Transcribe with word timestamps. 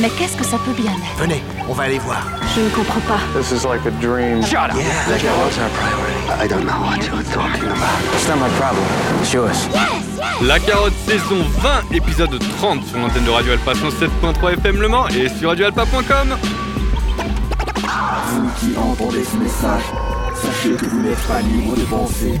Mais 0.00 0.10
qu'est-ce 0.10 0.36
que 0.36 0.44
ça 0.44 0.58
peut 0.58 0.72
bien 0.80 0.92
être? 0.92 1.18
Venez, 1.18 1.42
on 1.68 1.72
va 1.72 1.84
aller 1.84 1.98
voir. 1.98 2.22
Je 2.54 2.60
ne 2.60 2.68
comprends 2.68 3.00
pas. 3.00 3.18
This 3.36 3.50
is 3.50 3.66
like 3.66 3.84
a 3.84 3.90
dream. 4.00 4.42
Shut 4.42 4.70
up. 4.70 4.76
Yeah, 4.76 5.32
our 5.32 5.70
priority? 5.70 6.18
I 6.40 6.46
don't 6.46 6.64
know 6.64 6.80
what 6.82 7.02
you're 7.04 7.24
talking 7.32 7.64
about. 7.64 8.14
It's 8.14 8.28
not 8.28 8.36
my 8.38 8.48
problem. 8.58 8.84
It's 9.20 9.32
yours. 9.32 9.68
La 10.42 10.60
carotte 10.60 10.94
saison 11.06 11.42
20, 11.90 11.96
épisode 11.96 12.38
30 12.58 12.84
sur 12.86 12.98
l'antenne 12.98 13.24
de 13.24 13.30
Radio 13.30 13.52
Alpha 13.52 13.72
107.3 13.72 14.52
FM 14.58 14.80
Le 14.80 14.88
Mans 14.88 15.08
et 15.08 15.28
sur 15.28 15.48
radioalpha.com. 15.48 16.36
Vous 18.28 18.50
qui 18.60 18.76
entendez 18.78 19.24
ce 19.24 19.36
message, 19.36 19.82
sachez 20.34 20.74
que 20.76 20.86
vous 20.86 21.00
n'êtes 21.00 21.26
pas 21.26 21.40
libre 21.40 21.74
de 21.74 21.82
penser, 21.82 22.40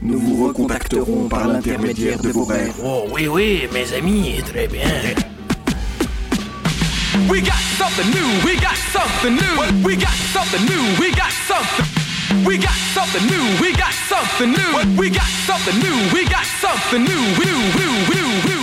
Nous 0.00 0.20
vous 0.20 0.46
recontacterons 0.46 1.28
par 1.28 1.48
l'intermédiaire 1.48 2.20
de 2.20 2.28
vos 2.28 2.44
rêves. 2.44 2.74
Oh 2.84 3.06
oui, 3.12 3.26
oui, 3.26 3.68
mes 3.72 3.92
amis, 3.94 4.40
très 4.46 4.68
bien. 4.68 4.86
We 7.28 7.40
got 7.40 7.58
something 7.76 8.08
new, 8.10 8.46
we 8.46 8.54
got 8.60 8.76
something 8.92 9.34
new. 9.34 9.84
We 9.84 9.96
got 9.96 10.14
something 10.32 10.64
new, 10.66 11.00
we 11.00 11.10
got 11.10 11.32
something. 11.48 11.84
We 12.46 12.58
got 12.58 12.78
something 12.94 13.26
new, 13.26 13.60
we 13.60 13.72
got 13.72 13.92
something 14.08 14.50
new. 14.50 14.96
We 14.96 15.10
got 15.10 15.26
something 15.46 15.78
new, 15.80 16.14
we 16.14 16.24
got 16.24 16.46
something 16.60 17.02
new. 17.02 17.18
New, 17.42 17.58
new, 17.74 17.94
new, 18.08 18.14
new, 18.14 18.28
new, 18.46 18.57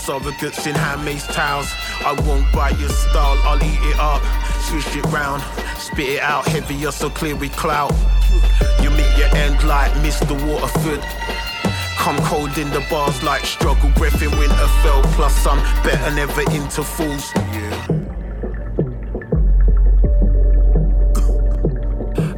surrogates 0.00 0.66
in 0.66 0.74
handmaid's 0.74 1.26
towels. 1.26 1.68
I 2.04 2.12
won't 2.26 2.50
buy 2.52 2.70
your 2.70 2.88
style, 2.88 3.38
I'll 3.44 3.62
eat 3.62 3.80
it 3.92 3.98
up, 3.98 4.22
swish 4.62 4.96
it 4.96 5.04
round, 5.06 5.42
spit 5.78 6.08
it 6.08 6.20
out 6.20 6.46
heavier 6.46 6.90
so 6.90 7.10
clear 7.10 7.36
with 7.36 7.52
clout. 7.52 7.92
You 8.82 8.90
meet 8.90 9.12
your 9.18 9.28
end 9.36 9.62
like 9.64 9.92
Mr. 10.04 10.32
Waterford. 10.46 11.02
Come 11.98 12.16
cold 12.24 12.56
in 12.56 12.70
the 12.70 12.84
bars 12.88 13.22
like 13.22 13.44
struggle 13.44 13.90
breath 13.90 14.22
in 14.22 14.30
Winterfell. 14.30 15.02
Plus 15.16 15.46
I'm 15.46 15.58
better 15.84 16.14
never 16.14 16.42
into 16.52 16.82
fools. 16.82 17.30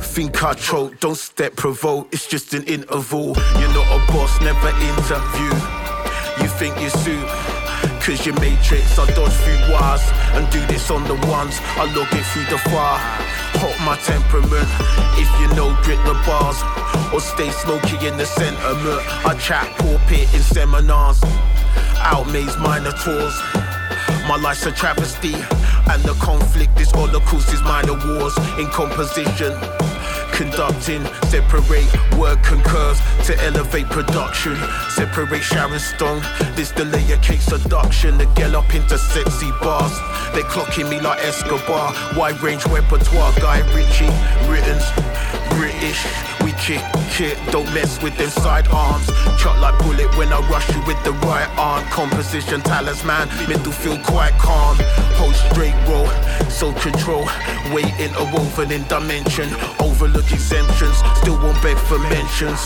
Think 0.00 0.42
I 0.42 0.52
choke, 0.54 1.00
don't 1.00 1.16
step 1.16 1.56
provoke, 1.56 2.08
it's 2.12 2.26
just 2.26 2.52
an 2.52 2.64
interval. 2.64 3.34
You're 3.58 3.72
not 3.72 3.86
a 3.88 4.12
boss, 4.12 4.38
never 4.42 4.68
interview. 4.68 5.81
Think 6.58 6.80
you 6.80 6.90
suit, 6.90 7.26
cause 7.98 8.24
your 8.24 8.38
matrix. 8.38 8.96
I 8.96 9.06
dodge 9.14 9.32
through 9.42 9.72
wires 9.72 10.02
and 10.36 10.48
do 10.52 10.64
this 10.66 10.90
on 10.92 11.02
the 11.04 11.14
ones. 11.26 11.58
I 11.74 11.90
log 11.96 12.06
it 12.12 12.24
through 12.30 12.46
the 12.46 12.58
fire. 12.70 12.98
Hot 13.58 13.76
my 13.82 13.96
temperament, 13.98 14.68
if 15.18 15.26
you 15.40 15.48
know, 15.56 15.74
grit 15.82 15.98
the 16.06 16.14
bars. 16.22 16.62
Or 17.12 17.20
stay 17.20 17.50
smoky 17.50 18.06
in 18.06 18.16
the 18.16 18.26
sentiment. 18.26 19.02
I 19.26 19.34
chat 19.38 19.66
pulpit 19.78 20.32
in 20.32 20.40
seminars. 20.40 21.20
Outmaze 21.98 22.56
minor 22.60 22.92
tours. 22.92 23.34
My 24.28 24.36
life's 24.36 24.66
a 24.66 24.72
travesty, 24.72 25.34
and 25.90 26.02
the 26.04 26.14
conflict 26.20 26.78
is 26.80 26.92
holocaust 26.92 27.52
is 27.52 27.62
minor 27.62 27.98
wars 28.06 28.36
in 28.58 28.66
composition. 28.68 29.52
Conducting, 30.42 31.04
separate 31.30 31.86
word 32.18 32.42
concurs 32.42 32.98
to 33.26 33.44
elevate 33.44 33.86
production. 33.86 34.56
Separate 34.90 35.40
Sharon 35.40 35.78
Stone, 35.78 36.20
this 36.56 36.72
delay 36.72 37.12
a 37.12 37.16
cake 37.18 37.40
seduction. 37.40 38.18
To 38.18 38.26
get 38.34 38.52
up 38.52 38.74
into 38.74 38.98
sexy 38.98 39.50
bars, 39.62 39.92
they 40.34 40.42
clocking 40.42 40.90
me 40.90 41.00
like 41.00 41.20
Escobar. 41.20 41.94
Wide 42.16 42.42
range 42.42 42.66
repertoire, 42.66 43.32
Guy 43.38 43.60
Ritchie, 43.72 44.10
written 44.50 44.80
British. 45.56 46.31
We 46.44 46.52
kick, 46.52 46.82
kick, 47.10 47.38
don't 47.50 47.66
mess 47.74 48.02
with 48.02 48.16
them 48.16 48.30
sidearms. 48.30 49.06
Shot 49.38 49.58
like 49.60 49.78
bullet 49.78 50.10
when 50.16 50.32
I 50.32 50.40
rush 50.48 50.68
you 50.74 50.82
with 50.86 51.02
the 51.04 51.12
right 51.26 51.48
arm. 51.58 51.84
Composition, 51.86 52.60
talisman, 52.62 53.28
middle 53.48 53.72
feel 53.72 53.98
quite 53.98 54.32
calm. 54.38 54.76
Hold 55.18 55.34
straight 55.34 55.76
roll, 55.88 56.08
so 56.50 56.72
control. 56.80 57.28
Weight 57.72 57.94
interwoven 57.98 58.72
in 58.72 58.82
dimension. 58.88 59.48
Overlook 59.78 60.30
exemptions, 60.32 60.96
still 61.20 61.38
won't 61.38 61.60
beg 61.62 61.76
for 61.76 61.98
mentions. 61.98 62.60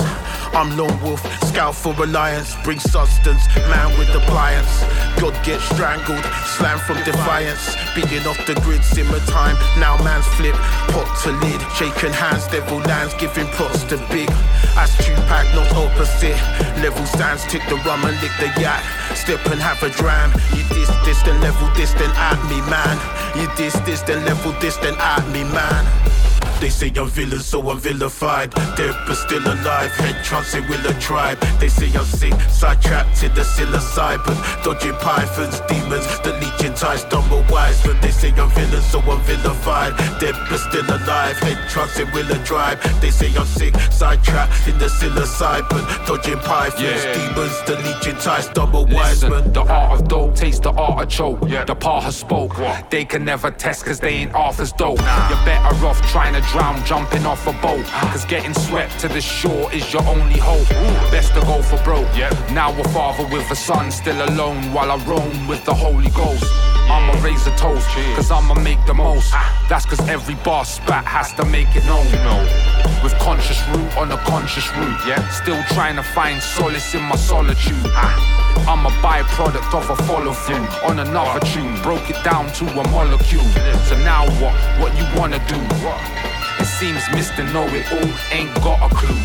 I'm 0.56 0.76
lone 0.76 0.98
wolf, 1.02 1.20
scout 1.44 1.74
for 1.74 1.92
alliance. 2.02 2.56
Bring 2.64 2.80
substance, 2.80 3.46
man 3.68 3.98
with 3.98 4.08
appliance. 4.14 4.84
God 5.20 5.36
gets 5.44 5.64
strangled, 5.64 6.24
slam 6.56 6.78
from 6.78 6.96
defiance. 7.04 7.76
Beating 7.94 8.26
off 8.26 8.40
the 8.46 8.54
grid, 8.64 8.82
simmer 8.84 9.20
time. 9.26 9.56
Now 9.78 10.02
man's 10.02 10.26
flip, 10.36 10.54
pot 10.92 11.08
to 11.24 11.32
lid. 11.44 11.60
Shaking 11.76 12.12
hands, 12.12 12.46
devil 12.48 12.78
lands, 12.78 13.14
giving 13.14 13.48
props 13.66 13.84
to 13.84 13.96
big. 14.12 14.30
As 14.76 14.94
Tupac, 14.98 15.46
not 15.54 15.70
opposite. 15.72 16.38
Level 16.82 17.04
stands, 17.06 17.44
tick 17.46 17.62
the 17.68 17.76
rum 17.86 18.04
and 18.04 18.16
lick 18.20 18.32
the 18.38 18.48
yak. 18.60 18.82
Step 19.14 19.44
and 19.46 19.60
have 19.60 19.82
a 19.82 19.90
dram. 19.90 20.30
You 20.54 20.62
dis, 20.74 20.90
this, 21.04 21.22
then 21.22 21.40
level 21.40 21.68
this, 21.74 21.92
then 21.94 22.10
at 22.16 22.38
me, 22.48 22.60
man. 22.70 22.96
You 23.36 23.48
dis, 23.56 23.74
this, 23.80 24.02
then 24.02 24.24
level 24.24 24.52
this, 24.60 24.76
then 24.76 24.94
at 24.98 25.26
me, 25.28 25.44
man. 25.44 25.84
They 26.60 26.70
say 26.70 26.90
I'm 26.96 27.08
villain, 27.08 27.40
so 27.40 27.60
I'm 27.70 27.78
vilified. 27.78 28.50
Dead 28.76 28.94
but 29.06 29.14
still 29.14 29.42
alive, 29.46 29.92
head 29.92 30.16
trancing 30.24 30.66
with 30.68 30.84
a 30.86 30.98
tribe. 30.98 31.38
They 31.60 31.68
say 31.68 31.86
I'm 31.96 32.04
sick, 32.04 32.32
sidetracked 32.50 33.16
to 33.20 33.28
the 33.28 33.42
psilocybin. 33.42 34.64
Dodging 34.64 34.94
pythons, 34.94 35.60
demons, 35.68 36.06
the 36.20 36.32
leeching 36.40 36.74
ties, 36.74 37.02
stumble 37.02 37.44
wise. 37.50 37.80
But 37.84 38.00
they 38.00 38.10
say 38.10 38.30
I'm 38.32 38.48
villain, 38.50 38.82
so 38.82 39.00
I'm 39.00 39.20
vilified. 39.22 39.96
Dead 40.18 40.34
but 40.48 40.58
still 40.58 40.84
alive, 40.88 41.36
head 41.38 41.58
trancing 41.68 42.12
with 42.14 42.30
a 42.30 42.42
tribe. 42.44 42.80
They 43.00 43.10
say 43.10 43.28
I'm 43.36 43.46
sick, 43.46 43.74
sidetracked 43.92 44.66
in 44.66 44.78
the 44.78 44.86
psilocybin. 44.86 46.06
Dodging 46.06 46.38
pythons, 46.38 46.80
Yeah. 46.82 47.12
demons, 47.12 47.62
the 47.66 47.76
leeching 47.84 48.16
ties, 48.16 48.46
stumble 48.46 48.86
wise. 48.86 49.22
Listen, 49.22 49.52
the 49.52 49.62
art 49.62 50.00
of 50.00 50.08
dope, 50.08 50.34
taste 50.34 50.62
the 50.62 50.72
artichoke. 50.72 51.40
The 51.66 51.74
part 51.74 52.04
has 52.04 52.16
spoke. 52.16 52.56
They 52.90 53.04
can 53.04 53.24
never 53.24 53.50
test 53.50 53.84
cause 53.84 54.00
they 54.00 54.14
ain't 54.24 54.34
as 54.34 54.72
dope. 54.72 54.98
You're 55.28 55.44
better 55.44 55.86
off 55.86 56.00
trying 56.10 56.32
to 56.34 56.45
drown, 56.52 56.84
jumping 56.84 57.26
off 57.26 57.46
a 57.46 57.52
boat. 57.60 57.84
Cause 58.12 58.24
getting 58.24 58.54
swept 58.54 58.98
to 59.00 59.08
the 59.08 59.20
shore 59.20 59.72
is 59.72 59.92
your 59.92 60.06
only 60.06 60.38
hope. 60.38 60.68
Best 61.10 61.34
to 61.34 61.40
go 61.40 61.62
for 61.62 61.82
broke. 61.82 62.06
Now 62.52 62.78
a 62.78 62.84
father 62.88 63.24
with 63.26 63.50
a 63.50 63.56
son, 63.56 63.90
still 63.90 64.20
alone 64.28 64.72
while 64.72 64.90
I 64.90 64.96
roam 65.04 65.48
with 65.48 65.64
the 65.64 65.74
Holy 65.74 66.10
Ghost. 66.10 66.44
I'ma 66.88 67.20
raise 67.20 67.46
a 67.46 67.56
toast, 67.56 67.88
cause 68.14 68.30
I'ma 68.30 68.54
make 68.54 68.78
the 68.86 68.94
most. 68.94 69.32
That's 69.68 69.84
cause 69.84 70.00
every 70.08 70.36
bar 70.36 70.64
spat 70.64 71.04
has 71.04 71.32
to 71.34 71.44
make 71.44 71.68
it 71.74 71.84
known. 71.84 72.06
With 73.02 73.12
conscious 73.18 73.60
root 73.68 73.96
on 73.96 74.12
a 74.12 74.18
conscious 74.18 74.68
route, 74.76 75.00
yeah. 75.06 75.28
Still 75.28 75.62
trying 75.74 75.96
to 75.96 76.02
find 76.02 76.40
solace 76.40 76.94
in 76.94 77.02
my 77.02 77.16
solitude. 77.16 77.86
I'm 78.66 78.86
a 78.86 78.90
byproduct 79.02 79.74
of 79.74 79.90
a 79.90 79.96
follow 80.04 80.32
through 80.32 80.66
on 80.88 80.98
another 80.98 81.44
tune. 81.46 81.80
Broke 81.82 82.08
it 82.08 82.22
down 82.24 82.52
to 82.54 82.64
a 82.64 82.88
molecule. 82.90 83.44
So 83.88 83.96
now 83.98 84.24
what? 84.40 84.54
What 84.80 84.96
you 84.96 85.06
wanna 85.18 85.38
do? 85.46 86.35
Seems 86.78 87.04
Mr. 87.04 87.50
Know 87.54 87.64
It 87.68 87.90
All 87.90 88.36
ain't 88.36 88.54
got 88.62 88.82
a 88.84 88.94
clue. 88.94 89.16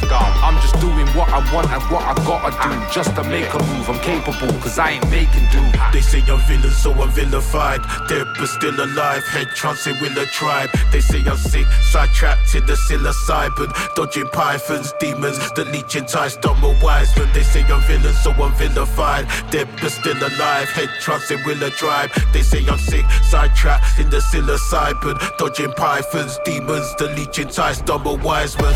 I'm 0.51 0.59
just 0.61 0.79
doing 0.81 1.07
what 1.15 1.29
I 1.29 1.39
want 1.53 1.71
and 1.71 1.83
what 1.91 2.03
I 2.03 2.13
gotta 2.25 2.51
do 2.51 2.93
just 2.93 3.15
to 3.15 3.23
make 3.23 3.53
a 3.53 3.59
move. 3.59 3.89
I'm 3.89 3.99
capable, 3.99 4.51
cause 4.59 4.77
I 4.79 4.91
ain't 4.91 5.09
making 5.09 5.47
do. 5.51 5.61
They 5.93 6.01
say 6.01 6.19
I'm 6.27 6.39
villain, 6.47 6.71
so 6.71 6.91
I'm 6.91 7.09
vilified. 7.11 7.81
Dead 8.07 8.27
but 8.37 8.47
still 8.47 8.75
alive, 8.75 9.23
head 9.27 9.47
trancing 9.55 9.99
with 10.01 10.17
a 10.17 10.25
tribe. 10.27 10.69
They 10.91 10.99
say 10.99 11.19
I'm 11.25 11.37
sick, 11.37 11.67
sidetracked 11.91 12.51
to 12.51 12.61
the 12.61 12.73
psilocybin. 12.73 13.95
Dodging 13.95 14.27
pythons, 14.29 14.93
demons, 14.99 15.37
the 15.53 15.65
leeching 15.65 16.05
ties, 16.05 16.35
dumber 16.37 16.75
wise. 16.81 17.13
But 17.15 17.33
they 17.33 17.43
say 17.43 17.63
I'm 17.63 17.81
villain, 17.83 18.13
so 18.15 18.31
I'm 18.31 18.53
vilified. 18.55 19.27
Dead 19.51 19.67
but 19.81 19.91
still 19.91 20.17
alive, 20.17 20.69
head 20.69 20.89
trancing 20.99 21.45
with 21.45 21.61
a 21.63 21.69
tribe. 21.71 22.11
They 22.33 22.41
say 22.41 22.65
I'm 22.67 22.79
sick, 22.79 23.05
sidetracked 23.23 23.99
in 23.99 24.09
the 24.09 24.17
psilocybin. 24.17 25.37
Dodging 25.37 25.71
pythons, 25.73 26.39
demons, 26.43 26.95
the 26.95 27.07
Tight's 27.45 27.81
double 27.81 28.17
wise, 28.17 28.55
but 28.55 28.75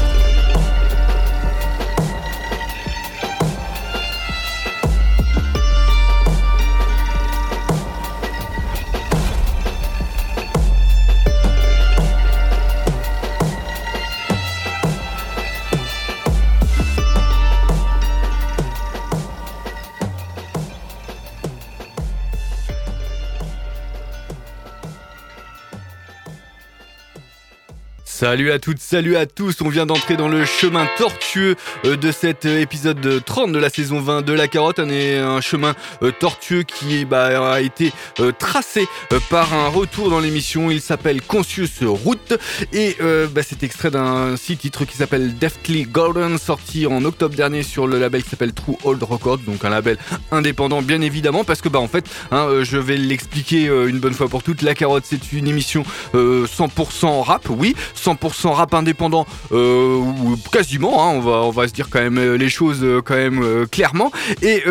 Salut 28.17 28.49
à 28.49 28.59
toutes, 28.59 28.79
salut 28.79 29.17
à 29.17 29.25
tous. 29.25 29.59
On 29.59 29.67
vient 29.67 29.85
d'entrer 29.85 30.15
dans 30.15 30.29
le 30.29 30.45
chemin 30.45 30.87
tortueux 30.97 31.57
euh, 31.83 31.97
de 31.97 32.13
cet 32.13 32.45
euh, 32.45 32.61
épisode 32.61 33.21
30 33.25 33.51
de 33.51 33.59
la 33.59 33.69
saison 33.69 33.99
20 33.99 34.21
de 34.21 34.31
La 34.31 34.47
Carotte. 34.47 34.79
Un, 34.79 34.89
un 34.89 35.41
chemin 35.41 35.75
euh, 36.01 36.13
tortueux 36.17 36.63
qui 36.63 37.03
bah, 37.03 37.51
a 37.55 37.59
été 37.59 37.91
tracé 38.39 38.87
par 39.29 39.53
un 39.53 39.67
retour 39.67 40.09
dans 40.09 40.21
l'émission. 40.21 40.71
Il 40.71 40.79
s'appelle 40.79 41.21
Conscious 41.21 41.67
Route 41.81 42.37
et 42.71 42.95
bah, 43.33 43.41
c'est 43.43 43.63
extrait 43.63 43.91
d'un 43.91 44.37
six 44.37 44.55
titre 44.55 44.85
qui 44.85 44.95
s'appelle 44.95 45.37
Deftly 45.37 45.83
Golden, 45.83 46.37
sorti 46.37 46.87
en 46.87 47.03
octobre 47.03 47.35
dernier 47.35 47.63
sur 47.63 47.85
le 47.85 47.99
label 47.99 48.23
qui 48.23 48.29
s'appelle 48.29 48.53
True 48.53 48.77
Old 48.85 49.03
Records, 49.03 49.39
donc 49.39 49.65
un 49.65 49.69
label 49.69 49.97
indépendant 50.31 50.81
bien 50.81 51.01
évidemment 51.01 51.43
parce 51.43 51.61
que 51.61 51.67
bah 51.67 51.79
en 51.79 51.89
fait, 51.89 52.05
hein, 52.31 52.47
je 52.61 52.77
vais 52.77 52.95
l'expliquer 52.97 53.65
une 53.65 53.99
bonne 53.99 54.13
fois 54.13 54.29
pour 54.29 54.41
toutes. 54.41 54.61
La 54.61 54.73
Carotte, 54.73 55.03
c'est 55.05 55.33
une 55.33 55.47
émission 55.47 55.83
100% 56.13 57.21
rap, 57.21 57.49
oui. 57.49 57.75
100% 58.05 58.14
rap 58.53 58.73
indépendant, 58.73 59.25
euh, 59.51 59.95
ou 59.97 60.37
quasiment, 60.51 61.03
hein, 61.03 61.13
on, 61.15 61.19
va, 61.21 61.43
on 61.43 61.51
va 61.51 61.67
se 61.67 61.73
dire 61.73 61.89
quand 61.89 62.01
même 62.01 62.17
euh, 62.17 62.37
les 62.37 62.49
choses 62.49 62.79
euh, 62.83 63.01
quand 63.01 63.15
même 63.15 63.43
clairement. 63.71 64.11
Et 64.41 64.63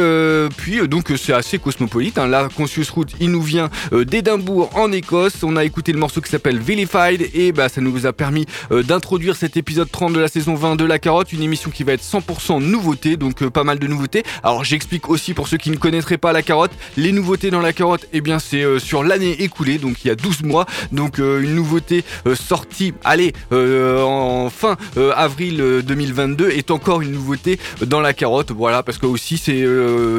puis 0.57 0.87
donc 0.89 1.13
c'est 1.17 1.33
assez 1.33 1.59
cosmopolite. 1.59 2.19
Hein. 2.19 2.27
Là, 2.27 2.49
Conscious 2.55 2.85
Route, 2.93 3.13
il 3.21 3.31
nous 3.31 3.43
vient 3.43 3.71
d'Édimbourg 3.93 4.71
en 4.77 4.93
Écosse. 4.93 5.43
On 5.43 5.57
a 5.57 5.65
écouté 5.65 5.93
le 5.93 5.99
morceau 5.99 6.21
qui 6.21 6.31
s'appelle 6.31 6.59
Vilified 6.59 7.31
et 7.35 7.53
bah, 7.53 7.69
ça 7.69 7.81
nous 7.81 8.07
a 8.07 8.13
permis 8.13 8.47
d'introduire 8.71 9.37
cet 9.37 9.57
épisode 9.57 9.91
30 9.91 10.13
de 10.13 10.21
la 10.21 10.29
saison 10.29 10.55
20 10.55 10.77
de 10.77 10.85
La 10.85 10.99
Carotte, 10.99 11.33
une 11.33 11.43
émission 11.43 11.71
qui 11.71 11.85
va 11.85 11.93
être 11.93 12.03
100% 12.03 12.63
nouveauté, 12.63 13.17
donc 13.17 13.47
pas 13.49 13.65
mal 13.65 13.79
de 13.79 13.87
nouveautés. 13.87 14.23
Alors 14.43 14.65
j'explique 14.65 15.09
aussi 15.09 15.35
pour 15.35 15.49
ceux 15.49 15.57
qui 15.57 15.71
ne 15.71 15.77
connaîtraient 15.77 16.19
pas 16.19 16.33
La 16.33 16.43
Carotte, 16.43 16.73
les 16.97 17.13
nouveautés 17.13 17.51
dans 17.51 17.61
La 17.61 17.73
Carotte, 17.73 18.05
et 18.05 18.19
eh 18.19 18.21
bien 18.21 18.39
c'est 18.39 18.79
sur 18.79 19.03
l'année 19.03 19.43
écoulée, 19.43 19.79
donc 19.79 20.05
il 20.05 20.09
y 20.09 20.11
a 20.11 20.17
12 20.17 20.43
mois, 20.43 20.67
donc 20.93 21.19
une 21.19 21.55
nouveauté 21.55 22.05
sortie, 22.35 22.95
allez, 23.05 23.24
euh, 23.53 24.03
en 24.03 24.51
fin 24.51 24.77
euh, 24.97 25.13
avril 25.15 25.83
2022 25.85 26.45
euh, 26.45 26.57
est 26.57 26.71
encore 26.71 27.01
une 27.03 27.13
nouveauté 27.13 27.59
dans 27.87 28.01
la 28.01 28.13
carotte. 28.13 28.51
Voilà, 28.51 28.83
parce 28.83 28.99
que 28.99 29.07
aussi 29.07 29.39
c'est 29.39 29.65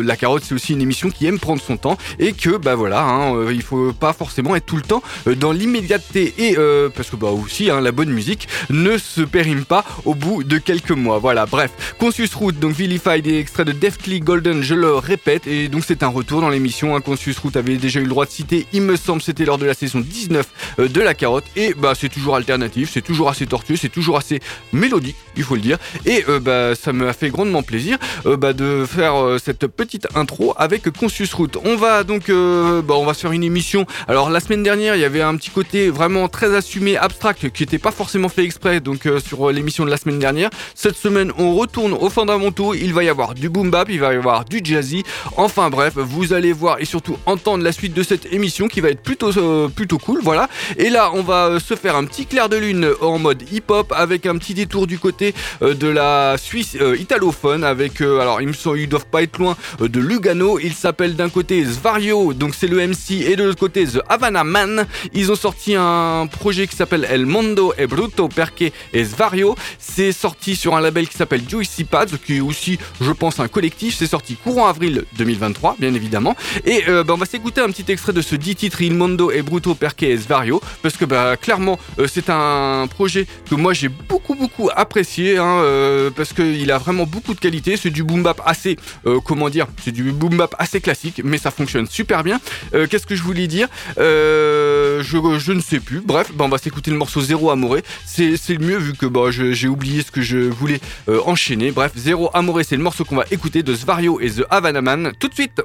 la 0.04 0.16
carotte, 0.16 0.44
c'est 0.46 0.56
aussi 0.56 0.74
une 0.74 0.82
émission 0.82 1.10
qui 1.10 1.26
aime 1.26 1.40
prendre 1.40 1.62
son 1.62 1.78
temps 1.78 1.98
et 2.20 2.34
que 2.34 2.58
bah 2.58 2.76
voilà, 2.76 3.04
hein, 3.04 3.52
il 3.52 3.62
faut 3.62 3.94
pas 3.94 4.14
forcément 4.14 4.56
être 4.56 4.66
tout 4.66 4.76
le 4.76 4.82
temps 4.82 5.04
dans 5.38 5.52
l'immédiateté 5.52 6.34
et 6.38 6.56
parce 6.96 7.10
que 7.10 7.16
bah 7.16 7.30
aussi 7.30 7.70
hein, 7.70 7.82
la 7.82 7.92
bonne 7.92 8.10
musique 8.10 8.48
ne 8.70 8.98
se 8.98 9.22
périme 9.22 9.66
pas 9.66 9.84
au 10.06 10.16
bout 10.16 10.44
de 10.44 10.58
quelques 10.58 10.92
mois. 10.92 11.20
Voilà, 11.20 11.46
bref, 11.46 11.72
Conscious 12.00 12.36
Route, 12.36 12.60
donc 12.60 12.74
Vilified 12.74 13.26
et 13.28 13.40
extrait 13.40 13.66
de 13.66 13.72
Deftly 13.72 14.20
Golden, 14.20 14.62
je 14.62 14.76
le 14.76 14.96
répète, 14.96 15.48
et 15.48 15.68
donc 15.68 15.84
c'est 15.86 16.04
un 16.04 16.08
retour 16.08 16.42
dans 16.42 16.50
l'émission. 16.50 16.96
Hein, 16.96 17.02
Conscious 17.02 17.36
Route 17.42 17.58
avait 17.58 17.78
déjà 17.78 18.00
eu 18.00 18.04
le 18.04 18.10
droit 18.10 18.26
de 18.26 18.32
citer, 18.32 18.66
il 18.74 18.82
me 18.82 18.96
semble, 18.96 19.22
c'était 19.22 19.46
lors 19.46 19.58
de 19.58 19.66
la 19.66 19.74
saison 19.74 20.00
19 20.00 20.48
de 20.80 21.02
la 21.02 21.14
carotte, 21.14 21.46
et 21.56 21.74
bah 21.74 21.94
c'est 21.96 22.10
toujours 22.10 22.36
alternatif, 22.36 22.92
c'est 22.96 23.02
toujours 23.02 23.28
assez 23.28 23.46
tortueux, 23.46 23.76
c'est 23.76 23.90
toujours 23.90 24.18
assez 24.18 24.40
mélodique, 24.72 25.18
il 25.36 25.44
faut 25.44 25.56
le 25.56 25.62
dire. 25.62 25.78
Et 26.06 26.24
euh, 26.30 26.40
bah, 26.40 26.76
ça 26.76 26.94
me 26.94 27.10
a 27.10 27.14
fait 27.14 27.30
grandement 27.30 27.62
plaisir 27.62 27.98
euh, 28.26 28.38
bah, 28.38 28.54
de 28.54 28.86
faire 28.88 29.22
euh, 29.22 29.38
cette 29.38 29.68
petite 29.68 30.08
intro 30.16 30.54
avec 30.56 30.90
Conscious 30.92 31.28
Route. 31.34 31.58
On 31.66 31.76
va 31.76 32.06
donc 32.06 32.30
bah, 32.30 32.94
on 32.96 33.06
va 33.06 33.14
se 33.14 33.20
faire 33.20 33.34
une 33.34 33.44
émission. 33.44 33.86
Alors 34.08 34.30
la 34.30 34.40
semaine 34.40 34.64
dernière, 34.64 34.96
il 34.96 35.02
y 35.02 35.04
avait 35.04 35.22
un 35.22 35.36
petit 35.36 35.50
côté 35.50 35.90
vraiment 35.90 36.30
très 36.30 36.56
assumé, 36.56 36.96
abstract, 36.96 37.50
qui 37.50 37.64
n'était 37.64 37.80
pas 37.80 37.92
forcément 37.92 38.30
fait 38.30 38.46
exprès, 38.46 38.80
donc 38.80 39.10
sur 39.26 39.52
l'émission 39.52 39.84
de 39.84 39.90
la 39.90 39.98
semaine 39.98 40.20
dernière. 40.20 40.50
Cette 40.74 40.96
semaine, 40.96 41.34
on 41.38 41.54
retourne 41.54 41.92
aux 41.92 42.10
fondamentaux. 42.10 42.74
Il 42.74 42.94
va 42.94 43.04
y 43.04 43.10
avoir 43.10 43.34
du 43.34 43.50
boom 43.50 43.72
bap, 43.72 43.90
il 43.90 44.00
va 44.00 44.14
y 44.14 44.18
avoir 44.18 44.46
du 44.46 44.62
jazzy. 44.64 45.04
Enfin 45.36 45.70
bref, 45.70 45.96
vous 45.98 46.32
allez 46.32 46.54
voir 46.54 46.78
et 46.80 46.86
surtout 46.86 47.18
entendre 47.26 47.62
la 47.62 47.74
suite 47.74 47.94
de 47.94 48.04
cette 48.04 48.32
émission 48.32 48.70
qui 48.70 48.80
va 48.80 48.90
être 48.90 49.04
plutôt 49.04 49.32
plutôt 49.76 49.98
cool. 49.98 50.22
Voilà. 50.24 50.48
Et 50.78 50.90
là, 50.90 51.12
on 51.14 51.24
va 51.24 51.60
se 51.60 51.76
faire 51.76 51.98
un 51.98 52.06
petit 52.06 52.26
clair 52.26 52.48
de 52.48 52.56
lune 52.56 52.85
en 53.02 53.20
mode 53.20 53.44
hip-hop 53.52 53.94
avec 53.96 54.26
un 54.26 54.38
petit 54.38 54.54
détour 54.54 54.88
du 54.88 55.00
côté 55.00 55.34
euh, 55.62 55.74
de 55.74 55.88
la 55.88 56.36
Suisse 56.38 56.78
euh, 56.80 56.98
italophone 56.98 57.64
avec 57.64 58.02
euh, 58.02 58.20
alors 58.20 58.42
ils, 58.42 58.54
sont, 58.56 58.76
ils 58.76 58.88
doivent 58.88 59.06
pas 59.06 59.24
être 59.24 59.38
loin 59.38 59.56
de 59.80 60.00
Lugano. 60.00 60.60
Il 60.60 60.74
s'appelle 60.74 61.16
d'un 61.16 61.30
côté 61.30 61.64
Svario 61.66 62.34
donc 62.34 62.56
c'est 62.56 62.68
le 62.68 62.86
MC 62.86 63.12
et 63.22 63.36
de 63.36 63.44
l'autre 63.44 63.60
côté 63.60 63.86
The 63.86 64.02
Havana 64.10 64.44
Man. 64.44 64.86
Ils 65.14 65.32
ont 65.32 65.36
sorti 65.36 65.76
un 65.76 66.28
projet 66.28 66.68
qui 66.68 66.76
s'appelle 66.76 67.08
El 67.10 67.26
Mondo 67.26 67.74
e 67.80 67.86
Bruto 67.88 68.28
Perché 68.28 68.74
et 68.94 69.06
Svario. 69.06 69.56
C'est 69.80 70.12
sorti 70.12 70.56
sur 70.56 70.76
un 70.76 70.82
label 70.82 71.08
qui 71.08 71.18
s'appelle 71.18 71.42
Juicy 71.48 71.84
Pads 71.84 72.18
qui 72.26 72.38
est 72.38 72.42
aussi 72.42 72.78
je 73.02 73.12
pense 73.12 73.40
un 73.40 73.48
collectif. 73.48 73.96
C'est 73.98 74.08
sorti 74.08 74.36
courant 74.36 74.68
avril 74.68 75.06
2023 75.18 75.78
bien 75.80 75.94
évidemment. 75.94 76.36
Et 76.66 76.84
bah, 76.88 77.14
on 77.14 77.18
va 77.18 77.26
s'écouter 77.26 77.62
un 77.62 77.70
petit 77.70 77.92
extrait 77.92 78.14
de 78.14 78.22
ce 78.22 78.36
10 78.36 78.56
titres 78.56 78.82
Il 78.82 78.94
Mondo 78.94 79.32
e 79.32 79.42
Bruto 79.42 79.76
Perché 79.76 80.12
et 80.12 80.18
Svario 80.18 80.62
parce 80.82 80.98
que 80.98 81.06
bah, 81.06 81.38
clairement 81.38 81.80
c'est 82.08 82.30
un 82.30 82.75
un 82.82 82.88
projet 82.88 83.28
que 83.50 83.56
moi 83.56 83.74
j'ai 83.74 83.90
beaucoup 83.90 84.36
beaucoup 84.36 84.70
apprécié 84.76 85.38
hein, 85.38 85.60
euh, 85.64 86.10
parce 86.16 86.34
qu'il 86.34 86.72
a 86.72 86.78
vraiment 86.78 87.06
beaucoup 87.06 87.34
de 87.34 87.40
qualité. 87.40 87.78
C'est 87.78 87.90
du 87.90 88.04
boom 88.04 88.24
bap 88.24 88.42
assez, 88.46 88.78
euh, 89.06 89.20
comment 89.24 89.50
dire, 89.50 89.68
c'est 89.84 89.92
du 89.92 90.12
boom 90.12 90.38
bap 90.38 90.56
assez 90.60 90.82
classique, 90.82 91.22
mais 91.24 91.38
ça 91.38 91.52
fonctionne 91.52 91.88
super 91.88 92.24
bien. 92.24 92.40
Euh, 92.74 92.88
qu'est-ce 92.88 93.08
que 93.08 93.16
je 93.16 93.24
voulais 93.24 93.48
dire 93.48 93.68
je, 93.98 95.02
je, 95.40 95.52
ne 95.52 95.62
sais 95.62 95.80
plus. 95.80 96.02
Bref, 96.02 96.32
bah, 96.34 96.46
on 96.46 96.50
va 96.50 96.58
s'écouter 96.58 96.92
le 96.92 96.98
morceau 96.98 97.22
Zéro 97.22 97.52
Amoré. 97.52 97.84
C'est 98.06 98.38
le 98.50 98.66
mieux 98.66 98.78
vu 98.78 98.94
que 98.94 99.06
bah, 99.06 99.32
j'ai 99.32 99.68
oublié 99.68 100.02
ce 100.02 100.12
que 100.12 100.22
je 100.22 100.38
voulais 100.38 100.80
enchaîner. 101.26 101.72
Bref, 101.72 101.92
Zéro 101.96 102.30
Amoré, 102.34 102.64
c'est 102.64 102.78
le 102.78 102.84
morceau 102.84 103.06
qu'on 103.06 103.16
va 103.16 103.26
écouter 103.32 103.64
de 103.64 103.74
Svario 103.76 104.20
et 104.20 104.30
The 104.30 104.44
Havana 104.50 104.82
Man 104.82 105.12
tout 105.20 105.28
de 105.28 105.34
suite. 105.34 105.62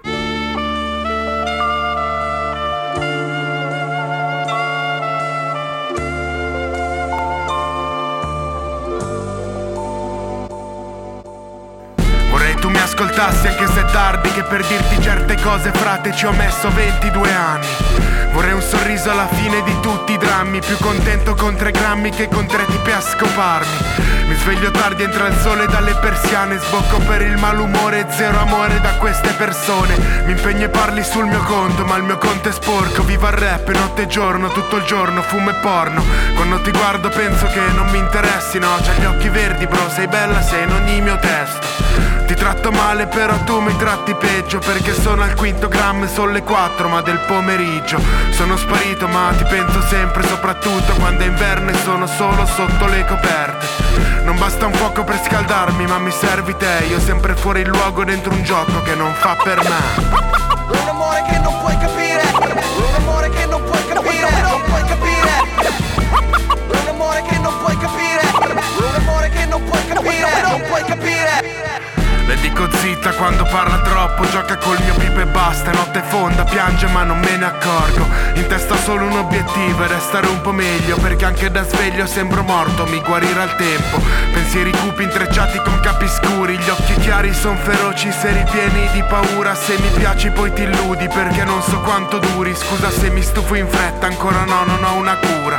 Ascoltassi 13.20 13.46
anche 13.48 13.66
se 13.66 13.80
è 13.80 13.84
tardi 13.90 14.32
Che 14.32 14.42
per 14.42 14.66
dirti 14.66 15.00
certe 15.00 15.36
cose 15.40 15.70
frate 15.72 16.12
ci 16.12 16.26
ho 16.26 16.32
messo 16.32 16.70
22 16.70 17.32
anni 17.32 17.66
Vorrei 18.40 18.54
un 18.54 18.62
sorriso 18.62 19.10
alla 19.10 19.28
fine 19.28 19.62
di 19.64 19.80
tutti 19.80 20.12
i 20.12 20.16
drammi 20.16 20.60
Più 20.60 20.74
contento 20.78 21.34
con 21.34 21.56
tre 21.56 21.72
grammi 21.72 22.08
che 22.08 22.26
con 22.26 22.46
tre 22.46 22.64
tipi 22.64 22.90
a 22.90 22.98
scoparmi. 22.98 24.28
Mi 24.28 24.34
sveglio 24.36 24.70
tardi, 24.70 25.02
entra 25.02 25.26
il 25.26 25.36
sole 25.40 25.66
dalle 25.66 25.94
persiane 25.96 26.56
Sbocco 26.56 27.00
per 27.00 27.20
il 27.20 27.36
malumore, 27.36 28.06
zero 28.08 28.38
amore 28.38 28.80
da 28.80 28.94
queste 28.94 29.34
persone. 29.34 29.94
Mi 30.24 30.32
impegno 30.32 30.64
e 30.64 30.68
parli 30.70 31.04
sul 31.04 31.26
mio 31.26 31.42
conto, 31.42 31.84
ma 31.84 31.96
il 31.96 32.04
mio 32.04 32.16
conto 32.16 32.48
è 32.48 32.52
sporco. 32.52 33.02
Viva 33.02 33.28
il 33.28 33.34
rap, 33.34 33.68
notte 33.72 34.02
e 34.02 34.06
giorno, 34.06 34.48
tutto 34.48 34.76
il 34.76 34.84
giorno, 34.84 35.20
fumo 35.20 35.50
e 35.50 35.54
porno. 35.60 36.02
Quando 36.34 36.62
ti 36.62 36.70
guardo 36.70 37.10
penso 37.10 37.44
che 37.44 37.60
non 37.74 37.90
mi 37.90 37.98
interessi, 37.98 38.58
no? 38.58 38.74
C'hai 38.80 39.00
gli 39.00 39.04
occhi 39.04 39.28
verdi 39.28 39.66
bro, 39.66 39.90
sei 39.90 40.06
bella, 40.06 40.40
sei 40.40 40.62
in 40.62 40.72
ogni 40.72 41.00
mio 41.02 41.18
testo. 41.18 41.80
Ti 42.30 42.36
tratto 42.36 42.70
male 42.70 43.08
però 43.08 43.36
tu 43.42 43.58
mi 43.58 43.76
tratti 43.76 44.14
peggio 44.14 44.60
Perché 44.60 44.94
sono 44.94 45.24
al 45.24 45.34
quinto 45.34 45.66
grammo 45.66 46.04
e 46.04 46.08
sono 46.08 46.30
le 46.30 46.44
quattro 46.44 46.88
ma 46.88 47.00
del 47.00 47.18
pomeriggio 47.26 48.00
Sono 48.32 48.56
sparito 48.56 49.06
ma 49.06 49.32
ti 49.36 49.44
penso 49.44 49.82
sempre 49.82 50.26
soprattutto 50.26 50.94
quando 50.94 51.24
è 51.24 51.26
inverno 51.26 51.70
e 51.70 51.74
sono 51.84 52.06
solo 52.06 52.46
sotto 52.46 52.86
le 52.86 53.04
coperte. 53.04 53.66
Non 54.24 54.38
basta 54.38 54.66
un 54.66 54.72
fuoco 54.72 55.04
per 55.04 55.20
scaldarmi 55.22 55.86
ma 55.86 55.98
mi 55.98 56.10
servi 56.10 56.56
te. 56.56 56.86
Io 56.88 56.98
sempre 57.00 57.34
fuori 57.34 57.64
luogo 57.64 58.02
dentro 58.04 58.32
un 58.32 58.42
gioco 58.42 58.82
che 58.82 58.94
non 58.94 59.12
fa 59.14 59.36
per 59.42 59.62
me. 59.62 60.18
Un 60.68 60.88
amore 60.88 61.22
che 61.28 61.38
non 61.38 61.58
puoi 61.60 61.76
capire. 61.78 62.22
Un 62.32 62.94
amore 62.96 63.30
che 63.30 63.46
non 63.46 63.62
puoi 63.64 63.86
capire. 63.86 64.30
Non 64.42 64.62
puoi 64.64 64.84
capire. 64.84 65.30
Un 66.68 66.88
amore 66.88 67.22
che 67.28 67.38
non 67.38 67.58
puoi 67.58 67.76
capire. 67.76 68.20
Un 68.78 68.94
amore 68.94 69.28
che 69.30 69.44
non 69.46 69.64
puoi 69.64 69.86
capire. 69.86 70.42
Non 70.42 70.62
puoi 70.66 70.84
capire. 70.84 71.58
Le 72.26 72.36
dico 72.36 72.68
zitta 72.80 73.12
quando 73.12 73.44
parla 73.44 73.78
troppo 73.80 74.28
Gioca 74.28 74.56
col 74.56 74.78
mio 74.82 74.94
pipe 74.94 75.22
e 75.22 75.26
basta 75.26 75.70
Notte 75.70 76.02
fonda, 76.08 76.44
piange 76.44 76.86
ma 76.88 77.02
non 77.02 77.18
me 77.18 77.36
ne 77.36 77.44
accorgo. 77.44 78.06
In 78.34 78.46
testa 78.46 78.76
solo 78.76 79.04
un 79.04 79.16
obiettivo 79.16 79.84
E 79.84 79.86
restare 79.86 80.26
un 80.26 80.40
po' 80.40 80.52
meglio 80.52 80.96
Perché 80.96 81.24
anche 81.24 81.50
da 81.50 81.62
sveglio 81.62 82.06
sembro 82.06 82.42
morto 82.42 82.86
Mi 82.86 83.00
guarirà 83.00 83.44
il 83.44 83.54
tempo. 83.56 84.00
Pensieri 84.32 84.70
cupi 84.70 85.04
intrecciati 85.04 85.58
con 85.58 85.78
capi 85.80 86.08
scuri 86.08 86.56
Gli 86.56 86.68
occhi 86.68 86.94
chiari 86.94 87.32
son 87.34 87.56
feroci 87.56 88.10
Se 88.10 88.32
ripieni 88.32 88.88
di 88.92 89.02
paura 89.04 89.54
Se 89.54 89.76
mi 89.78 89.88
piaci 89.90 90.30
poi 90.30 90.52
ti 90.52 90.62
illudi 90.62 91.08
Perché 91.08 91.44
non 91.44 91.62
so 91.62 91.78
quanto 91.80 92.18
duri. 92.18 92.54
Scusa 92.54 92.90
se 92.90 93.10
mi 93.10 93.22
stufo 93.22 93.54
in 93.54 93.68
fretta 93.68 94.06
Ancora 94.06 94.44
no, 94.44 94.64
non 94.64 94.82
ho 94.84 94.94
una 94.94 95.16
cura. 95.16 95.58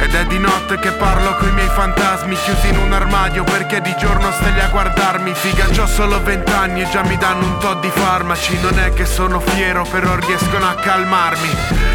Ed 0.00 0.14
è 0.14 0.24
di 0.26 0.38
notte 0.38 0.78
che 0.78 0.90
parlo 0.90 1.34
coi 1.36 1.50
miei 1.52 1.68
fantasmi 1.68 2.36
chiusi 2.36 2.68
in 2.68 2.76
un 2.76 2.92
armadio 2.92 3.42
perché 3.44 3.80
di 3.80 3.94
giorno 3.96 4.30
stai 4.32 4.60
a 4.60 4.68
guardarmi. 4.68 5.32
Figa, 5.34 5.66
c'ho 5.66 5.86
solo 5.86 6.20
vent'anni 6.44 6.82
e 6.82 6.88
già 6.90 7.02
mi 7.02 7.16
danno 7.16 7.46
un 7.46 7.56
po' 7.58 7.74
di 7.74 7.88
farmaci. 7.88 8.60
Non 8.60 8.78
è 8.78 8.92
che 8.92 9.06
sono 9.06 9.40
fiero 9.40 9.84
però 9.90 10.14
riescono 10.16 10.68
a 10.68 10.74
calmarmi. 10.74 11.48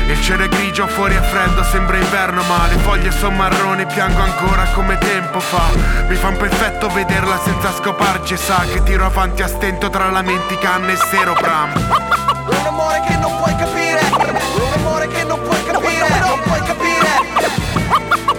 Il 0.07 0.21
cielo 0.21 0.43
è 0.43 0.49
grigio, 0.49 0.87
fuori 0.87 1.15
è 1.15 1.21
freddo, 1.21 1.63
sembra 1.63 1.97
inverno 1.97 2.41
Ma 2.43 2.65
le 2.67 2.77
foglie 2.77 3.11
sono 3.11 3.35
marrone, 3.35 3.85
piango 3.85 4.21
ancora 4.21 4.63
come 4.73 4.97
tempo 4.97 5.39
fa. 5.39 5.69
Mi 6.07 6.15
fa 6.15 6.29
un 6.29 6.37
perfetto 6.37 6.89
vederla 6.89 7.39
senza 7.43 7.71
scoparci 7.73 8.33
E 8.33 8.37
sa 8.37 8.65
che 8.71 8.81
tiro 8.83 9.05
avanti 9.05 9.43
a 9.43 9.47
stento 9.47 9.89
tra 9.89 10.09
lamenti, 10.09 10.57
canne 10.57 10.93
e 10.93 10.97
seropram 10.97 11.71
Un 12.47 12.65
amore 12.65 13.03
che 13.07 13.15
non 13.17 13.35
puoi 13.37 13.55
capire. 13.55 13.99
Un 14.11 14.73
amore 14.73 15.07
che 15.07 15.23
non 15.23 15.39
puoi 15.41 15.63
capire. 15.63 16.19
Non 16.19 16.39
puoi 16.41 16.61
capire. 16.63 17.07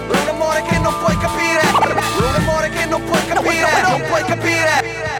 Un 0.07 0.27
amore 0.29 0.61
che 0.63 0.77
non 0.77 0.93
puoi 0.99 1.17
capire. 1.17 1.61
Un 2.17 2.35
amore 2.35 2.69
che 2.69 2.85
non 2.85 3.03
puoi 3.03 3.25
capire. 3.27 3.81
Non 3.87 4.01
puoi 4.07 4.23
capire. 4.25 5.10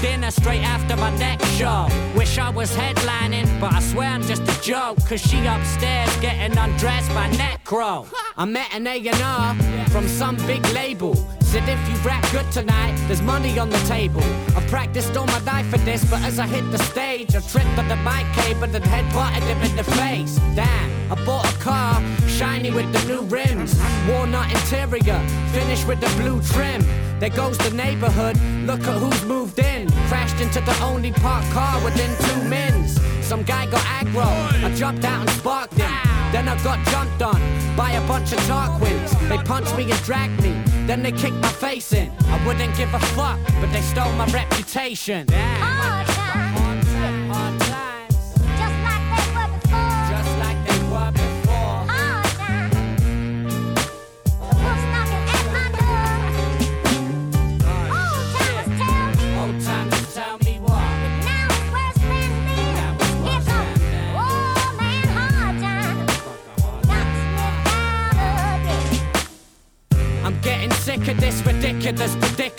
Dinner 0.00 0.30
straight 0.30 0.62
after 0.62 0.96
my 0.96 1.14
next 1.16 1.46
show. 1.56 1.88
Wish 2.16 2.38
I 2.38 2.50
was 2.50 2.70
headlining, 2.70 3.48
but 3.60 3.72
I 3.72 3.80
swear 3.80 4.08
I'm 4.08 4.22
just 4.22 4.42
a 4.42 4.62
joke, 4.62 4.98
cause 5.08 5.20
she 5.20 5.44
upstairs 5.46 6.14
getting 6.16 6.56
undressed 6.56 7.08
by 7.10 7.28
Necro. 7.30 8.06
I 8.36 8.44
met 8.44 8.72
an 8.74 8.86
A&R 8.86 9.54
from 9.88 10.06
some 10.06 10.36
big 10.46 10.64
label. 10.68 11.14
Said 11.40 11.68
if 11.68 11.80
you 11.88 11.96
rap 12.06 12.24
good 12.30 12.50
tonight, 12.52 12.94
there's 13.06 13.22
money 13.22 13.58
on 13.58 13.70
the 13.70 13.78
table. 13.88 14.22
I've 14.54 14.66
practiced 14.68 15.16
all 15.16 15.26
my 15.26 15.40
life 15.40 15.66
for 15.70 15.78
this, 15.78 16.04
but 16.10 16.20
as 16.22 16.38
I 16.38 16.46
hit 16.46 16.70
the 16.70 16.78
stage, 16.78 17.34
I 17.34 17.40
tripped 17.40 17.78
on 17.78 17.88
the 17.88 17.96
mic 17.96 18.26
cable 18.34 18.64
and 18.64 18.84
head 18.84 19.10
butted 19.14 19.42
him 19.44 19.60
in 19.62 19.74
the 19.76 19.84
face. 19.84 20.36
Damn, 20.54 21.12
I 21.12 21.24
bought 21.24 21.50
a 21.50 21.58
car, 21.58 22.02
shiny 22.28 22.70
with 22.70 22.92
the 22.92 23.02
new 23.08 23.22
rims. 23.22 23.80
Walnut 24.08 24.50
interior, 24.52 25.20
finished 25.52 25.86
with 25.88 26.00
the 26.00 26.12
blue 26.20 26.42
trim. 26.42 26.84
There 27.18 27.30
goes 27.30 27.58
the 27.58 27.70
neighborhood, 27.70 28.36
look 28.64 28.80
at 28.80 28.96
who's 28.96 29.24
moved 29.24 29.58
in. 29.58 29.90
Crashed 30.08 30.40
into 30.40 30.60
the 30.60 30.76
only 30.82 31.10
parked 31.10 31.50
car 31.50 31.82
within 31.82 32.10
two 32.24 32.48
mins. 32.48 33.00
Some 33.26 33.42
guy 33.42 33.66
got 33.66 33.80
aggro, 33.80 34.24
I 34.64 34.72
jumped 34.74 35.04
out 35.04 35.22
and 35.22 35.30
sparked 35.30 35.74
him. 35.74 35.90
Then 36.30 36.48
I 36.48 36.62
got 36.62 36.78
jumped 36.88 37.20
on 37.22 37.40
by 37.76 37.92
a 37.92 38.06
bunch 38.06 38.32
of 38.32 38.38
Tarquins. 38.40 39.28
They 39.28 39.38
punched 39.38 39.76
me 39.76 39.90
and 39.90 40.02
dragged 40.04 40.40
me, 40.42 40.52
then 40.86 41.02
they 41.02 41.12
kicked 41.12 41.36
my 41.36 41.48
face 41.48 41.92
in. 41.92 42.12
I 42.26 42.46
wouldn't 42.46 42.76
give 42.76 42.94
a 42.94 43.00
fuck, 43.00 43.40
but 43.60 43.72
they 43.72 43.80
stole 43.80 44.12
my 44.12 44.26
reputation. 44.26 45.26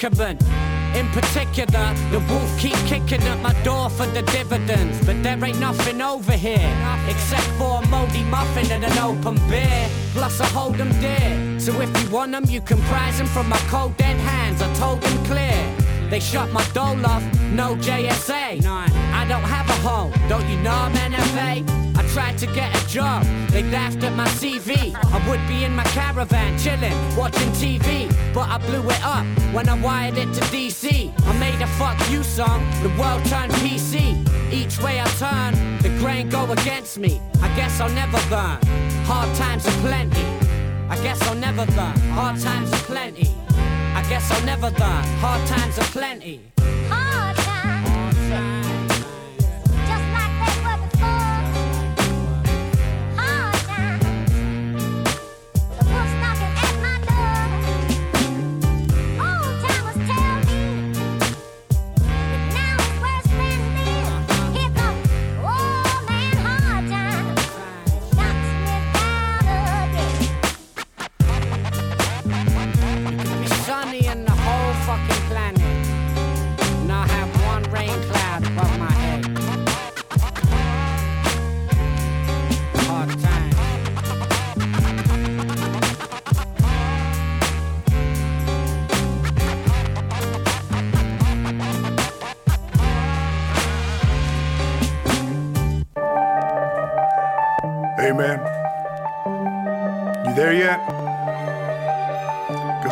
Predicament. 0.10 0.42
In 0.96 1.08
particular, 1.10 1.94
the 2.12 2.20
wolf 2.30 2.60
keep 2.60 2.76
kicking 2.88 3.22
at 3.24 3.40
my 3.42 3.54
door 3.64 3.90
for 3.90 4.08
the 4.08 4.22
dividends. 4.24 4.98
But 5.06 5.22
there 5.22 5.44
ain't 5.44 5.60
nothing 5.60 6.02
over 6.02 6.32
here, 6.32 6.72
except 7.08 7.48
for 7.58 7.82
a 7.82 7.88
moldy 7.90 8.24
muffin 8.24 8.72
and 8.72 8.84
an 8.84 8.98
open 8.98 9.36
beer. 9.50 9.88
Plus 10.14 10.42
I 10.42 10.48
hold 10.48 10.76
them 10.76 10.92
dear. 11.00 11.60
So 11.60 11.80
if 11.82 11.90
you 12.02 12.10
want 12.10 12.32
them, 12.32 12.46
you 12.48 12.62
can 12.62 12.80
prize 12.84 13.18
them 13.18 13.28
from 13.28 13.50
my 13.50 13.60
cold 13.70 13.96
dead 13.98 14.18
hands. 14.18 14.62
I 14.62 14.74
told 14.76 15.02
them 15.02 15.26
clear. 15.26 15.76
They 16.10 16.20
shut 16.20 16.52
my 16.52 16.66
door 16.74 16.98
off, 17.06 17.24
no 17.52 17.76
JSA. 17.76 18.66
I 18.66 19.26
don't 19.28 19.44
have 19.44 19.70
a 19.70 19.88
home, 19.88 20.12
don't 20.28 20.48
you 20.50 20.58
know 20.58 20.72
I'm 20.72 20.94
NFA? 20.94 21.79
Tried 22.14 22.38
to 22.40 22.48
get 22.48 22.76
a 22.76 22.88
job, 22.88 23.24
they 23.52 23.64
laughed 23.64 24.04
at 24.04 24.16
my 24.16 24.28
CV. 24.28 24.96
I 24.96 25.30
would 25.30 25.46
be 25.48 25.64
in 25.64 25.76
my 25.76 25.84
caravan, 25.84 26.58
chilling, 26.58 26.98
watching 27.16 27.50
TV. 27.52 28.10
But 28.34 28.50
I 28.50 28.58
blew 28.58 28.84
it 28.90 29.04
up 29.04 29.26
when 29.54 29.70
I 29.70 29.80
wired 29.80 30.18
it 30.18 30.34
to 30.34 30.42
DC. 30.46 31.14
I 31.28 31.40
made 31.40 31.62
a 31.62 31.68
fuck 31.68 31.98
you 32.10 32.24
song, 32.24 32.66
the 32.82 32.90
world 33.00 33.24
turned 33.26 33.54
PC. 33.62 34.18
Each 34.52 34.82
way 34.82 35.00
I 35.00 35.06
turn, 35.20 35.54
the 35.84 35.90
grain 36.00 36.30
go 36.30 36.52
against 36.52 36.98
me. 36.98 37.22
I 37.42 37.48
guess 37.56 37.80
I'll 37.80 37.90
never 37.90 38.18
learn. 38.32 38.60
Hard 39.06 39.36
times 39.36 39.68
are 39.68 39.80
plenty. 39.82 40.26
I 40.90 40.98
guess 41.04 41.22
I'll 41.28 41.36
never 41.36 41.66
learn. 41.78 41.98
Hard 42.18 42.40
times 42.40 42.74
are 42.74 42.86
plenty. 42.88 43.30
I 43.94 44.04
guess 44.10 44.32
I'll 44.32 44.46
never 44.46 44.72
learn. 44.72 45.04
Hard 45.22 45.46
times 45.48 45.78
are 45.78 45.92
plenty. 45.92 46.42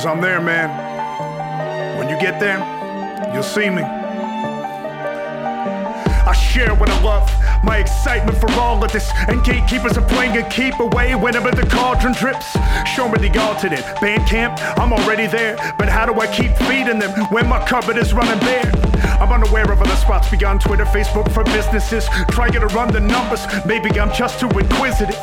I'm 0.07 0.21
there, 0.21 0.39
man. 0.39 1.97
When 1.97 2.07
you 2.07 2.17
get 2.17 2.39
there, 2.39 2.59
you'll 3.33 3.43
see 3.43 3.69
me. 3.69 3.81
I 6.23 6.33
share 6.33 6.73
what 6.75 6.89
I 6.89 7.01
love, 7.01 7.29
my 7.61 7.79
excitement 7.79 8.37
for 8.37 8.49
all 8.53 8.81
of 8.81 8.91
this. 8.93 9.11
And 9.27 9.43
gatekeepers 9.43 9.97
are 9.97 10.07
playing 10.07 10.37
a 10.37 10.49
keep 10.49 10.79
away 10.79 11.15
whenever 11.15 11.51
the 11.51 11.67
cauldron 11.67 12.13
drips. 12.13 12.55
Show 12.95 13.09
me 13.09 13.17
the 13.27 13.37
alternate. 13.37 13.83
Band 13.99 14.25
camp, 14.27 14.57
I'm 14.79 14.93
already 14.93 15.27
there. 15.27 15.57
But 15.77 15.89
how 15.89 16.05
do 16.05 16.13
I 16.21 16.27
keep 16.27 16.55
feeding 16.55 16.99
them 16.99 17.11
when 17.29 17.49
my 17.49 17.65
cupboard 17.65 17.97
is 17.97 18.13
running 18.13 18.39
bare? 18.39 18.71
I'm 19.19 19.33
unaware 19.33 19.69
of 19.69 19.81
other 19.81 19.95
spots 19.97 20.29
beyond 20.31 20.61
Twitter, 20.61 20.85
Facebook 20.85 21.29
for 21.33 21.43
businesses. 21.43 22.07
Trying 22.29 22.53
to 22.53 22.59
run 22.67 22.93
the 22.93 23.01
numbers, 23.01 23.45
maybe 23.65 23.89
I'm 23.99 24.13
just 24.13 24.39
too 24.39 24.49
inquisitive. 24.57 25.19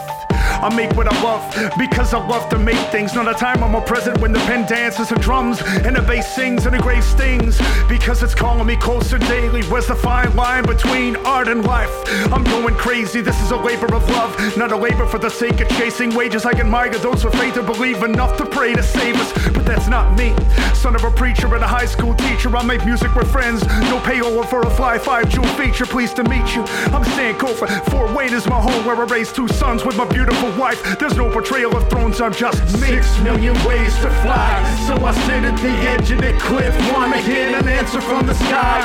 I 0.64 0.75
make 0.75 0.97
what 0.97 1.06
I 1.06 1.23
love 1.23 1.44
because 1.76 2.14
I 2.14 2.26
love 2.26 2.49
to 2.49 2.59
make 2.59 2.78
things. 2.88 3.14
Not 3.14 3.28
a 3.28 3.35
time 3.35 3.62
I'm 3.62 3.73
more 3.73 3.83
present 3.83 4.18
when 4.23 4.33
the 4.33 4.38
pen 4.40 4.66
dances 4.66 5.12
and 5.12 5.21
drums 5.21 5.61
and 5.61 5.94
the 5.94 6.00
bass 6.00 6.35
sings 6.35 6.64
and 6.64 6.75
the 6.75 6.80
grave 6.80 7.04
stings 7.04 7.61
because 7.87 8.23
it's 8.23 8.35
calling 8.35 8.66
me 8.66 8.75
closer 8.76 9.18
daily. 9.18 9.62
Where's 9.64 9.88
the 9.88 9.94
fine 9.94 10.35
line 10.35 10.64
between 10.64 11.16
art 11.16 11.49
and 11.49 11.66
life? 11.66 11.92
I'm 12.33 12.44
going 12.44 12.76
crazy. 12.76 13.21
This 13.21 13.38
is 13.42 13.50
a 13.50 13.59
labor 13.59 13.94
of 13.94 14.09
love, 14.09 14.56
not 14.56 14.73
a 14.73 14.76
labor 14.76 15.04
for 15.04 15.18
the 15.18 15.28
sake 15.28 15.61
of 15.61 15.68
chasing 15.68 16.14
wages. 16.14 16.47
I 16.47 16.52
can 16.52 16.62
admire 16.62 16.88
those 16.88 17.25
with 17.25 17.35
faith 17.35 17.54
to 17.54 17.62
believe 17.62 18.02
enough 18.02 18.38
to 18.38 18.47
pray 18.47 18.73
to 18.73 18.83
save 18.83 19.16
us, 19.16 19.33
but 19.52 19.66
that's 19.66 19.88
not 19.88 20.16
me. 20.16 20.35
Son 20.73 20.94
of 20.94 21.04
a 21.04 21.11
preacher 21.11 21.54
and 21.54 21.62
a 21.62 21.68
high 21.68 21.85
school 21.85 22.14
teacher, 22.14 22.54
I 22.56 22.64
make 22.64 22.87
music 22.87 23.14
with 23.14 23.30
friends. 23.30 23.66
No 23.66 23.99
payover 24.00 24.49
for 24.49 24.62
a 24.62 24.71
fly 24.71 24.99
five 24.99 25.28
jewel 25.28 25.47
feature. 25.59 25.85
Pleased 25.85 26.16
to 26.16 26.25
meet 26.25 26.54
you. 26.54 26.62
I'm 26.94 27.04
Stan 27.04 27.35
Cofer. 27.35 27.68
Fort 27.90 28.11
Wayne 28.12 28.33
is 28.33 28.47
my 28.47 28.61
home 28.61 28.87
where 28.87 28.97
I 28.97 29.04
raised 29.04 29.35
two 29.35 29.49
sons 29.49 29.85
with 29.85 29.97
my 29.97 30.06
beautiful 30.06 30.53
wife. 30.58 30.99
There's 30.99 31.16
no 31.16 31.30
portrayal 31.30 31.76
of 31.76 31.88
thrones, 31.90 32.20
I'm 32.20 32.32
just 32.32 32.62
me. 32.80 32.88
Six 32.88 33.20
million 33.20 33.54
ways 33.64 33.94
to 34.02 34.11
fly. 34.23 34.52
So 34.87 34.94
I 35.04 35.12
sit 35.26 35.44
at 35.44 35.56
the 35.61 35.75
edge 35.92 36.11
of 36.11 36.20
the 36.20 36.32
cliff. 36.38 36.75
Wanna 36.92 37.20
get 37.23 37.54
an 37.61 37.68
answer 37.68 38.00
from 38.00 38.26
the 38.26 38.34
sky. 38.34 38.80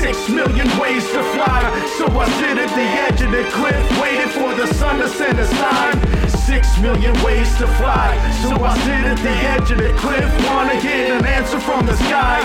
Six 0.00 0.28
million 0.28 0.68
ways 0.78 1.04
to 1.12 1.22
fly. 1.34 1.62
So 1.98 2.06
I 2.06 2.28
sit 2.38 2.58
at 2.58 2.70
the 2.70 2.88
edge 3.06 3.20
of 3.22 3.30
the 3.30 3.44
cliff, 3.56 4.00
waiting 4.00 4.28
for 4.28 4.54
the 4.54 4.66
sun 4.74 4.98
to 5.00 5.08
send 5.08 5.38
a 5.38 5.46
sign. 5.46 5.94
Six 6.28 6.78
million 6.80 7.12
ways 7.24 7.50
to 7.58 7.66
fly. 7.78 8.14
So 8.42 8.50
I 8.62 8.76
sit 8.84 9.04
at 9.12 9.18
the 9.18 9.36
edge 9.54 9.70
of 9.70 9.78
the 9.78 9.92
cliff. 9.98 10.28
Wanna 10.46 10.80
get 10.80 11.10
an 11.10 11.26
answer 11.26 11.60
from 11.60 11.86
the 11.86 11.96
sky. 11.96 12.40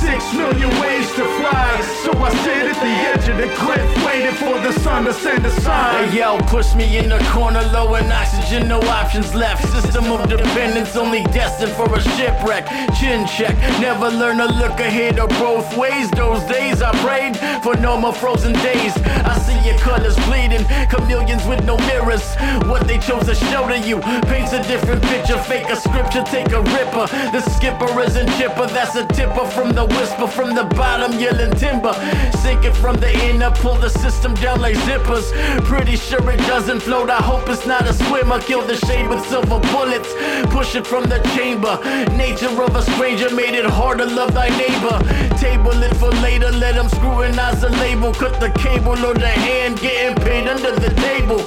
Six 0.00 0.34
million 0.34 0.70
ways 0.80 1.08
to 1.14 1.24
fly. 1.38 1.80
So 2.04 2.10
I 2.18 2.30
sit 2.44 2.64
at 2.72 2.78
the 2.86 2.94
edge 3.10 3.28
of 3.28 3.36
the 3.36 3.48
cliff, 3.54 3.84
waiting 4.04 4.14
waiting 4.14 4.34
for 4.34 4.58
the 4.60 4.72
sun 4.80 5.04
to 5.04 5.12
send 5.12 5.44
a 5.44 5.50
sign. 5.60 6.08
Hey 6.08 6.18
yo, 6.18 6.38
push 6.46 6.74
me 6.74 6.98
in 6.98 7.08
the 7.08 7.18
corner, 7.32 7.62
low 7.72 7.94
in 7.96 8.06
oxygen, 8.14 8.68
no 8.68 8.80
options 8.80 9.34
left. 9.34 9.62
System 9.72 10.10
of 10.12 10.28
dependence, 10.28 10.96
only 10.96 11.22
destined 11.24 11.72
for 11.72 11.92
a 11.94 12.00
shipwreck. 12.00 12.66
Chin 12.98 13.26
check, 13.26 13.56
never 13.80 14.08
learn 14.10 14.38
to 14.38 14.46
look 14.46 14.78
ahead 14.80 15.18
or 15.18 15.28
both 15.28 15.76
ways. 15.76 16.10
Those 16.12 16.42
days 16.44 16.82
I 16.82 16.92
prayed 17.04 17.36
for 17.62 17.74
no 17.76 17.98
more 17.98 18.12
frozen 18.12 18.52
days. 18.54 18.92
I 19.30 19.34
see 19.38 19.58
your 19.68 19.78
colors 19.78 20.16
bleeding, 20.26 20.64
chameleons 20.88 21.44
with 21.46 21.64
no 21.64 21.76
mirrors. 21.88 22.24
What 22.70 22.86
they 22.86 22.98
chose 22.98 23.26
to 23.26 23.34
show 23.34 23.66
to 23.68 23.78
you 23.78 24.00
paints 24.30 24.52
a 24.52 24.62
different 24.62 25.02
picture. 25.02 25.38
Fake 25.38 25.68
a 25.68 25.76
scripture, 25.76 26.22
take 26.24 26.52
a 26.52 26.62
ripper. 26.62 27.06
The 27.34 27.40
skipper 27.56 28.00
isn't 28.00 28.28
chipper, 28.38 28.66
that's 28.68 28.94
a 28.94 29.06
tipper 29.08 29.46
from 29.46 29.72
the 29.72 29.84
whisper 29.84 30.28
from 30.28 30.54
the 30.54 30.64
bottom, 30.76 31.18
yelling 31.18 31.54
timber. 31.56 31.94
Sink 32.42 32.64
it 32.64 32.76
from 32.76 32.96
the 32.96 33.12
inner, 33.28 33.50
pull 33.50 33.74
the 33.76 33.90
system 33.90 34.34
down 34.34 34.60
like 34.60 34.76
zippers. 34.86 35.26
Pretty 35.64 35.96
sure 35.96 36.30
it 36.30 36.38
doesn't 36.46 36.80
float, 36.80 37.10
I 37.10 37.20
hope 37.22 37.48
it's 37.48 37.66
not 37.66 37.82
a 37.88 37.92
swimmer. 38.06 38.40
Kill 38.40 38.62
the 38.62 38.76
shade 38.86 39.08
with 39.08 39.24
silver 39.26 39.60
bullets, 39.72 40.12
push 40.52 40.74
it 40.74 40.86
from 40.86 41.04
the 41.04 41.20
chamber. 41.34 41.78
Nature 42.16 42.62
of 42.62 42.76
a 42.76 42.82
stranger 42.82 43.30
made 43.34 43.54
it 43.54 43.64
hard 43.64 43.98
to 43.98 44.06
love 44.06 44.34
thy 44.34 44.48
neighbor. 44.56 44.96
Table 45.38 45.76
it 45.82 45.96
for 45.96 46.10
later, 46.22 46.50
let 46.50 46.74
them 46.74 46.88
scrutinize 46.88 47.60
the 47.60 47.70
label. 47.70 48.12
Cut 48.12 48.38
the 48.40 48.50
cable 48.50 48.98
or 49.04 49.14
the 49.14 49.28
hand 49.28 49.80
getting 49.80 50.16
paid 50.24 50.48
under 50.48 50.72
the 50.72 50.92
table. 51.00 51.38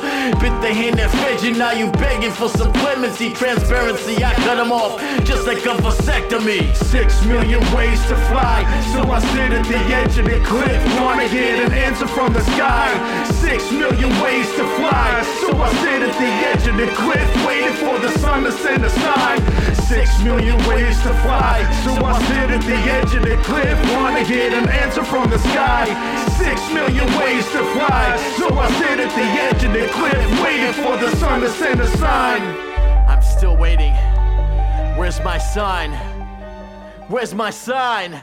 Bit 0.41 0.55
the 0.61 0.73
hand 0.73 0.97
that 0.99 1.11
fed 1.11 1.41
you, 1.43 1.53
now 1.53 1.71
you 1.71 1.91
begging 1.93 2.31
for 2.31 2.49
some 2.49 2.71
clemency. 2.73 3.33
Transparency, 3.33 4.23
I 4.23 4.33
cut 4.45 4.55
them 4.55 4.71
off 4.71 4.99
just 5.23 5.45
like 5.45 5.59
a 5.65 5.75
vasectomy. 5.83 6.75
Six 6.75 7.23
million 7.25 7.61
ways 7.75 7.99
to 8.07 8.15
fly, 8.31 8.63
so 8.93 9.03
I 9.09 9.19
sit 9.19 9.51
at 9.51 9.65
the 9.65 9.79
edge 9.99 10.17
of 10.17 10.25
the 10.25 10.39
cliff. 10.45 10.79
Wanna 10.99 11.27
get 11.29 11.59
an 11.65 11.71
answer 11.73 12.07
from 12.07 12.33
the 12.33 12.41
sky. 12.55 12.89
Six 13.43 13.71
million 13.71 14.09
ways 14.21 14.47
to 14.55 14.63
fly, 14.77 15.21
so 15.41 15.55
I 15.57 15.69
sit 15.83 16.01
at 16.01 16.13
the 16.17 16.25
edge 16.25 16.46
of 16.67 16.77
the 16.77 16.87
cliff, 16.95 17.29
waiting 17.45 17.73
for 17.73 17.99
the 17.99 18.11
sun 18.19 18.43
to 18.43 18.51
send 18.51 18.83
a 18.85 18.89
sign. 18.89 19.39
Six 19.75 20.21
million 20.23 20.57
ways 20.67 20.95
to 21.03 21.13
fly, 21.23 21.63
so 21.83 21.91
I 22.05 22.13
sit 22.27 22.49
at 22.51 22.61
the 22.61 22.79
edge 22.97 23.15
of 23.15 23.23
the 23.23 23.37
cliff. 23.43 23.77
Wanna 23.93 24.23
get 24.25 24.53
an 24.53 24.69
answer 24.69 25.03
from 25.03 25.29
the 25.29 25.39
sky. 25.39 25.85
Six 26.37 26.61
million 26.73 27.07
ways 27.19 27.45
to 27.51 27.61
fly, 27.75 28.17
so 28.37 28.47
I 28.57 28.71
sit 28.79 28.99
at 28.99 29.11
the 29.19 29.27
edge 29.47 29.63
of 29.63 29.73
the 29.73 29.87
cliff, 29.97 30.43
waiting 30.43 30.73
for 30.83 30.97
the 30.97 31.15
sun 31.17 31.41
to 31.41 31.49
send 31.49 31.79
a 31.81 31.87
sign. 31.97 32.41
I'm 33.07 33.21
still 33.21 33.57
waiting. 33.57 33.93
Where's 34.97 35.19
my 35.21 35.37
sign? 35.37 35.91
Where's 37.07 37.33
my 37.33 37.49
sign? 37.49 38.21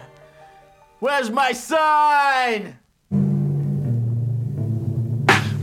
Where's 1.01 1.31
my 1.31 1.53
sign? 1.53 2.79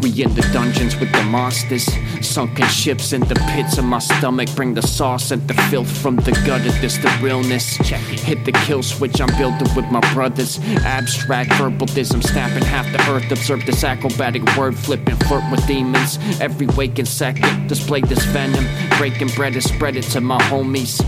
We 0.02 0.24
in 0.24 0.34
the 0.34 0.42
dungeons 0.54 0.96
with 0.96 1.12
the 1.12 1.24
monsters. 1.24 1.88
Sunken 2.22 2.68
ships 2.68 3.14
in 3.14 3.22
the 3.22 3.36
pits 3.54 3.78
of 3.78 3.86
my 3.86 4.00
stomach. 4.00 4.50
Bring 4.56 4.74
the 4.74 4.82
sauce 4.82 5.30
and 5.30 5.48
the 5.48 5.54
filth 5.70 5.92
from 6.02 6.16
the 6.16 6.32
gutter. 6.46 6.72
This 6.82 6.98
the 6.98 7.10
realness. 7.22 7.78
Check 7.88 8.02
it. 8.12 8.20
Hit 8.20 8.44
the 8.46 8.52
kill 8.52 8.82
switch. 8.82 9.22
I'm 9.22 9.36
building 9.38 9.68
with 9.76 9.86
my 9.92 10.02
brothers. 10.14 10.60
Abstract 10.84 11.54
verbalism. 11.54 12.24
Snapping 12.24 12.64
half 12.64 12.92
the 12.92 13.00
earth. 13.12 13.32
Observe 13.32 13.66
this 13.66 13.84
acrobatic 13.84 14.44
word 14.58 14.76
flipping. 14.76 15.16
Flirt 15.28 15.44
with 15.52 15.66
demons. 15.68 16.18
Every 16.40 16.68
waking 16.68 17.06
second. 17.06 17.68
Display 17.68 18.02
this 18.02 18.24
venom. 18.26 18.66
Breaking 18.98 19.30
bread 19.30 19.54
and 19.54 19.64
spread 19.64 19.98
it 19.98 20.04
to 20.14 20.22
my 20.22 20.42
homies. 20.44 21.00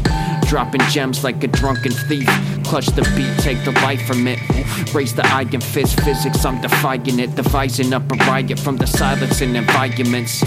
Dropping 0.48 0.82
gems 0.92 1.24
like 1.24 1.44
a 1.44 1.48
drunken 1.48 1.94
thief. 1.94 2.30
Clutch 2.74 2.88
the 2.88 3.04
beat, 3.16 3.38
take 3.38 3.64
the 3.66 3.72
life 3.84 4.04
from 4.08 4.26
it. 4.26 4.40
Raise 4.96 5.14
the 5.14 5.24
iron 5.28 5.62
fist, 5.62 6.02
physics, 6.02 6.44
I'm 6.44 6.60
defying 6.60 7.20
it. 7.20 7.36
Devising 7.36 7.94
up 7.94 8.12
a 8.12 8.16
riot 8.26 8.58
from 8.58 8.78
the 8.78 8.88
silence 8.88 9.42
and 9.42 9.56
environments. 9.56 10.44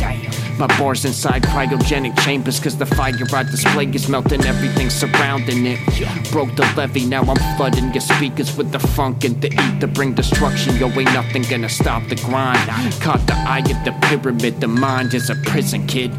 My 0.58 0.66
bars 0.76 1.04
inside 1.04 1.44
cryogenic 1.44 2.18
chambers, 2.18 2.58
cause 2.58 2.76
the 2.76 2.84
fire 2.84 3.14
I 3.32 3.42
display 3.44 3.86
is 3.94 4.08
melting 4.08 4.44
everything 4.44 4.90
surrounding 4.90 5.66
it. 5.66 5.78
Broke 6.32 6.52
the 6.56 6.68
levee, 6.76 7.06
now 7.06 7.22
I'm 7.22 7.56
flooding 7.56 7.92
your 7.94 8.00
speakers 8.00 8.56
with 8.56 8.72
the 8.72 8.80
funk 8.80 9.22
and 9.22 9.40
the 9.40 9.52
ether. 9.52 9.86
Bring 9.86 10.12
destruction, 10.14 10.74
yo, 10.78 10.88
ain't 10.88 11.14
nothing 11.14 11.42
gonna 11.42 11.68
stop 11.68 12.08
the 12.08 12.16
grind. 12.16 12.58
Caught 13.00 13.24
the 13.28 13.34
eye 13.34 13.60
of 13.60 13.84
the 13.84 13.96
pyramid, 14.08 14.60
the 14.60 14.66
mind 14.66 15.14
is 15.14 15.30
a 15.30 15.36
prison, 15.44 15.86
kid. 15.86 16.10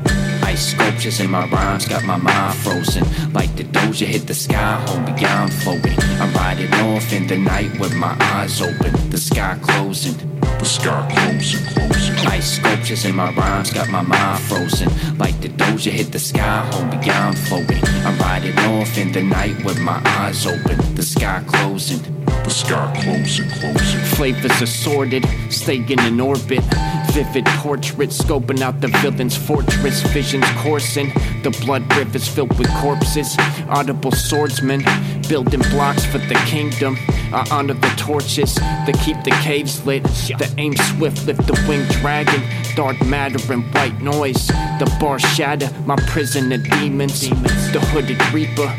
Ice 0.47 0.71
sculptures 0.71 1.19
in 1.19 1.29
my 1.29 1.45
rhymes 1.47 1.85
got 1.85 2.05
my 2.05 2.15
mind 2.15 2.55
frozen. 2.59 3.03
Like 3.33 3.53
the 3.57 3.65
doja 3.65 4.05
hit 4.05 4.27
the 4.27 4.33
sky, 4.33 4.81
homie, 4.87 5.21
I'm 5.21 5.49
floating. 5.49 5.99
I'm 6.21 6.33
riding 6.33 6.73
off 6.73 7.11
in 7.11 7.27
the 7.27 7.37
night 7.37 7.77
with 7.81 7.93
my 7.93 8.15
eyes 8.33 8.61
open. 8.61 8.93
The 9.09 9.17
sky 9.17 9.59
closing. 9.61 10.15
The 10.39 10.63
sky 10.63 11.05
closing, 11.11 11.65
closing. 11.73 12.27
Ice 12.27 12.55
sculptures 12.55 13.03
in 13.03 13.15
my 13.15 13.29
rhymes 13.33 13.73
got 13.73 13.89
my 13.89 14.01
mind 14.01 14.41
frozen. 14.43 14.89
Like 15.17 15.37
the 15.41 15.49
doja 15.49 15.91
hit 15.91 16.13
the 16.13 16.19
sky, 16.19 16.65
homie, 16.71 17.09
I'm 17.09 17.33
floating. 17.33 17.83
I'm 18.05 18.17
riding 18.17 18.57
off 18.57 18.97
in 18.97 19.11
the 19.11 19.23
night 19.23 19.61
with 19.65 19.79
my 19.81 20.01
eyes 20.05 20.47
open. 20.47 20.77
The 20.95 21.03
sky 21.03 21.43
closing. 21.45 22.16
The 22.47 22.53
sky 22.53 23.01
closing, 23.03 23.49
closing. 23.49 23.99
Flavors 24.15 24.61
assorted, 24.61 25.25
staying 25.49 25.89
in 25.89 26.21
orbit. 26.21 26.63
Vivid 27.11 27.45
portraits, 27.45 28.19
scoping 28.19 28.61
out 28.61 28.79
the 28.79 28.87
villain's 28.87 29.35
fortress. 29.35 30.01
Visions 30.13 30.45
coursing, 30.59 31.09
the 31.43 31.49
blood 31.65 31.93
rivers 31.97 32.25
filled 32.25 32.57
with 32.57 32.69
corpses. 32.75 33.35
Audible 33.67 34.13
swordsmen, 34.13 34.81
building 35.27 35.59
blocks 35.71 36.05
for 36.05 36.19
the 36.19 36.35
kingdom. 36.45 36.95
I 37.33 37.45
honor 37.51 37.73
the 37.73 37.93
torches 37.97 38.55
that 38.55 38.97
keep 39.03 39.21
the 39.25 39.31
caves 39.43 39.85
lit. 39.85 40.03
The 40.03 40.49
aim 40.57 40.73
swift, 40.77 41.25
lift 41.27 41.45
the 41.47 41.65
winged 41.67 41.89
dragon. 41.95 42.41
Dark 42.77 43.05
matter 43.05 43.41
and 43.51 43.65
white 43.75 43.99
noise. 43.99 44.47
The 44.79 44.89
bars 45.01 45.21
shatter, 45.21 45.69
my 45.85 45.97
prison 46.07 46.53
of 46.53 46.63
demons. 46.63 47.27
The 47.27 47.85
hooded 47.91 48.25
reaper. 48.33 48.73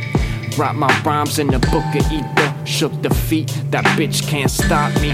Write 0.57 0.74
my 0.74 0.88
rhymes 1.02 1.38
in 1.38 1.48
the 1.48 1.59
book 1.59 1.85
of 1.94 2.11
ether. 2.11 2.48
Shook 2.68 3.02
the 3.02 3.11
feet, 3.11 3.48
that 3.70 3.85
bitch 3.96 4.28
can't 4.28 4.50
stop 4.50 4.94
me. 5.00 5.12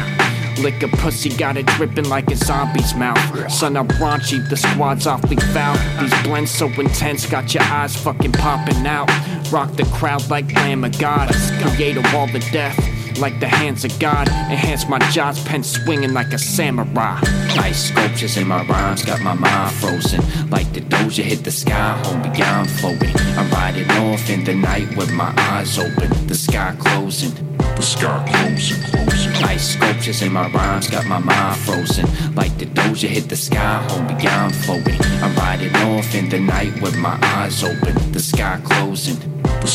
Lick 0.60 0.82
a 0.82 0.88
pussy, 0.88 1.30
got 1.30 1.56
it 1.56 1.66
dripping 1.66 2.08
like 2.08 2.28
a 2.30 2.36
zombie's 2.36 2.94
mouth. 2.94 3.50
Son, 3.50 3.76
I'm 3.76 3.88
raunchy, 3.88 4.46
the 4.50 4.56
squad's 4.56 5.06
awfully 5.06 5.36
foul. 5.36 5.76
These 6.00 6.22
blends 6.24 6.50
so 6.50 6.66
intense, 6.66 7.26
got 7.26 7.54
your 7.54 7.62
eyes 7.62 7.96
fucking 7.96 8.32
popping 8.32 8.86
out. 8.86 9.08
Rock 9.52 9.72
the 9.76 9.84
crowd 9.94 10.28
like 10.28 10.52
Lamb 10.52 10.84
of 10.84 10.98
God. 10.98 11.30
A 11.32 12.12
wall 12.12 12.28
of 12.34 12.42
death 12.50 13.03
like 13.18 13.40
the 13.40 13.48
hands 13.48 13.84
of 13.84 13.98
God. 13.98 14.28
Enhance 14.28 14.88
my 14.88 14.98
jaws, 15.10 15.42
pen 15.44 15.62
swinging 15.62 16.12
like 16.12 16.32
a 16.32 16.38
samurai. 16.38 17.18
Ice 17.58 17.88
sculptures 17.88 18.36
in 18.36 18.46
my 18.48 18.64
rhymes 18.64 19.04
got 19.04 19.20
my 19.20 19.34
mind 19.34 19.72
frozen. 19.76 20.20
Like 20.50 20.72
the 20.72 20.80
doja 20.80 21.22
hit 21.22 21.44
the 21.44 21.50
sky, 21.50 22.00
homie, 22.04 22.40
I'm 22.40 22.66
floating. 22.66 23.14
I'm 23.38 23.50
riding 23.50 23.90
off 23.90 24.28
in 24.30 24.44
the 24.44 24.54
night 24.54 24.96
with 24.96 25.12
my 25.12 25.32
eyes 25.36 25.78
open. 25.78 26.26
The 26.26 26.34
sky 26.34 26.74
closing. 26.78 27.32
The 27.58 27.82
sky 27.82 28.24
closing, 28.30 28.82
closing. 28.90 29.44
Ice 29.44 29.74
sculptures 29.74 30.22
in 30.22 30.32
my 30.32 30.48
rhymes 30.50 30.88
got 30.88 31.06
my 31.06 31.18
mind 31.18 31.58
frozen. 31.60 32.06
Like 32.34 32.56
the 32.58 32.66
doja 32.66 33.08
hit 33.08 33.28
the 33.28 33.36
sky, 33.36 33.84
homie, 33.88 34.26
I'm 34.26 34.50
floating. 34.50 35.00
I'm 35.22 35.34
riding 35.36 35.74
off 35.76 36.14
in 36.14 36.28
the 36.28 36.40
night 36.40 36.80
with 36.80 36.96
my 36.96 37.18
eyes 37.22 37.62
open. 37.64 38.12
The 38.12 38.20
sky 38.20 38.60
closing. 38.64 39.33
The 39.64 39.70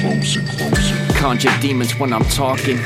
closing, 0.00 0.46
closing. 0.46 1.14
Conjure 1.16 1.52
demons 1.60 1.98
when 1.98 2.14
I'm 2.14 2.24
talking. 2.24 2.78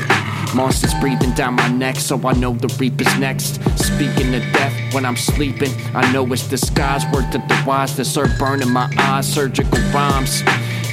Monsters 0.53 0.93
breathing 0.95 1.31
down 1.33 1.53
my 1.53 1.69
neck, 1.69 1.95
so 1.95 2.19
I 2.27 2.33
know 2.33 2.51
the 2.51 2.67
reaper's 2.77 3.17
next. 3.17 3.61
Speaking 3.79 4.35
of 4.35 4.41
death 4.51 4.93
when 4.93 5.05
I'm 5.05 5.15
sleeping, 5.15 5.71
I 5.95 6.11
know 6.11 6.25
it's 6.33 6.49
skies. 6.59 7.05
Word 7.13 7.31
to 7.31 7.37
the 7.37 7.63
wise, 7.65 7.95
the 7.95 8.03
serve 8.03 8.37
burning 8.37 8.71
my 8.71 8.93
eyes. 8.97 9.25
Surgical 9.33 9.79
rhymes. 9.93 10.43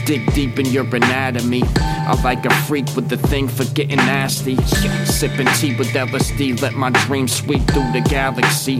Dig 0.04 0.32
deep 0.34 0.60
in 0.60 0.66
your 0.66 0.84
anatomy. 0.84 1.64
I 1.78 2.16
like 2.22 2.46
a 2.46 2.54
freak 2.66 2.86
with 2.94 3.08
the 3.08 3.16
thing 3.16 3.48
for 3.48 3.64
getting 3.74 3.96
nasty. 3.96 4.54
Sipping 5.04 5.48
tea 5.58 5.76
with 5.76 5.88
LSD, 5.88 6.62
let 6.62 6.74
my 6.74 6.90
dreams 6.90 7.34
sweep 7.34 7.62
through 7.62 7.90
the 7.90 8.06
galaxy. 8.08 8.78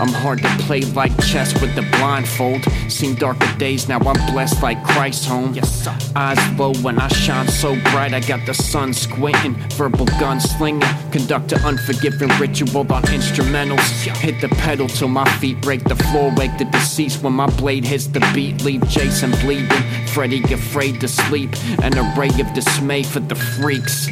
I'm 0.00 0.08
hard 0.08 0.38
to 0.38 0.48
play 0.64 0.80
like 0.80 1.12
chess 1.24 1.52
with 1.60 1.74
the 1.74 1.82
blindfold. 1.98 2.64
Seen 2.88 3.14
darker 3.16 3.52
days, 3.58 3.86
now 3.86 3.98
I'm 3.98 4.32
blessed 4.32 4.62
like 4.62 4.82
Christ 4.82 5.26
home. 5.26 5.52
yes 5.52 5.86
Eyes 6.16 6.58
low 6.58 6.72
when 6.76 6.98
I 6.98 7.08
shine 7.08 7.48
so 7.48 7.74
bright, 7.90 8.14
I 8.14 8.20
got 8.20 8.46
the 8.46 8.54
sun 8.54 8.94
squinting. 8.94 9.54
Verbal 9.76 10.06
gunslinger, 10.20 11.12
conduct 11.12 11.52
an 11.52 11.60
unforgiving 11.64 12.30
ritual 12.38 12.80
on 12.92 13.02
instrumentals. 13.04 13.86
Hit 14.16 14.40
the 14.40 14.48
pedal 14.48 14.88
till 14.88 15.08
my 15.08 15.28
feet 15.38 15.60
break 15.60 15.84
the 15.84 15.96
floor, 15.96 16.32
wake 16.34 16.56
the 16.56 16.64
deceased 16.64 17.22
when 17.22 17.34
my 17.34 17.46
blade 17.58 17.84
hits 17.84 18.06
the 18.06 18.20
beat. 18.34 18.62
Leave 18.64 18.86
Jason 18.88 19.32
bleeding, 19.42 19.82
Freddy 20.06 20.42
afraid 20.52 20.98
to 21.00 21.08
sleep. 21.08 21.50
An 21.82 21.98
array 21.98 22.30
of 22.40 22.52
dismay 22.54 23.02
for 23.02 23.20
the 23.20 23.34
freaks. 23.34 24.08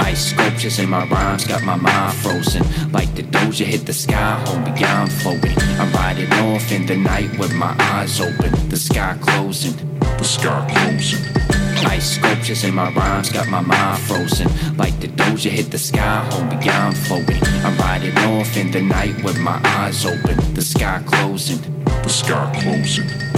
Ice 0.00 0.30
sculptures 0.30 0.78
in 0.78 0.90
my 0.90 1.06
rhymes 1.06 1.46
got 1.46 1.62
my 1.62 1.76
mind 1.76 2.14
frozen. 2.18 2.62
Like 2.92 3.14
the 3.14 3.22
doja 3.22 3.64
hit 3.64 3.86
the 3.86 3.92
sky, 3.92 4.42
homie, 4.46 4.82
I'm 4.82 5.08
floating. 5.08 5.56
I'm 5.80 5.92
riding 5.92 6.32
off 6.32 6.70
in 6.72 6.86
the 6.86 6.96
night 6.96 7.38
with 7.38 7.52
my 7.54 7.74
eyes 7.78 8.20
open. 8.20 8.68
The 8.68 8.76
sky 8.76 9.16
closing. 9.20 9.76
The 10.00 10.24
sky 10.24 10.66
closing. 10.72 11.24
Ice 11.86 12.16
sculptures 12.16 12.64
in 12.64 12.74
my 12.74 12.90
rhymes 12.92 13.30
got 13.30 13.48
my 13.48 13.60
mind 13.60 14.02
frozen. 14.02 14.48
Like 14.76 14.98
the 15.00 15.08
doja 15.08 15.50
hit 15.50 15.70
the 15.70 15.78
sky, 15.78 16.26
homie, 16.30 16.68
I'm 16.68 16.92
floating. 16.92 17.42
I'm 17.64 17.76
riding 17.78 18.16
off 18.18 18.56
in 18.56 18.70
the 18.70 18.82
night 18.82 19.22
with 19.22 19.38
my 19.38 19.60
eyes 19.64 20.04
open. 20.04 20.36
The 20.54 20.62
sky 20.62 21.02
closing. 21.06 21.60
The 21.84 22.08
sky 22.08 22.50
closing. 22.60 23.35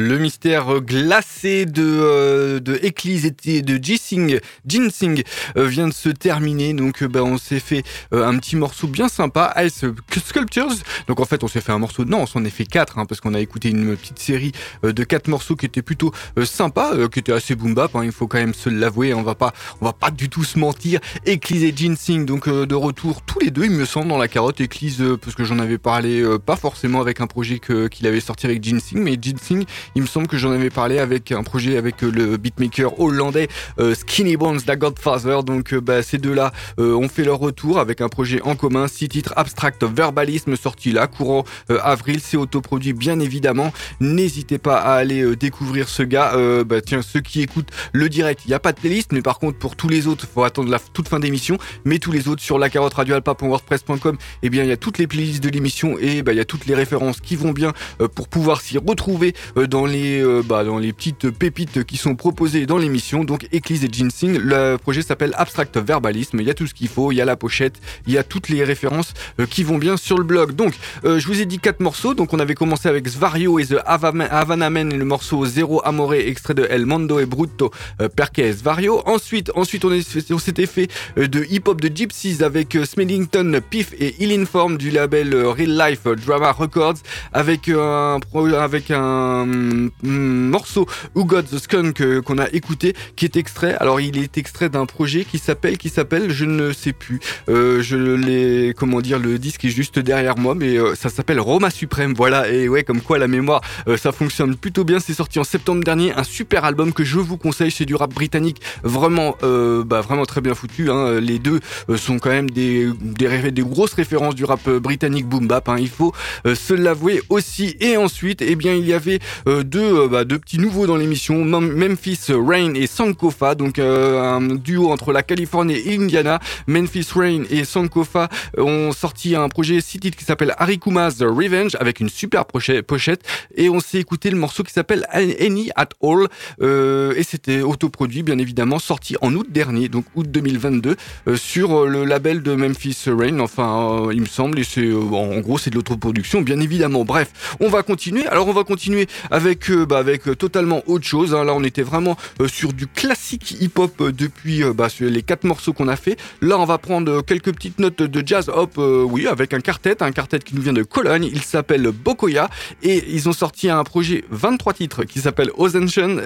Le 0.00 0.16
mystère 0.16 0.80
glacé 0.80 1.66
de, 1.66 1.82
euh, 1.84 2.58
de 2.58 2.74
Eclise 2.82 3.34
et 3.44 3.60
de 3.60 3.78
Ginsing, 3.82 4.40
Ginsing 4.66 5.22
euh, 5.58 5.66
vient 5.66 5.88
de 5.88 5.92
se 5.92 6.08
terminer. 6.08 6.72
Donc, 6.72 7.02
euh, 7.02 7.06
bah, 7.08 7.22
on 7.22 7.36
s'est 7.36 7.60
fait 7.60 7.82
euh, 8.14 8.26
un 8.26 8.38
petit 8.38 8.56
morceau 8.56 8.86
bien 8.86 9.08
sympa, 9.08 9.54
Ice 9.62 9.84
Sculptures. 10.24 10.72
Donc, 11.06 11.20
en 11.20 11.26
fait, 11.26 11.44
on 11.44 11.48
s'est 11.48 11.60
fait 11.60 11.72
un 11.72 11.78
morceau. 11.78 12.06
Non, 12.06 12.22
on 12.22 12.26
s'en 12.26 12.46
est 12.46 12.50
fait 12.50 12.64
quatre, 12.64 12.98
hein, 12.98 13.04
parce 13.04 13.20
qu'on 13.20 13.34
a 13.34 13.40
écouté 13.40 13.68
une 13.68 13.94
petite 13.94 14.18
série 14.18 14.52
euh, 14.86 14.92
de 14.92 15.04
quatre 15.04 15.28
morceaux 15.28 15.54
qui 15.54 15.66
étaient 15.66 15.82
plutôt 15.82 16.12
euh, 16.38 16.46
sympas, 16.46 16.94
euh, 16.94 17.08
qui 17.08 17.18
étaient 17.18 17.34
assez 17.34 17.54
boom 17.54 17.74
bap. 17.74 17.94
Hein, 17.94 18.04
il 18.04 18.12
faut 18.12 18.26
quand 18.26 18.38
même 18.38 18.54
se 18.54 18.70
l'avouer. 18.70 19.12
On 19.12 19.22
va 19.22 19.34
pas, 19.34 19.52
on 19.82 19.84
va 19.84 19.92
pas 19.92 20.10
du 20.10 20.30
tout 20.30 20.44
se 20.44 20.58
mentir. 20.58 21.00
Eclise 21.28 21.62
et 21.62 21.74
Ginsing, 21.76 22.24
donc 22.24 22.48
euh, 22.48 22.64
de 22.64 22.74
retour 22.74 23.20
tous 23.20 23.40
les 23.40 23.50
deux, 23.50 23.66
il 23.66 23.72
me 23.72 23.84
semble, 23.84 24.08
dans 24.08 24.18
la 24.18 24.28
carotte. 24.28 24.62
Eclise, 24.62 25.02
euh, 25.02 25.18
parce 25.18 25.36
que 25.36 25.44
j'en 25.44 25.58
avais 25.58 25.78
parlé, 25.78 26.22
euh, 26.22 26.38
pas 26.38 26.56
forcément 26.56 27.02
avec 27.02 27.20
un 27.20 27.26
projet 27.26 27.60
qu'il 27.60 28.06
avait 28.06 28.20
sorti 28.20 28.46
avec 28.46 28.64
Ginsing, 28.64 28.98
mais 28.98 29.18
Ginsing, 29.20 29.66
il 29.94 30.02
me 30.02 30.06
semble 30.06 30.26
que 30.28 30.38
j'en 30.38 30.52
avais 30.52 30.70
parlé 30.70 30.98
avec 30.98 31.32
un 31.32 31.42
projet 31.42 31.76
avec 31.76 32.02
euh, 32.02 32.10
le 32.10 32.36
beatmaker 32.36 33.00
hollandais 33.00 33.48
euh, 33.78 33.94
Skinny 33.94 34.36
Bones, 34.36 34.60
da 34.66 34.76
Godfather. 34.76 35.42
Donc 35.42 35.72
euh, 35.72 35.80
bah, 35.80 36.02
ces 36.02 36.18
deux-là 36.18 36.52
ont 36.78 37.08
fait 37.08 37.24
leur 37.24 37.38
retour 37.38 37.78
avec 37.78 38.00
un 38.00 38.08
projet 38.08 38.40
en 38.42 38.54
commun, 38.54 38.88
six 38.88 39.08
titres 39.08 39.32
Abstract 39.36 39.84
Verbalisme 39.84 40.56
sorti 40.56 40.92
là, 40.92 41.06
courant 41.06 41.44
avril. 41.68 42.20
C'est 42.22 42.36
autoproduit 42.36 42.92
bien 42.92 43.20
évidemment. 43.20 43.72
N'hésitez 44.00 44.58
pas 44.58 44.78
à 44.78 44.94
aller 44.94 45.36
découvrir 45.36 45.88
ce 45.88 46.02
gars. 46.02 46.32
Bah, 46.64 46.80
tiens, 46.80 47.02
ceux 47.02 47.20
qui 47.20 47.42
écoutent 47.42 47.70
le 47.92 48.08
direct, 48.08 48.42
il 48.44 48.48
n'y 48.48 48.54
a 48.54 48.58
pas 48.58 48.72
de 48.72 48.80
playlist, 48.80 49.12
mais 49.12 49.22
par 49.22 49.38
contre 49.38 49.58
pour 49.58 49.76
tous 49.76 49.88
les 49.88 50.06
autres, 50.06 50.26
faut 50.32 50.44
attendre 50.44 50.70
la 50.70 50.78
toute 50.78 51.08
fin 51.08 51.20
d'émission. 51.20 51.58
Mais 51.84 51.98
tous 51.98 52.12
les 52.12 52.28
autres 52.28 52.42
sur 52.42 52.58
la 52.58 52.70
carotte 52.70 52.94
radioalpa.wordpress.com, 52.94 54.16
eh 54.42 54.50
bien 54.50 54.62
il 54.62 54.68
y 54.68 54.72
a 54.72 54.76
toutes 54.76 54.98
les 54.98 55.06
playlists 55.06 55.42
de 55.42 55.48
l'émission 55.48 55.96
et 55.98 56.22
bah, 56.22 56.32
il 56.32 56.36
y 56.36 56.40
a 56.40 56.44
toutes 56.44 56.66
les 56.66 56.74
références 56.74 57.20
qui 57.20 57.36
vont 57.36 57.52
bien 57.52 57.72
pour 58.14 58.28
pouvoir 58.28 58.60
s'y 58.60 58.78
retrouver 58.78 59.34
dans 59.70 59.86
les 59.86 60.20
euh, 60.20 60.42
bah, 60.44 60.64
dans 60.64 60.78
les 60.78 60.92
petites 60.92 61.30
pépites 61.30 61.84
qui 61.84 61.96
sont 61.96 62.16
proposées 62.16 62.66
dans 62.66 62.76
l'émission. 62.76 63.24
Donc 63.24 63.46
Eclise 63.54 63.84
et 63.84 63.88
Ginsing, 63.90 64.36
le 64.36 64.76
projet 64.76 65.00
s'appelle 65.00 65.32
Abstract 65.36 65.78
Verbalisme. 65.78 66.40
Il 66.40 66.46
y 66.46 66.50
a 66.50 66.54
tout 66.54 66.66
ce 66.66 66.74
qu'il 66.74 66.88
faut, 66.88 67.12
il 67.12 67.16
y 67.16 67.20
a 67.20 67.24
la 67.24 67.36
pochette, 67.36 67.80
il 68.06 68.12
y 68.12 68.18
a 68.18 68.24
toutes 68.24 68.48
les 68.48 68.64
références 68.64 69.14
euh, 69.38 69.46
qui 69.46 69.62
vont 69.62 69.78
bien 69.78 69.96
sur 69.96 70.18
le 70.18 70.24
blog. 70.24 70.56
Donc 70.56 70.74
euh, 71.04 71.20
je 71.20 71.26
vous 71.28 71.40
ai 71.40 71.46
dit 71.46 71.60
quatre 71.60 71.80
morceaux. 71.80 72.14
Donc 72.14 72.34
on 72.34 72.40
avait 72.40 72.56
commencé 72.56 72.88
avec 72.88 73.06
Svario 73.08 73.60
et 73.60 73.66
The 73.66 73.76
Havana 73.86 74.68
et 74.68 74.84
le 74.84 75.04
morceau 75.04 75.46
Zero 75.46 75.80
Amore 75.84 76.14
extrait 76.14 76.54
de 76.54 76.66
El 76.68 76.84
Mondo 76.84 77.20
et 77.20 77.26
Brutto 77.26 77.70
Perché 78.16 78.52
Svario. 78.52 79.02
Ensuite 79.06 79.52
ensuite 79.54 79.84
on, 79.84 80.38
s'était 80.38 80.66
fait 80.66 80.88
de 81.16 81.46
hip 81.48 81.62
hop 81.66 81.80
de 81.80 81.94
Gypsies 81.94 82.42
avec 82.42 82.76
Smellington, 82.84 83.60
Piff 83.70 83.92
et 83.98 84.16
Ill 84.18 84.32
Inform 84.40 84.76
du 84.76 84.90
label 84.90 85.34
Real 85.34 85.78
Life 85.78 86.04
Drama 86.26 86.50
Records 86.50 86.98
avec 87.32 87.68
un 87.68 88.18
avec 88.58 88.90
un 88.90 89.59
morceau 90.02 90.86
Who 91.14 91.24
Got 91.24 91.42
the 91.42 91.58
Skunk 91.58 92.00
euh, 92.00 92.22
qu'on 92.22 92.38
a 92.38 92.48
écouté 92.52 92.94
qui 93.16 93.24
est 93.24 93.36
extrait. 93.36 93.74
Alors 93.76 94.00
il 94.00 94.18
est 94.18 94.38
extrait 94.38 94.68
d'un 94.68 94.86
projet 94.86 95.24
qui 95.24 95.38
s'appelle 95.38 95.78
qui 95.78 95.88
s'appelle 95.88 96.30
je 96.30 96.44
ne 96.44 96.72
sais 96.72 96.92
plus. 96.92 97.20
Euh, 97.48 97.82
je 97.82 97.96
l'ai 97.96 98.74
comment 98.74 99.00
dire 99.00 99.18
le 99.18 99.38
disque 99.38 99.64
est 99.64 99.70
juste 99.70 99.98
derrière 99.98 100.38
moi 100.38 100.54
mais 100.54 100.76
euh, 100.76 100.94
ça 100.94 101.08
s'appelle 101.08 101.40
Roma 101.40 101.70
Suprême. 101.70 102.14
Voilà 102.16 102.48
et 102.48 102.68
ouais 102.68 102.84
comme 102.84 103.00
quoi 103.00 103.18
la 103.18 103.28
mémoire 103.28 103.60
euh, 103.88 103.96
ça 103.96 104.12
fonctionne 104.12 104.56
plutôt 104.56 104.84
bien. 104.84 105.00
C'est 105.00 105.14
sorti 105.14 105.38
en 105.38 105.44
septembre 105.44 105.82
dernier 105.84 106.12
un 106.14 106.24
super 106.24 106.64
album 106.64 106.92
que 106.92 107.04
je 107.04 107.18
vous 107.18 107.36
conseille. 107.36 107.70
C'est 107.70 107.86
du 107.86 107.94
rap 107.94 108.12
britannique 108.12 108.60
vraiment 108.82 109.36
bah, 109.42 110.00
vraiment 110.00 110.26
très 110.26 110.40
bien 110.40 110.54
foutu. 110.54 110.90
Hein. 110.90 111.20
Les 111.20 111.38
deux 111.38 111.60
sont 111.96 112.18
quand 112.18 112.30
même 112.30 112.50
des, 112.50 112.88
des, 113.00 113.62
grosses 113.62 113.94
références 113.94 114.34
du 114.34 114.44
rap 114.44 114.68
britannique 114.68 115.26
boom 115.26 115.46
bap. 115.46 115.68
Hein. 115.68 115.76
Il 115.78 115.88
faut 115.88 116.12
se 116.44 116.74
l'avouer 116.74 117.22
aussi. 117.28 117.76
Et 117.80 117.96
ensuite, 117.96 118.42
eh 118.42 118.56
bien, 118.56 118.74
il 118.74 118.86
y 118.86 118.92
avait 118.92 119.18
deux, 119.64 120.02
euh, 120.04 120.08
bah, 120.08 120.24
deux 120.24 120.38
petits 120.38 120.58
nouveaux 120.58 120.86
dans 120.86 120.96
l'émission, 120.96 121.44
Mem- 121.44 121.72
Memphis 121.74 122.20
Rain 122.30 122.74
et 122.74 122.86
Sankofa, 122.86 123.54
donc 123.54 123.78
euh, 123.78 124.20
un 124.20 124.54
duo 124.54 124.90
entre 124.90 125.12
la 125.12 125.22
Californie 125.22 125.76
et 125.84 125.96
Indiana. 125.96 126.38
Memphis 126.66 127.06
Rain 127.14 127.42
et 127.50 127.64
Sankofa 127.64 128.28
euh, 128.58 128.62
ont 128.62 128.92
sorti 128.92 129.34
un 129.36 129.48
projet 129.48 129.80
six 129.80 129.98
qui 130.00 130.24
s'appelle 130.24 130.54
Harikuma's 130.58 131.20
Revenge 131.20 131.76
avec 131.80 132.00
une 132.00 132.08
super 132.08 132.44
pochette. 132.46 133.22
Et 133.56 133.68
on 133.68 133.80
s'est 133.80 133.98
écouté 133.98 134.30
le 134.30 134.36
morceau 134.36 134.62
qui 134.62 134.72
s'appelle 134.72 135.06
Any 135.12 135.70
at 135.76 135.88
All. 136.02 136.28
Euh, 136.62 137.12
et 137.16 137.22
c'était 137.22 137.60
autoproduit, 137.62 138.22
bien 138.22 138.38
évidemment, 138.38 138.78
sorti 138.78 139.16
en 139.20 139.34
août 139.34 139.46
dernier, 139.50 139.88
donc 139.88 140.04
août 140.14 140.26
2022, 140.30 140.96
euh, 141.28 141.36
sur 141.36 141.82
euh, 141.84 141.88
le 141.88 142.04
label 142.04 142.42
de 142.42 142.54
Memphis 142.54 142.96
Rain. 143.06 143.40
Enfin, 143.40 144.06
euh, 144.06 144.14
il 144.14 144.20
me 144.22 144.26
semble, 144.26 144.58
et 144.58 144.64
c'est 144.64 144.84
euh, 144.86 145.00
en 145.12 145.40
gros 145.40 145.58
c'est 145.58 145.70
de 145.70 145.74
l'autoproduction, 145.76 146.42
bien 146.42 146.60
évidemment. 146.60 147.04
Bref, 147.04 147.56
on 147.60 147.68
va 147.68 147.82
continuer. 147.82 148.26
Alors 148.26 148.48
on 148.48 148.52
va 148.52 148.64
continuer 148.64 149.06
avec 149.40 149.70
euh, 149.70 149.86
bah, 149.86 150.02
euh, 150.06 150.34
totalement 150.34 150.82
autre 150.86 151.06
chose. 151.06 151.34
hein. 151.34 151.44
Là, 151.44 151.54
on 151.54 151.64
était 151.64 151.82
vraiment 151.82 152.16
euh, 152.42 152.48
sur 152.48 152.72
du 152.74 152.86
classique 152.86 153.56
hip-hop 153.60 154.02
depuis 154.10 154.62
bah, 154.74 154.88
les 155.00 155.22
quatre 155.22 155.44
morceaux 155.44 155.72
qu'on 155.72 155.88
a 155.88 155.96
fait. 155.96 156.18
Là, 156.42 156.58
on 156.58 156.66
va 156.66 156.76
prendre 156.76 157.22
quelques 157.22 157.52
petites 157.54 157.78
notes 157.78 158.02
de 158.02 158.22
jazz 158.26 158.50
hop, 158.54 158.74
oui, 158.76 159.26
avec 159.26 159.54
un 159.54 159.60
quartet, 159.60 160.02
un 160.02 160.12
quartet 160.12 160.40
qui 160.40 160.54
nous 160.54 160.60
vient 160.62 160.72
de 160.74 160.82
Cologne. 160.82 161.24
Il 161.32 161.40
s'appelle 161.42 161.90
Bokoya 161.90 162.50
et 162.82 163.02
ils 163.08 163.28
ont 163.28 163.32
sorti 163.32 163.70
un 163.70 163.82
projet 163.84 164.24
23 164.30 164.74
titres 164.74 165.04
qui 165.04 165.20
s'appelle 165.20 165.50
Ozenzention- 165.56 166.20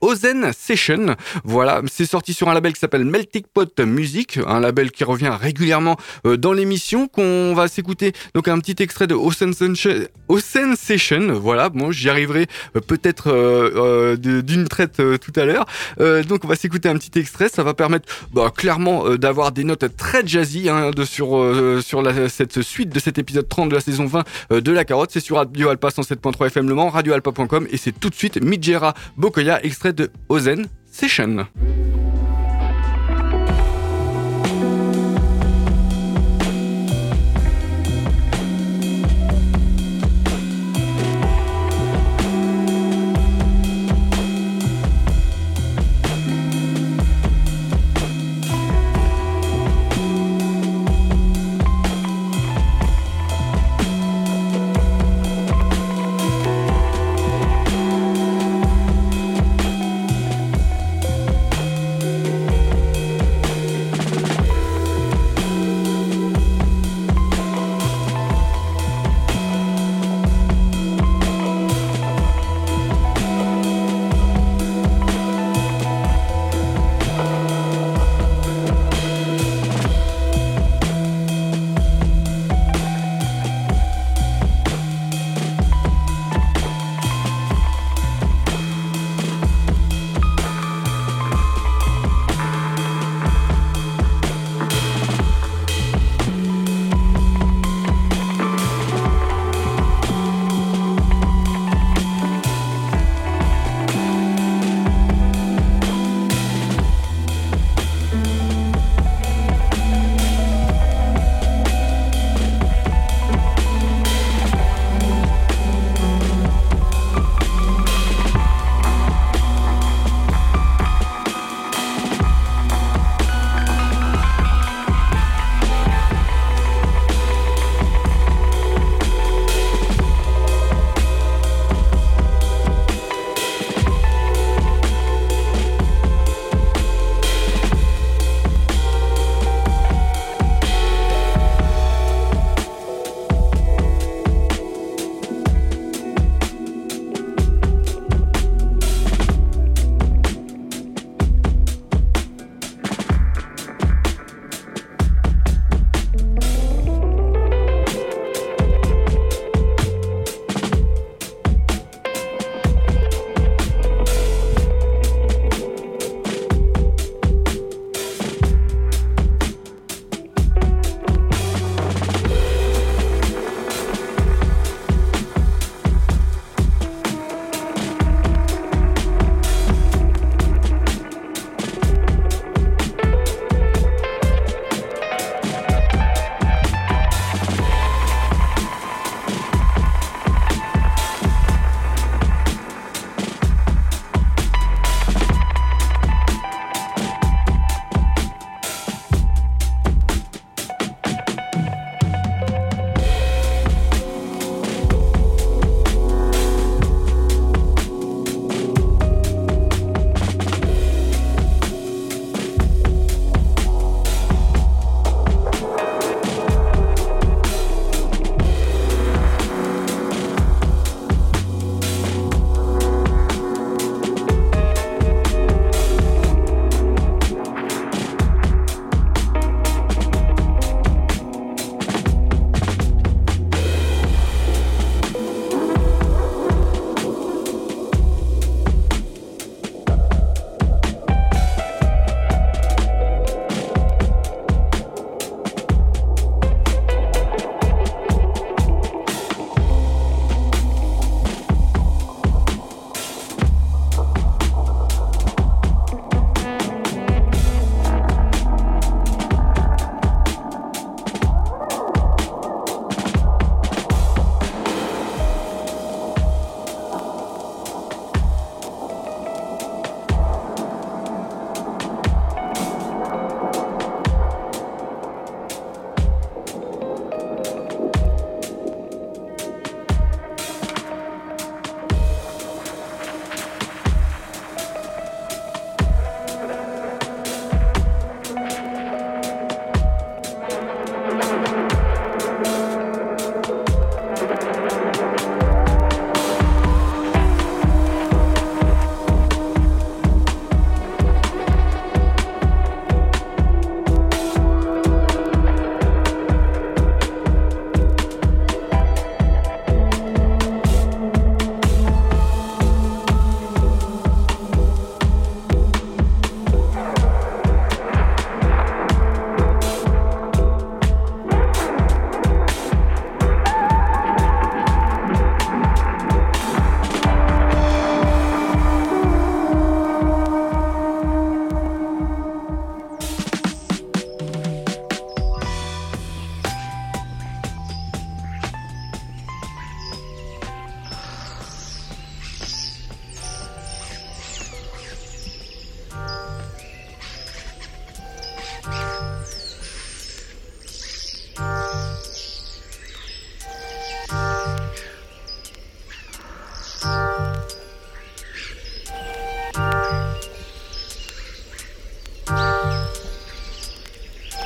Ozen 0.00 0.52
Session. 0.52 1.16
Voilà, 1.44 1.80
c'est 1.90 2.04
sorti 2.06 2.34
sur 2.34 2.48
un 2.50 2.54
label 2.54 2.74
qui 2.74 2.80
s'appelle 2.80 3.04
Melting 3.04 3.44
Pot 3.54 3.80
Music, 3.80 4.38
un 4.46 4.60
label 4.60 4.90
qui 4.90 5.04
revient 5.04 5.32
régulièrement 5.40 5.96
dans 6.24 6.52
l'émission. 6.52 7.08
Qu'on 7.08 7.54
va 7.54 7.68
s'écouter 7.68 8.12
donc 8.34 8.48
un 8.48 8.58
petit 8.58 8.82
extrait 8.82 9.06
de 9.06 9.14
Ozen. 9.14 9.54
Ozen 10.28 10.76
Session, 10.76 11.32
voilà, 11.40 11.68
bon, 11.68 11.90
j'y 11.94 12.10
arriverai 12.10 12.46
euh, 12.76 12.80
peut-être 12.80 13.30
euh, 13.30 14.16
euh, 14.16 14.42
d'une 14.42 14.68
traite 14.68 15.00
tout 15.20 15.32
à 15.36 15.44
l'heure. 15.44 15.66
Donc 16.28 16.44
on 16.44 16.48
va 16.48 16.56
s'écouter 16.56 16.88
un 16.88 16.96
petit 16.96 17.18
extrait, 17.18 17.48
ça 17.48 17.62
va 17.62 17.74
permettre 17.74 18.08
bah, 18.32 18.52
clairement 18.54 19.16
d'avoir 19.16 19.52
des 19.52 19.64
notes 19.64 19.96
très 19.96 20.26
jazzy 20.26 20.68
hein, 20.68 20.90
de, 20.90 21.04
sur, 21.04 21.28
sur 21.82 22.02
cette 22.28 22.62
suite 22.62 22.90
de 22.90 22.98
cet 22.98 23.18
épisode 23.18 23.48
30 23.48 23.68
de 23.68 23.74
la 23.74 23.80
saison 23.80 24.06
20 24.06 24.24
euh, 24.52 24.60
de 24.60 24.72
La 24.72 24.84
Carotte. 24.84 25.10
C'est 25.12 25.20
sur 25.20 25.36
Radio 25.36 25.68
Alpa 25.68 25.88
107.3 25.88 26.46
FM 26.46 26.68
Le 26.68 26.74
Mans, 26.74 26.88
radioalpa.com 26.88 27.66
et 27.70 27.76
c'est 27.76 27.92
tout 27.92 28.10
de 28.10 28.14
suite 28.14 28.42
Midjera 28.42 28.94
Bokoya, 29.16 29.64
extrait 29.64 29.92
de 29.92 30.10
Ozen 30.28 30.66
Session. 30.90 31.46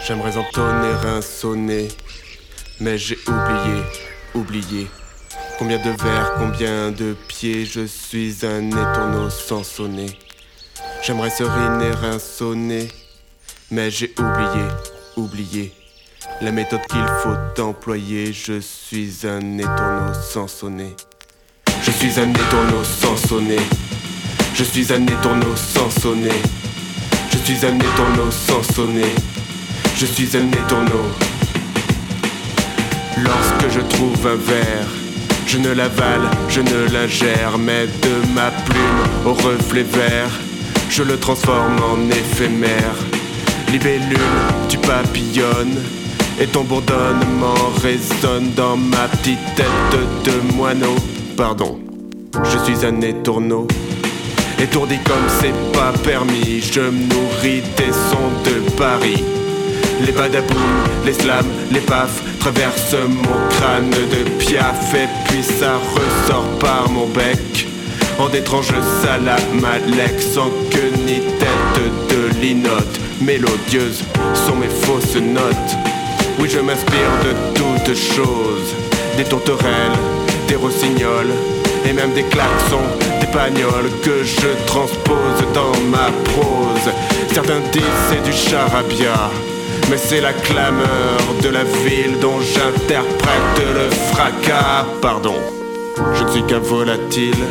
J'aimerais 0.09 0.39
entonner 0.39 0.95
un 1.05 1.21
sonnet, 1.21 1.89
mais 2.81 2.97
j'ai 2.97 3.19
oublié, 3.29 3.83
oublié. 4.35 4.87
Combien 5.59 5.77
de 5.77 5.91
verres, 6.03 6.33
combien 6.39 6.91
de 6.91 7.15
pieds, 7.29 7.67
je 7.67 7.85
suis 7.85 8.37
un 8.43 8.69
étourneau 8.69 9.29
sans 9.29 9.63
sonner. 9.63 10.19
J'aimerais 11.03 11.29
seriner 11.29 11.91
un 12.03 12.19
sonnet, 12.19 12.89
mais 13.71 13.91
j'ai 13.91 14.15
oublié, 14.19 14.65
oublié. 15.19 15.75
La 16.41 16.53
méthode 16.53 16.87
qu'il 16.89 17.07
faut 17.23 17.63
employer, 17.63 18.33
je 18.33 18.61
suis 18.61 19.13
un 19.25 19.59
étourneau 19.59 20.15
sans 20.15 20.49
sonner. 20.49 20.97
Je 21.83 21.91
suis 21.91 22.19
un 22.19 22.31
étourneau 22.31 22.83
sans 22.83 23.17
sonner. 23.29 23.61
Je 24.55 24.65
suis 24.65 24.91
un 24.91 25.07
étourneau 25.07 25.55
sans 25.55 25.91
sonner. 25.91 26.41
Je 27.31 27.37
suis 27.37 27.67
un 27.67 27.77
étourneau 27.79 28.31
sans 28.31 28.63
sonner. 28.73 29.13
Je 30.01 30.07
suis 30.07 30.29
un 30.37 30.47
étourneau. 30.53 31.07
Lorsque 33.21 33.75
je 33.75 33.81
trouve 33.81 34.29
un 34.29 34.37
verre, 34.37 34.87
je 35.45 35.59
ne 35.59 35.71
l'avale, 35.71 36.31
je 36.49 36.61
ne 36.61 36.93
l'ingère, 36.93 37.59
mais 37.59 37.87
de 37.87 38.33
ma 38.33 38.53
plume 38.53 39.27
au 39.27 39.33
reflet 39.33 39.83
vert, 39.83 40.31
je 40.89 41.03
le 41.03 41.19
transforme 41.19 41.79
en 41.83 42.09
éphémère. 42.11 42.95
Libellule, 43.73 44.19
tu 44.69 44.79
papillonnes, 44.79 45.83
et 46.41 46.47
ton 46.47 46.63
bourdonnement 46.63 47.73
résonne 47.83 48.53
dans 48.55 48.77
ma 48.77 49.09
petite 49.09 49.45
tête 49.57 49.67
de 50.25 50.55
moineau. 50.55 50.95
Pardon, 51.37 51.77
je 52.45 52.59
suis 52.59 52.87
un 52.87 53.01
étourneau. 53.01 53.67
Étourdi 54.61 54.99
comme 54.99 55.29
c'est 55.41 55.73
pas 55.73 55.93
permis, 56.05 56.61
je 56.61 56.83
me 56.83 57.09
nourris 57.09 57.63
des 57.77 57.93
sons 57.93 58.31
de 58.45 58.71
Paris. 58.77 59.25
Les 60.05 60.13
badaboum, 60.13 60.57
les 61.05 61.13
slams, 61.13 61.47
les 61.73 61.81
paf 61.81 62.23
traversent 62.39 62.95
mon 63.09 63.49
crâne 63.51 63.91
de 63.91 64.31
piaf 64.39 64.95
et 64.95 65.09
puis 65.27 65.43
ça 65.43 65.75
ressort 65.95 66.49
par 66.59 66.89
mon 66.91 67.07
bec. 67.07 67.67
En 68.19 68.29
d'étranges 68.29 68.73
salamalecs 69.03 70.21
sans 70.21 70.51
queue 70.71 70.93
ni 71.07 71.21
tête 71.39 72.09
de 72.11 72.41
linotte. 72.41 73.01
Mélodieuses 73.21 74.03
sont 74.35 74.57
mes 74.57 74.69
fausses 74.69 75.17
notes. 75.17 75.77
Oui, 76.39 76.49
je 76.49 76.61
m'inspire 76.61 77.13
de 77.25 77.55
toutes 77.55 77.97
choses. 77.97 78.75
Des 79.17 79.25
tourterelles, 79.25 79.99
des 80.47 80.55
rossignols, 80.55 81.33
et 81.85 81.93
même 81.93 82.13
des 82.13 82.25
klaxons, 82.25 82.89
des 83.21 83.27
pagnols 83.27 83.91
que 84.03 84.23
je 84.25 84.49
transpose 84.67 85.43
dans 85.55 85.79
ma 85.91 86.11
prose. 86.25 86.93
Certains 87.33 87.61
disent 87.73 87.83
c'est 88.09 88.23
du 88.23 88.33
charabia, 88.33 89.31
mais 89.91 89.97
c'est 89.97 90.21
la 90.21 90.33
clameur 90.33 91.19
de 91.43 91.49
la 91.49 91.65
ville 91.65 92.19
dont 92.21 92.41
j'interprète 92.41 93.59
le 93.75 93.91
fracas. 94.13 94.87
Pardon, 95.01 95.35
je 96.15 96.25
ne 96.25 96.31
suis 96.31 96.43
qu'un 96.45 96.59
volatile. 96.59 97.45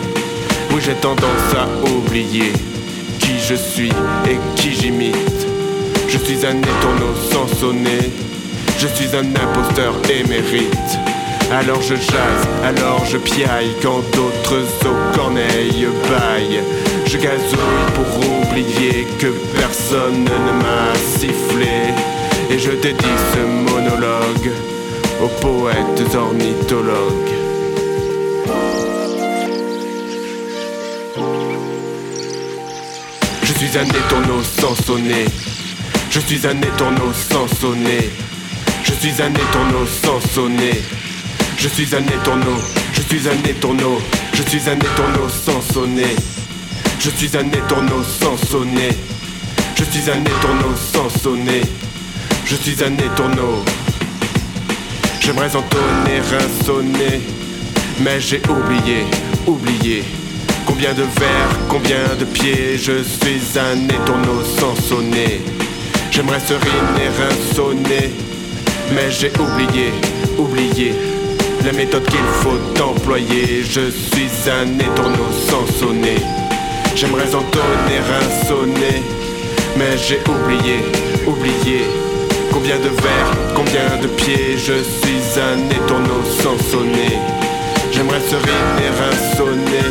Oui, 0.71 0.81
j'ai 0.83 0.93
tendance 0.93 1.47
à 1.55 1.67
oublier 1.89 2.53
qui 3.19 3.39
je 3.39 3.55
suis 3.55 3.91
et 4.29 4.37
qui 4.55 4.73
j'imite. 4.73 5.47
Je 6.07 6.17
suis 6.17 6.45
un 6.45 6.57
étourneau 6.57 7.13
sans 7.31 7.47
sonner. 7.47 8.11
Je 8.77 8.87
suis 8.87 9.15
un 9.15 9.25
imposteur 9.25 9.95
émérite. 10.09 10.99
Alors 11.51 11.81
je 11.81 11.95
jase, 11.95 12.47
alors 12.63 13.05
je 13.05 13.17
piaille 13.17 13.71
quand 13.81 14.01
d'autres 14.13 14.63
aux 14.85 15.17
corneilles 15.17 15.87
baillent. 16.09 16.61
Je 17.05 17.17
gazouille 17.17 17.87
pour 17.95 18.17
oublier 18.17 19.07
que 19.17 19.27
personne 19.57 20.25
ne 20.25 20.51
m'a 20.51 20.93
sifflé. 21.17 21.93
Et 22.49 22.59
je 22.59 22.71
dédie 22.71 23.17
ce 23.33 23.71
monologue 23.71 24.51
aux 25.21 25.27
poètes 25.41 26.15
ornithologues. 26.15 27.33
Je 33.43 33.53
suis 33.53 33.77
un 33.77 33.83
étourneau 33.85 34.41
sans 34.43 34.75
sonner. 34.75 35.25
Je 36.09 36.19
suis 36.21 36.47
un 36.47 36.61
étourneau 36.61 37.11
sans 37.13 37.47
sonner. 37.59 38.09
Je 38.83 38.93
suis 38.93 39.21
un 39.21 39.33
étourneau 39.33 39.85
sans 39.85 40.21
sonner. 40.33 40.81
Je 41.57 41.67
suis 41.67 41.95
un 41.95 42.03
étourneau, 42.03 42.55
je 42.93 43.01
suis 43.01 43.27
un 43.27 43.49
étourneau, 43.49 43.99
je 44.33 44.43
suis 44.43 44.69
un 44.69 44.75
étourneau 44.75 45.27
sans 45.27 45.59
sonner. 45.73 46.15
Je 46.99 47.09
suis 47.09 47.35
un 47.35 47.47
étourneau 47.47 48.03
sans 48.03 48.37
sonner. 48.37 48.89
Je 49.75 49.83
suis 49.83 50.09
un 50.09 50.21
étourneau 50.21 50.75
sans 50.75 51.09
sonner. 51.09 51.61
Je 52.49 52.55
suis 52.55 52.81
un 52.81 52.93
étourneau. 52.93 53.61
J'aimerais 55.19 55.53
entonner 55.53 56.19
un 56.31 56.65
sonnet, 56.65 57.19
mais 57.99 58.21
j'ai 58.21 58.41
oublié, 58.49 59.03
oublié. 59.45 60.05
Combien 60.65 60.93
de 60.93 61.01
verres, 61.01 61.59
combien 61.67 62.15
de 62.17 62.23
pieds, 62.23 62.77
je 62.77 63.03
suis 63.03 63.59
un 63.59 63.83
étourneau 63.89 64.41
sans 64.57 64.73
sonner. 64.75 65.41
J'aimerais 66.09 66.39
seriner 66.39 67.09
un 67.19 67.53
sonnet, 67.53 68.11
mais 68.95 69.11
j'ai 69.11 69.31
oublié, 69.31 69.91
oublié. 70.37 70.93
La 71.65 71.73
méthode 71.73 72.05
qu'il 72.05 72.27
faut 72.41 72.81
employer, 72.81 73.61
je 73.63 73.91
suis 73.91 74.49
un 74.49 74.79
étourneau 74.79 75.31
sans 75.49 75.67
sonner. 75.77 76.15
J'aimerais 76.95 77.35
entonner 77.35 77.99
un 78.21 78.45
sonnet, 78.47 79.01
mais 79.77 79.97
j'ai 79.97 80.21
oublié, 80.29 80.77
oublié. 81.27 82.06
Combien 82.67 82.83
de 82.83 83.01
verres, 83.01 83.53
combien 83.55 83.97
de 84.01 84.07
pieds, 84.07 84.57
je 84.57 84.83
suis 84.83 85.39
un 85.39 85.69
étourneau 85.69 86.21
sans 86.25 86.57
sonner. 86.69 87.17
J'aimerais 87.93 88.19
seriner 88.19 88.89
un 89.09 89.37
sonnet, 89.37 89.89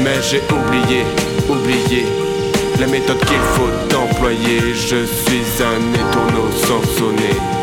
mais 0.00 0.16
j'ai 0.22 0.40
oublié, 0.50 1.04
oublié. 1.46 2.06
La 2.80 2.86
méthode 2.86 3.18
qu'il 3.18 3.36
faut 3.52 3.68
employer, 3.94 4.72
je 4.72 5.04
suis 5.04 5.62
un 5.62 5.92
étourneau 5.92 6.48
sans 6.52 6.82
sonner. 6.96 7.59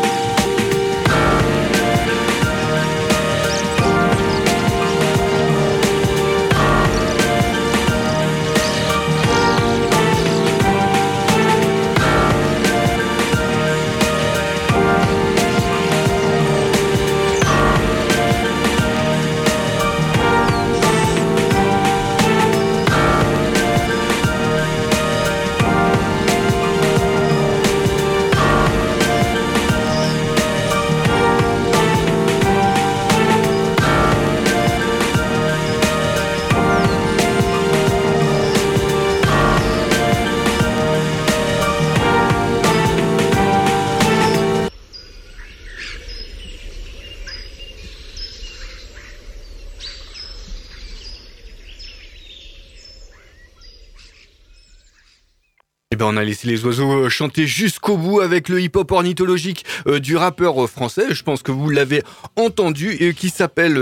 A 56.18 56.24
laissé 56.24 56.48
les 56.48 56.64
oiseaux 56.64 57.04
euh, 57.04 57.08
chanter 57.08 57.46
jusqu'au 57.46 57.96
bout 57.96 58.20
avec 58.20 58.48
le 58.48 58.60
hip-hop 58.60 58.90
ornithologique 58.90 59.64
euh, 59.86 60.00
du 60.00 60.16
rappeur 60.16 60.64
euh, 60.64 60.66
français. 60.66 61.06
Je 61.10 61.22
pense 61.22 61.42
que 61.42 61.52
vous 61.52 61.70
l'avez 61.70 62.02
entendu 62.36 62.96
et 63.00 63.14
qui 63.14 63.30
s'appelle 63.30 63.76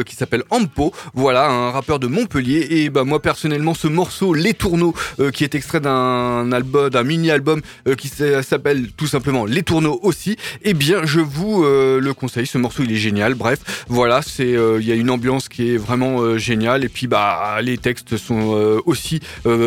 Ampo. 0.51 0.93
Voilà, 1.14 1.49
un 1.49 1.70
rappeur 1.70 1.99
de 1.99 2.07
Montpellier. 2.07 2.66
Et 2.70 2.91
bah 2.91 3.05
moi 3.05 3.20
personnellement, 3.20 3.74
ce 3.74 3.89
morceau 3.89 4.34
Les 4.34 4.55
Tourneaux, 4.55 4.95
qui 5.32 5.45
est 5.45 5.55
extrait 5.55 5.80
d'un 5.80 6.53
album, 6.53 6.91
d'un 6.91 7.03
mini-album 7.03 7.62
qui 7.97 8.09
s'appelle 8.09 8.91
tout 8.97 9.07
simplement 9.07 9.45
Les 9.45 9.62
Tourneaux 9.62 9.99
aussi. 10.03 10.37
Eh 10.62 10.74
bien, 10.74 11.05
je 11.05 11.20
vous 11.20 11.64
le 11.64 12.12
conseille. 12.12 12.47
Ce 12.47 12.59
morceau, 12.59 12.82
il 12.82 12.93
est 12.93 12.97
génial. 12.97 13.34
Bref, 13.34 13.84
voilà, 13.89 14.22
c'est 14.22 14.51
il 14.51 14.87
y 14.87 14.93
a 14.93 14.95
une 14.95 15.11
ambiance 15.11 15.49
qui 15.49 15.74
est 15.74 15.76
vraiment 15.76 16.39
géniale. 16.39 16.84
Et 16.84 16.89
puis 16.89 17.07
bah 17.07 17.59
les 17.62 17.78
textes 17.78 18.16
sont 18.16 18.80
aussi 18.84 19.20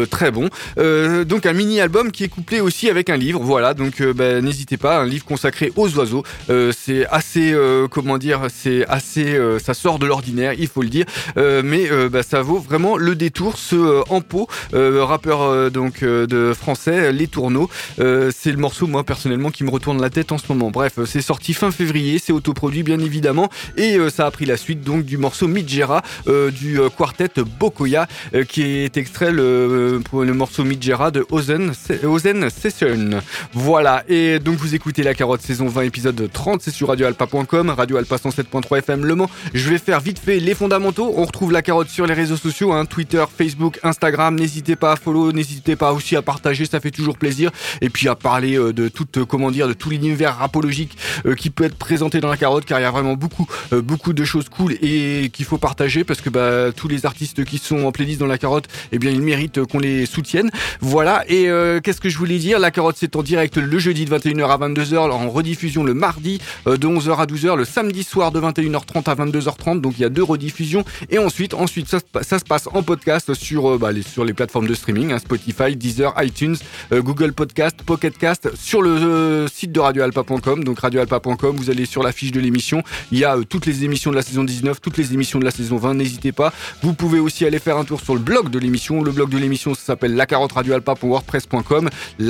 très 0.10 0.32
bons. 0.32 0.50
donc 0.78 1.46
un 1.46 1.54
mini-album 1.54 2.12
qui 2.12 2.24
est 2.24 2.30
couplé 2.30 2.59
aussi 2.62 2.90
avec 2.90 3.10
un 3.10 3.18
livre. 3.18 3.42
Voilà, 3.42 3.74
donc 3.74 4.02
bah, 4.02 4.42
n'hésitez 4.42 4.78
pas, 4.78 5.00
un 5.00 5.06
livre 5.06 5.26
consacré 5.26 5.72
aux 5.76 5.90
oiseaux. 5.98 6.24
c'est 6.72 7.06
assez, 7.08 7.56
comment 7.92 8.18
dire, 8.18 8.48
c'est 8.54 8.86
assez, 8.88 9.38
ça 9.64 9.74
sort 9.74 10.00
de 10.00 10.06
l'ordinaire, 10.06 10.54
il 10.58 10.68
faut 10.68 10.82
le 10.82 10.90
dire, 10.90 11.06
mais 11.36 11.90
bah, 12.12 12.24
ça 12.24 12.42
vaut 12.42 12.60
vraiment 12.60 12.98
le 12.98 13.16
détour. 13.16 13.58
Ce 13.58 14.04
Ampo, 14.10 14.48
rappeur 14.74 15.72
donc 15.72 16.04
de 16.04 16.54
français, 16.54 17.12
Les 17.12 17.28
Tourneaux, 17.28 17.70
c'est 17.98 18.52
le 18.52 18.58
morceau 18.58 18.88
moi 18.88 19.04
personnellement 19.04 19.52
qui 19.52 19.64
me 19.64 19.70
retourne 19.70 20.02
la 20.02 20.10
tête 20.10 20.32
en 20.32 20.38
ce 20.38 20.46
moment. 20.50 20.72
Bref, 20.72 21.00
c'est 21.06 21.22
sorti 21.22 21.54
fin 21.54 21.72
février, 21.72 22.20
c'est 22.20 22.34
autoproduit 22.34 22.84
bien 22.84 23.00
évidemment, 23.00 23.50
et 23.78 23.98
ça 24.10 24.26
a 24.26 24.32
pris 24.32 24.46
la 24.46 24.58
suite 24.58 24.82
donc 24.82 25.06
du 25.06 25.18
morceau 25.18 25.48
Midgera 25.48 26.02
du 26.28 26.80
quartet 26.98 27.30
Bokoya 27.60 28.08
qui 28.48 28.64
est 28.64 28.98
extrait 28.98 29.32
le, 29.32 30.02
le 30.14 30.34
morceau 30.34 30.64
Midgera 30.64 31.12
de 31.12 31.26
Ozen 31.30 32.49
Session. 32.50 33.22
Voilà, 33.54 34.04
et 34.08 34.40
donc 34.40 34.56
vous 34.58 34.76
écoutez 34.76 35.04
La 35.04 35.14
Carotte 35.14 35.42
saison 35.42 35.68
20 35.68 35.82
épisode 35.84 36.30
30, 36.32 36.62
c'est 36.62 36.72
sur 36.72 36.88
radioalpa.com, 36.88 37.70
radioalpa 37.70 38.16
107.3 38.16 38.80
FM 38.80 39.06
Le 39.06 39.16
Mans. 39.16 39.30
Je 39.54 39.70
vais 39.70 39.78
faire 39.78 40.00
vite 40.00 40.20
fait 40.20 40.40
les 40.40 40.54
fondamentaux. 40.54 41.14
On 41.16 41.26
retrouve 41.26 41.52
La 41.52 41.62
Carotte 41.62 41.90
sur 41.90 42.06
les 42.06 42.14
réseaux 42.14 42.38
sociaux, 42.38 42.74
hein, 42.74 42.86
Twitter, 42.86 43.24
Facebook, 43.36 43.80
Instagram. 43.84 44.36
N'hésitez 44.36 44.76
pas 44.76 44.94
à 44.94 44.96
follow, 44.96 45.32
n'hésitez 45.32 45.76
pas 45.76 45.94
aussi 45.94 46.16
à 46.16 46.22
partager, 46.22 46.66
ça 46.66 46.80
fait 46.80 46.92
toujours 46.92 47.18
plaisir. 47.18 47.52
Et 47.82 47.90
puis 47.90 48.08
à 48.08 48.16
parler 48.16 48.58
euh, 48.58 48.74
de 48.74 48.88
tout, 48.88 49.08
euh, 49.18 49.26
comment 49.26 49.52
dire, 49.52 49.68
de 49.68 49.74
tout 49.74 49.90
l'univers 49.90 50.38
rapologique 50.38 50.98
euh, 51.26 51.36
qui 51.36 51.50
peut 51.50 51.64
être 51.64 51.78
présenté 51.78 52.20
dans 52.20 52.30
La 52.30 52.38
Carotte, 52.38 52.66
car 52.66 52.80
il 52.80 52.84
y 52.84 52.86
a 52.86 52.92
vraiment 52.92 53.14
beaucoup, 53.14 53.48
beaucoup 53.72 54.14
de 54.14 54.24
choses 54.24 54.50
cool 54.50 54.74
et 54.82 55.30
qu'il 55.32 55.46
faut 55.46 55.58
partager 55.58 56.04
parce 56.04 56.22
que 56.22 56.30
bah, 56.30 56.72
tous 56.76 56.88
les 56.88 57.06
artistes 57.06 57.44
qui 57.46 57.58
sont 57.58 57.86
en 57.86 57.92
playlist 57.92 58.20
dans 58.20 58.28
La 58.28 58.38
Carotte, 58.38 58.68
eh 58.92 59.00
bien 59.00 59.12
ils 59.12 59.22
méritent 59.22 59.64
qu'on 59.66 59.80
les 59.80 60.06
soutienne. 60.06 60.50
Voilà, 60.82 61.24
et 61.28 61.50
qu'est-ce 61.84 62.02
que 62.02 62.10
je 62.10 62.18
voulais 62.18 62.39
La 62.40 62.72
Carotte 62.72 62.96
c'est 62.98 63.18
en 63.18 63.22
direct 63.22 63.58
le 63.58 63.80
jeudi 63.80 64.06
de 64.06 64.16
21h 64.16 64.50
à 64.50 64.58
22h, 64.58 64.98
en 64.98 65.30
rediffusion 65.30 65.84
le 65.84 65.94
mardi 65.94 66.40
de 66.66 66.88
11h 66.88 67.18
à 67.18 67.26
12h, 67.26 67.58
le 67.58 67.66
samedi 67.66 68.04
soir 68.04 68.32
de 68.32 68.40
21h30 68.40 69.10
à 69.10 69.16
22h30, 69.16 69.82
donc 69.82 69.96
il 69.98 70.02
y 70.02 70.06
a 70.06 70.10
deux 70.10 70.24
rediffusions. 70.24 70.86
Et 71.10 71.18
ensuite, 71.18 71.54
ensuite 71.54 71.88
ça, 71.88 72.40
se 72.40 72.46
passe 72.46 72.70
en 72.74 72.82
podcast 72.82 73.34
sur, 73.34 73.78
bah, 73.78 73.92
les, 73.92 74.04
sur 74.04 74.24
les 74.24 74.34
plateformes 74.34 74.68
de 74.68 74.74
streaming, 74.74 75.12
hein, 75.12 75.20
Spotify, 75.20 75.76
Deezer, 75.76 76.14
iTunes, 76.24 76.56
Google 76.94 77.34
Podcast, 77.34 77.76
Pocket 77.86 78.18
Cast, 78.18 78.56
sur 78.56 78.82
le 78.82 79.48
site 79.54 79.74
de 79.74 79.82
radioalpa.com, 79.82 80.64
donc 80.64 80.80
radioalpa.com, 80.80 81.58
vous 81.58 81.70
allez 81.70 81.86
sur 81.86 82.04
la 82.04 82.14
fiche 82.14 82.32
de 82.32 82.40
l'émission, 82.40 82.84
il 83.12 83.20
y 83.20 83.26
a 83.26 83.38
toutes 83.48 83.66
les 83.66 83.84
émissions 83.84 84.12
de 84.12 84.16
la 84.16 84.22
saison 84.22 84.46
19, 84.46 84.80
toutes 84.80 84.98
les 84.98 85.14
émissions 85.14 85.40
de 85.40 85.46
la 85.46 85.52
saison 85.52 85.76
20, 85.76 85.96
n'hésitez 85.96 86.32
pas. 86.32 86.54
Vous 86.84 86.94
pouvez 86.94 87.20
aussi 87.20 87.46
aller 87.46 87.60
faire 87.60 87.78
un 87.78 87.84
tour 87.84 88.00
sur 88.00 88.14
le 88.14 88.22
blog 88.22 88.50
de 88.50 88.60
l'émission, 88.60 89.04
le 89.04 89.12
blog 89.12 89.30
de 89.30 89.38
l'émission 89.38 89.76
ça 89.76 89.82
s'appelle 89.82 90.16
la 90.16 90.26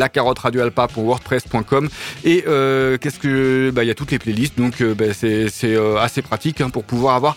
carotte 0.08 0.40
radioalpa.wordpress.com, 0.40 1.10
la 1.50 1.50
carotte 1.50 1.50
radioalpa.wordpress.com 1.50 1.90
et 2.24 2.44
euh, 2.48 2.98
qu'est-ce 2.98 3.20
que 3.20 3.72
bah 3.72 3.84
il 3.84 3.88
y 3.88 3.92
a 3.92 3.96
toutes 3.96 4.12
les 4.12 4.20
playlists 4.20 4.58
donc 4.58 4.82
euh, 4.82 4.94
bah, 4.94 5.14
c'est 5.14 5.50
euh, 5.64 5.98
assez 5.98 6.22
pratique 6.22 6.62
hein, 6.62 6.70
pour 6.70 6.84
pouvoir 6.84 7.16
avoir 7.16 7.36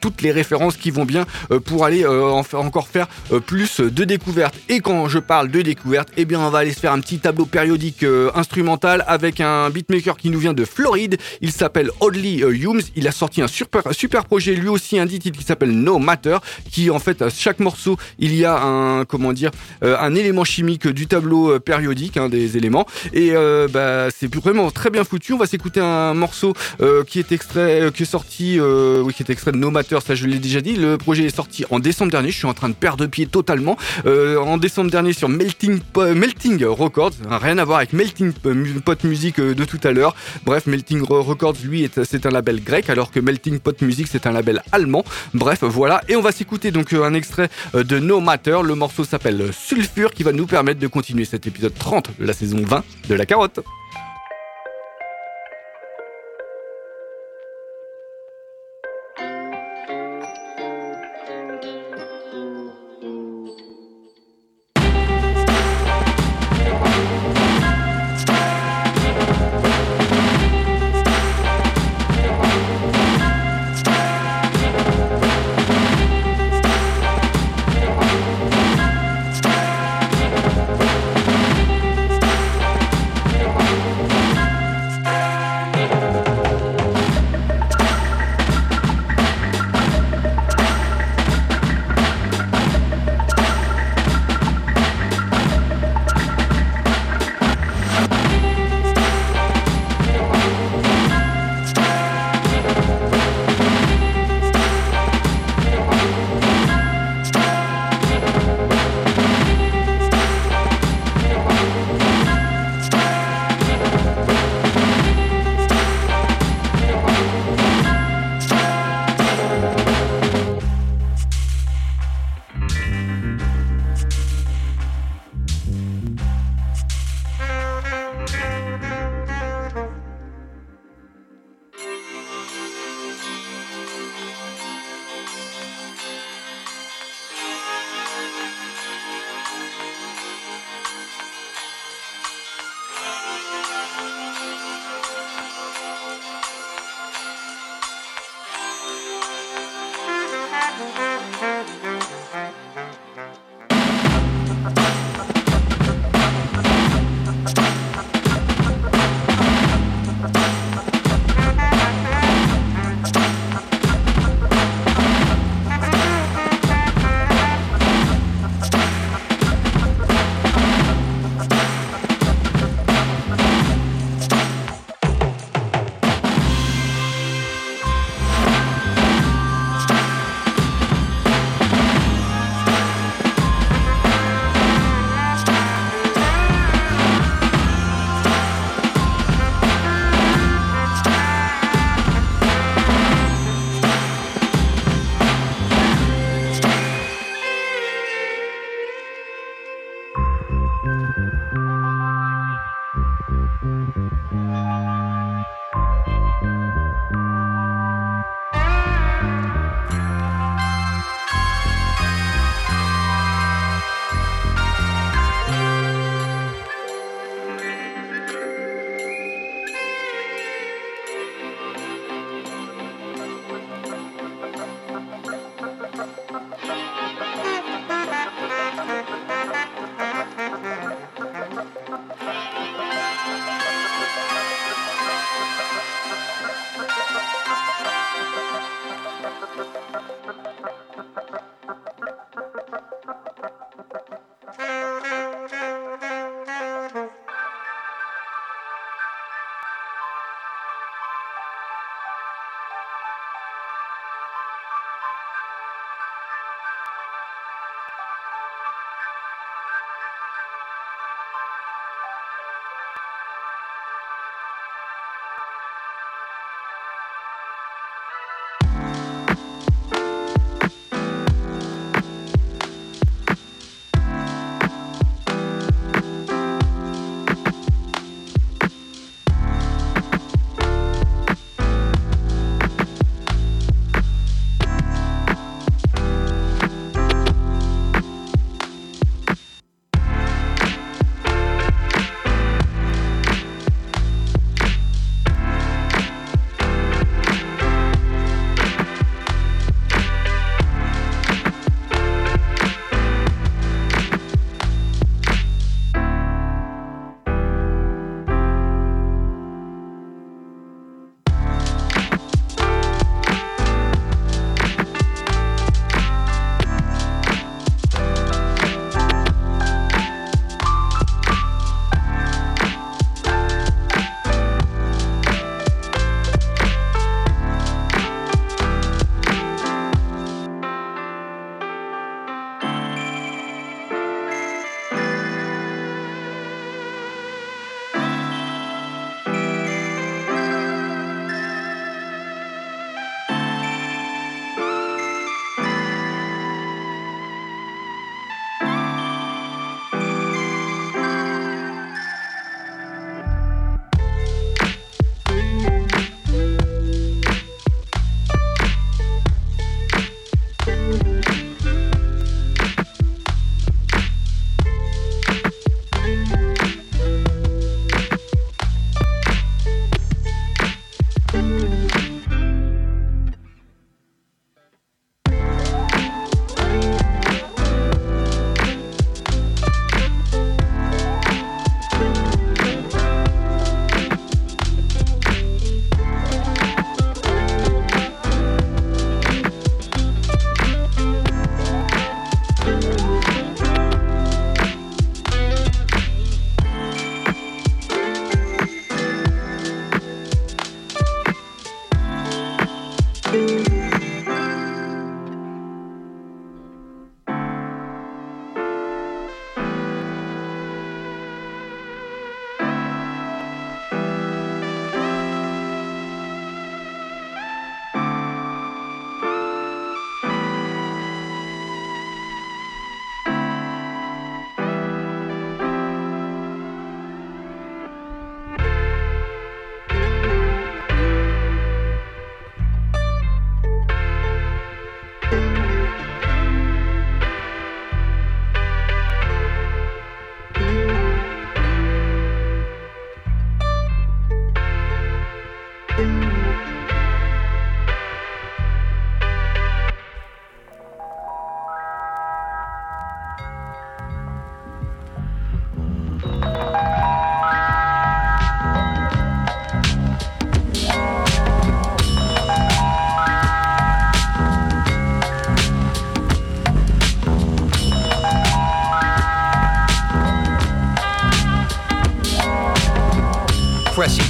toutes 0.00 0.22
les 0.22 0.30
références 0.32 0.76
qui 0.76 0.90
vont 0.90 1.04
bien 1.04 1.26
pour 1.64 1.84
aller 1.84 2.06
en 2.06 2.42
faire 2.42 2.60
encore 2.60 2.88
faire 2.88 3.08
plus 3.46 3.80
de 3.80 4.04
découvertes. 4.04 4.54
Et 4.68 4.80
quand 4.80 5.08
je 5.08 5.18
parle 5.18 5.50
de 5.50 5.62
découvertes 5.62 6.08
eh 6.16 6.24
bien 6.24 6.40
on 6.40 6.50
va 6.50 6.58
aller 6.58 6.72
se 6.72 6.80
faire 6.80 6.92
un 6.92 7.00
petit 7.00 7.18
tableau 7.18 7.46
périodique 7.46 8.04
instrumental 8.34 9.04
avec 9.06 9.40
un 9.40 9.70
beatmaker 9.70 10.16
qui 10.16 10.30
nous 10.30 10.38
vient 10.38 10.52
de 10.52 10.64
Floride. 10.64 11.16
Il 11.40 11.52
s'appelle 11.52 11.90
Oddly 12.00 12.40
Humes. 12.40 12.82
Il 12.96 13.08
a 13.08 13.12
sorti 13.12 13.42
un 13.42 13.48
super 13.48 13.82
super 13.92 14.24
projet 14.24 14.54
lui 14.54 14.68
aussi 14.68 14.98
un 14.98 15.06
titre 15.06 15.30
qui 15.30 15.44
s'appelle 15.44 15.72
No 15.72 15.98
Matter 15.98 16.38
qui 16.70 16.90
en 16.90 16.98
fait 16.98 17.22
à 17.22 17.30
chaque 17.30 17.60
morceau 17.60 17.96
il 18.18 18.34
y 18.34 18.44
a 18.44 18.60
un 18.62 19.04
comment 19.04 19.32
dire 19.32 19.50
un 19.82 20.14
élément 20.14 20.44
chimique 20.44 20.86
du 20.86 21.06
tableau 21.06 21.58
périodique 21.60 22.03
hein, 22.16 22.28
des 22.28 22.56
éléments 22.56 22.86
et 23.12 23.32
bah, 23.72 24.08
c'est 24.10 24.32
vraiment 24.34 24.70
très 24.70 24.90
bien 24.90 25.04
foutu 25.04 25.24
on 25.32 25.38
va 25.38 25.46
s'écouter 25.46 25.80
un 25.80 26.14
morceau 26.14 26.54
euh, 26.80 27.04
qui 27.04 27.18
est 27.18 27.32
extrait, 27.32 27.82
euh, 27.82 27.90
qui 27.90 28.02
est 28.02 28.06
sorti, 28.06 28.58
euh, 28.58 29.00
oui, 29.02 29.14
qui 29.14 29.22
est 29.22 29.30
extrait 29.30 29.52
de 29.52 29.56
No 29.56 29.70
Matter, 29.70 29.98
ça 30.04 30.14
je 30.14 30.26
l'ai 30.26 30.38
déjà 30.38 30.60
dit. 30.60 30.76
Le 30.76 30.98
projet 30.98 31.24
est 31.24 31.34
sorti 31.34 31.64
en 31.70 31.78
décembre 31.78 32.10
dernier. 32.10 32.30
Je 32.30 32.36
suis 32.36 32.46
en 32.46 32.54
train 32.54 32.68
de 32.68 32.74
perdre 32.74 33.06
pied 33.06 33.26
totalement. 33.26 33.76
en 34.04 34.58
décembre 34.58 34.90
dernier 34.90 35.12
sur 35.12 35.28
Melting, 35.28 35.80
Melting 35.96 36.64
Records, 36.64 37.12
rien 37.28 37.58
à 37.58 37.64
voir 37.64 37.78
avec 37.78 37.92
Melting 37.92 38.32
Pot 38.32 39.04
Music 39.04 39.40
de 39.40 39.64
tout 39.64 39.80
à 39.84 39.92
l'heure. 39.92 40.14
Bref, 40.44 40.66
Melting 40.66 41.02
Records, 41.02 41.56
lui, 41.64 41.88
c'est 42.04 42.26
un 42.26 42.30
label 42.30 42.62
grec, 42.62 42.90
alors 42.90 43.10
que 43.10 43.20
Melting 43.20 43.58
Pot 43.58 43.80
Music, 43.82 44.08
c'est 44.10 44.26
un 44.26 44.32
label 44.32 44.62
allemand. 44.72 45.04
Bref, 45.32 45.64
voilà. 45.64 46.02
Et 46.08 46.16
on 46.16 46.22
va 46.22 46.32
s'écouter 46.32 46.70
donc 46.70 46.92
un 46.92 47.14
extrait 47.14 47.48
de 47.74 47.98
No 47.98 48.20
Matter. 48.20 48.58
Le 48.62 48.74
morceau 48.74 49.04
s'appelle 49.04 49.50
Sulfur, 49.52 50.12
qui 50.12 50.22
va 50.22 50.32
nous 50.32 50.46
permettre 50.46 50.80
de 50.80 50.86
continuer 50.86 51.24
cet 51.24 51.46
épisode 51.46 51.74
30 51.78 51.93
la 52.18 52.32
saison 52.32 52.62
20 52.62 52.84
de 53.08 53.14
la 53.14 53.26
carotte. 53.26 53.60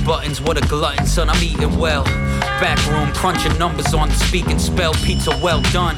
Buttons, 0.05 0.41
what 0.41 0.57
a 0.57 0.67
glutton, 0.69 1.07
son, 1.07 1.29
I'm 1.29 1.43
eating 1.43 1.79
well. 1.79 2.05
Back 2.61 2.79
room, 2.87 3.13
crunching 3.13 3.57
numbers 3.59 3.95
on 3.95 4.09
the 4.09 4.15
speaking 4.15 4.59
spell. 4.59 4.93
Pizza 4.95 5.31
well 5.43 5.63
done. 5.73 5.97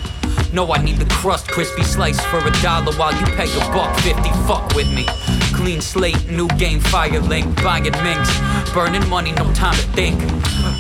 No, 0.53 0.73
I 0.73 0.83
need 0.83 0.97
the 0.97 1.07
crust, 1.07 1.49
crispy 1.49 1.83
slice 1.83 2.21
for 2.27 2.39
a 2.39 2.51
dollar 2.63 2.93
while 2.95 3.13
you 3.13 3.27
pay 3.37 3.51
a 3.51 3.61
buck 3.75 3.99
fifty. 4.01 4.31
Fuck 4.47 4.75
with 4.75 4.89
me. 4.95 5.07
Clean 5.53 5.81
slate, 5.81 6.29
new 6.29 6.49
game, 6.57 6.81
fire 6.81 7.21
link, 7.21 7.47
buying 7.63 7.85
minks. 8.05 8.31
Burning 8.73 9.07
money, 9.09 9.33
no 9.33 9.53
time 9.53 9.75
to 9.75 9.87
think. 9.93 10.21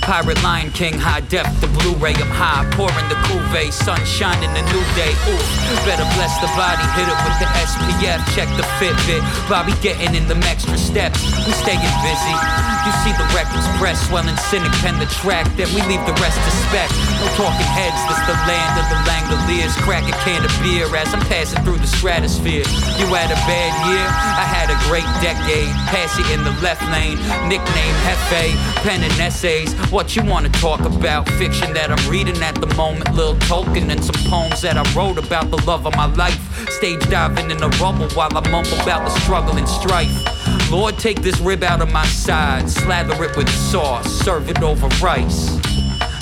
Pirate 0.02 0.40
Lion 0.42 0.70
King, 0.70 0.94
high 0.94 1.20
def, 1.20 1.48
the 1.60 1.66
Blu-ray, 1.66 2.14
I'm 2.14 2.30
high, 2.30 2.68
pouring 2.76 3.08
the 3.08 3.18
cuvee, 3.26 3.72
sunshine 3.72 4.42
in 4.44 4.52
the 4.54 4.62
new 4.70 4.84
day. 4.94 5.10
Ooh, 5.26 5.44
better 5.82 6.06
bless 6.14 6.38
the 6.38 6.50
body, 6.54 6.84
hit 6.94 7.08
it 7.08 7.18
with 7.26 7.38
the 7.42 7.48
SPF, 7.58 8.20
check 8.34 8.48
the 8.56 8.64
Fitbit. 8.78 9.22
Bobby 9.48 9.72
getting 9.82 10.14
in 10.14 10.28
them 10.28 10.42
extra 10.44 10.78
steps, 10.78 11.24
we 11.46 11.52
staying 11.52 11.80
busy. 12.04 12.75
You 12.86 12.94
see 13.02 13.10
the 13.18 13.26
records 13.34 13.66
press, 13.82 13.98
swelling 14.06 14.38
cynic, 14.46 14.70
pen 14.78 15.02
the 15.02 15.10
track, 15.18 15.50
then 15.58 15.66
we 15.74 15.82
leave 15.90 16.06
the 16.06 16.14
rest 16.22 16.38
to 16.38 16.52
spec. 16.70 16.86
No 17.18 17.26
talking 17.34 17.66
heads, 17.66 17.98
this 18.06 18.22
the 18.30 18.38
land 18.46 18.78
of 18.78 18.86
the 18.86 18.98
Langoliers. 19.10 19.74
Crack 19.82 20.06
a 20.06 20.14
can 20.22 20.44
of 20.44 20.54
beer 20.62 20.86
as 20.94 21.12
I'm 21.12 21.18
passing 21.26 21.64
through 21.64 21.78
the 21.78 21.86
stratosphere. 21.90 22.62
You 22.94 23.06
had 23.10 23.34
a 23.34 23.40
bad 23.42 23.74
year, 23.90 24.06
I 24.06 24.46
had 24.46 24.70
a 24.70 24.78
great 24.86 25.08
decade. 25.18 25.66
Pass 25.90 26.14
it 26.14 26.30
in 26.30 26.44
the 26.44 26.54
left 26.62 26.86
lane, 26.94 27.18
nickname 27.50 27.96
Hefe, 28.06 28.54
penning 28.86 29.10
essays. 29.18 29.74
What 29.90 30.14
you 30.14 30.22
wanna 30.22 30.50
talk 30.50 30.78
about? 30.80 31.28
Fiction 31.30 31.72
that 31.72 31.90
I'm 31.90 32.08
reading 32.08 32.40
at 32.40 32.54
the 32.54 32.72
moment, 32.76 33.12
Lil 33.14 33.34
Tolkien, 33.50 33.90
and 33.90 34.04
some 34.04 34.30
poems 34.30 34.60
that 34.62 34.76
I 34.76 34.84
wrote 34.94 35.18
about 35.18 35.50
the 35.50 35.58
love 35.66 35.86
of 35.86 35.96
my 35.96 36.06
life. 36.06 36.38
Stage 36.70 37.00
diving 37.10 37.50
in 37.50 37.58
the 37.58 37.68
rubble 37.82 38.08
while 38.10 38.30
I 38.30 38.48
mumble 38.48 38.78
about 38.80 39.02
the 39.02 39.10
struggle 39.20 39.56
and 39.56 39.68
strife. 39.68 40.35
Lord, 40.70 40.98
take 40.98 41.22
this 41.22 41.38
rib 41.40 41.62
out 41.62 41.80
of 41.80 41.92
my 41.92 42.04
side, 42.06 42.68
slather 42.68 43.22
it 43.22 43.36
with 43.36 43.48
sauce, 43.48 44.10
serve 44.10 44.48
it 44.50 44.62
over 44.62 44.88
rice. 45.02 45.56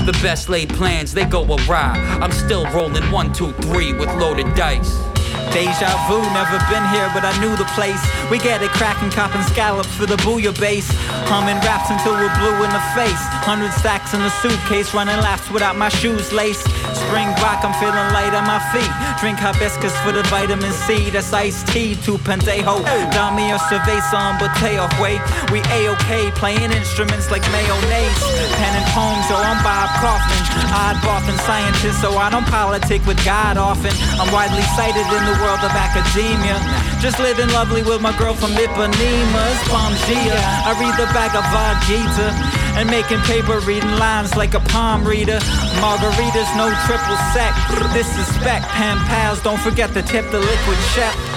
The 0.05 0.13
best 0.23 0.51
laid 0.51 0.69
plans, 0.69 1.15
they 1.15 1.25
go 1.25 1.45
awry. 1.45 1.97
I'm 2.21 2.31
still 2.31 2.67
rolling 2.73 3.11
one, 3.11 3.33
two, 3.33 3.53
three 3.53 3.95
with 3.95 4.09
loaded 4.17 4.55
dice. 4.55 4.95
Deja 5.53 6.09
vu, 6.09 6.21
never 6.35 6.59
been 6.69 6.85
here, 6.93 7.09
but 7.15 7.25
I 7.25 7.33
knew 7.41 7.57
the 7.57 7.65
place. 7.73 8.01
We 8.31 8.39
get 8.39 8.61
it 8.61 8.71
cracking, 8.71 9.11
copping 9.11 9.43
scallops 9.43 9.93
for 9.95 10.05
the 10.05 10.17
booyah 10.17 10.59
base. 10.61 10.89
Humming 11.31 11.57
raps 11.65 11.91
until 11.91 12.13
we're 12.13 12.33
blue 12.39 12.65
in 12.65 12.71
the 12.71 12.85
face. 12.93 13.23
Hundred 13.47 13.73
stacks 13.73 14.15
in 14.15 14.21
the 14.21 14.31
suitcase, 14.31 14.93
running 14.93 15.17
laps 15.17 15.51
without 15.51 15.77
my 15.77 15.89
shoes 15.89 16.33
laced. 16.33 16.67
Spring 17.05 17.29
rock, 17.45 17.61
I'm 17.61 17.75
feeling 17.77 18.09
light 18.17 18.33
on 18.33 18.49
my 18.49 18.63
feet. 18.73 18.89
Drink 19.21 19.37
hibiscus 19.37 19.93
for 20.01 20.13
the 20.13 20.23
vitamin 20.33 20.73
C. 20.89 21.11
That's 21.11 21.33
iced 21.33 21.69
tea, 21.69 21.95
two 22.01 22.17
pendejo. 22.25 22.81
Dame 23.13 23.53
a 23.53 23.59
cerveza 23.69 24.17
on 24.17 24.41
botella, 24.41 24.89
way. 24.97 25.21
We 25.53 25.61
A-OK, 25.69 26.33
playing 26.33 26.73
instruments 26.73 27.31
like 27.31 27.45
mayonnaise. 27.53 28.21
Pen 28.57 28.73
and 28.73 28.89
poems, 28.97 29.29
yo, 29.29 29.37
I'm 29.37 29.61
Bob 29.61 29.93
Kaufman. 30.01 30.41
Odd 30.73 30.97
and 31.29 31.41
scientist, 31.45 32.01
so 32.01 32.17
I 32.17 32.31
don't 32.31 32.47
politic 32.49 33.05
with 33.07 33.21
God 33.25 33.57
often. 33.57 33.93
I'm 34.17 34.33
widely 34.33 34.65
cited 34.75 35.05
in 35.05 35.23
the 35.29 35.37
world 35.45 35.61
of 35.61 35.73
academia. 35.77 36.57
Just 37.05 37.21
living 37.21 37.49
lovely 37.53 37.83
with 37.83 38.01
my 38.01 38.17
girl 38.17 38.35
from 38.35 38.57
Ipanemas, 38.57 39.59
Pomgia. 39.69 40.41
I 40.65 40.73
read 40.81 40.97
the 40.97 41.07
back 41.13 41.35
Bhagavad 41.35 41.83
Gita 41.89 42.64
and 42.77 42.89
making 42.91 43.21
paper, 43.21 43.61
reading 43.61 43.97
lines 43.99 44.37
like 44.37 44.55
a 44.55 44.61
palm 44.61 45.05
reader. 45.05 45.39
Margaritas, 45.81 46.51
no 46.57 46.73
triple 46.87 47.17
sec. 47.33 47.53
Disrespect, 47.93 48.67
pen 48.67 48.97
pals, 49.07 49.43
don't 49.43 49.61
forget 49.61 49.93
to 49.95 50.03
tip 50.03 50.31
the 50.31 50.39
liquid 50.39 50.79
check. 50.95 51.34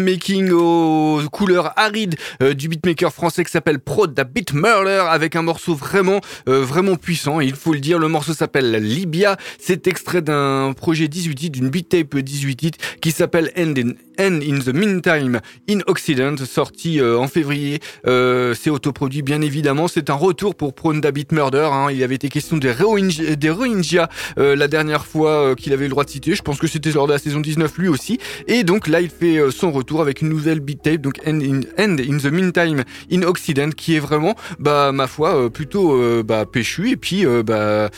making 0.00 0.50
au 0.52 0.99
aux 1.24 1.30
couleurs 1.30 1.72
arides 1.76 2.16
euh, 2.42 2.54
du 2.54 2.68
beatmaker 2.68 3.12
français 3.12 3.44
qui 3.44 3.50
s'appelle 3.50 3.78
Prod 3.78 4.12
da 4.12 4.24
Beat 4.24 4.52
Murder 4.52 5.04
avec 5.08 5.36
un 5.36 5.42
morceau 5.42 5.74
vraiment 5.74 6.20
euh, 6.48 6.62
vraiment 6.62 6.96
puissant. 6.96 7.40
il 7.40 7.54
faut 7.54 7.72
le 7.72 7.80
dire, 7.80 7.98
le 7.98 8.08
morceau 8.08 8.34
s'appelle 8.34 8.72
Libya. 8.72 9.36
C'est 9.58 9.86
extrait 9.86 10.22
d'un 10.22 10.72
projet 10.76 11.08
18 11.08 11.50
d'une 11.50 11.68
beat 11.68 11.88
tape 11.88 12.16
18 12.16 12.78
qui 13.00 13.10
s'appelle 13.10 13.52
End 13.56 13.74
in, 14.18 14.40
in 14.40 14.58
the 14.58 14.74
Meantime 14.74 15.40
in 15.68 15.78
Occident, 15.86 16.36
sorti 16.44 17.00
euh, 17.00 17.18
en 17.18 17.28
février. 17.28 17.80
C'est 18.04 18.70
autoproduit 18.70 19.22
bien 19.22 19.40
évidemment. 19.40 19.88
C'est 19.88 20.10
un 20.10 20.14
retour 20.14 20.54
pour 20.54 20.74
Prod 20.74 21.00
da 21.00 21.10
Beat 21.10 21.32
Murder. 21.32 21.68
Hein. 21.72 21.88
Il 21.90 22.02
avait 22.02 22.16
été 22.16 22.28
question 22.28 22.56
des 22.56 22.72
Rohingyas, 22.72 23.36
des 23.36 23.50
Rohingya, 23.50 24.08
la 24.36 24.68
dernière 24.68 25.06
fois 25.06 25.54
qu'il 25.56 25.72
avait 25.72 25.84
le 25.84 25.90
droit 25.90 26.04
de 26.04 26.10
citer. 26.10 26.34
Je 26.34 26.42
pense 26.42 26.58
que 26.58 26.66
c'était 26.66 26.90
lors 26.90 27.06
de 27.06 27.12
la 27.12 27.18
saison 27.18 27.40
19 27.40 27.78
lui 27.78 27.88
aussi. 27.88 28.18
Et 28.46 28.64
donc 28.64 28.88
là, 28.88 29.00
il 29.00 29.10
fait 29.10 29.38
euh, 29.38 29.50
son 29.50 29.70
retour 29.70 30.00
avec 30.00 30.22
une 30.22 30.28
nouvelle 30.28 30.60
beat 30.60 30.82
tape, 30.82 31.00
donc 31.10 31.26
End 31.26 31.40
in, 31.78 32.18
the 32.18 32.26
Meantime 32.26 32.84
in 33.10 33.22
Occident, 33.22 33.70
qui 33.70 33.96
est 33.96 34.00
vraiment, 34.00 34.34
bah, 34.58 34.92
ma 34.92 35.06
foi, 35.06 35.34
euh, 35.34 35.48
plutôt 35.48 35.94
euh, 35.94 36.22
bah, 36.22 36.44
péchu 36.46 36.90
et 36.90 36.96
puis 36.96 37.24
bah, 37.44 37.90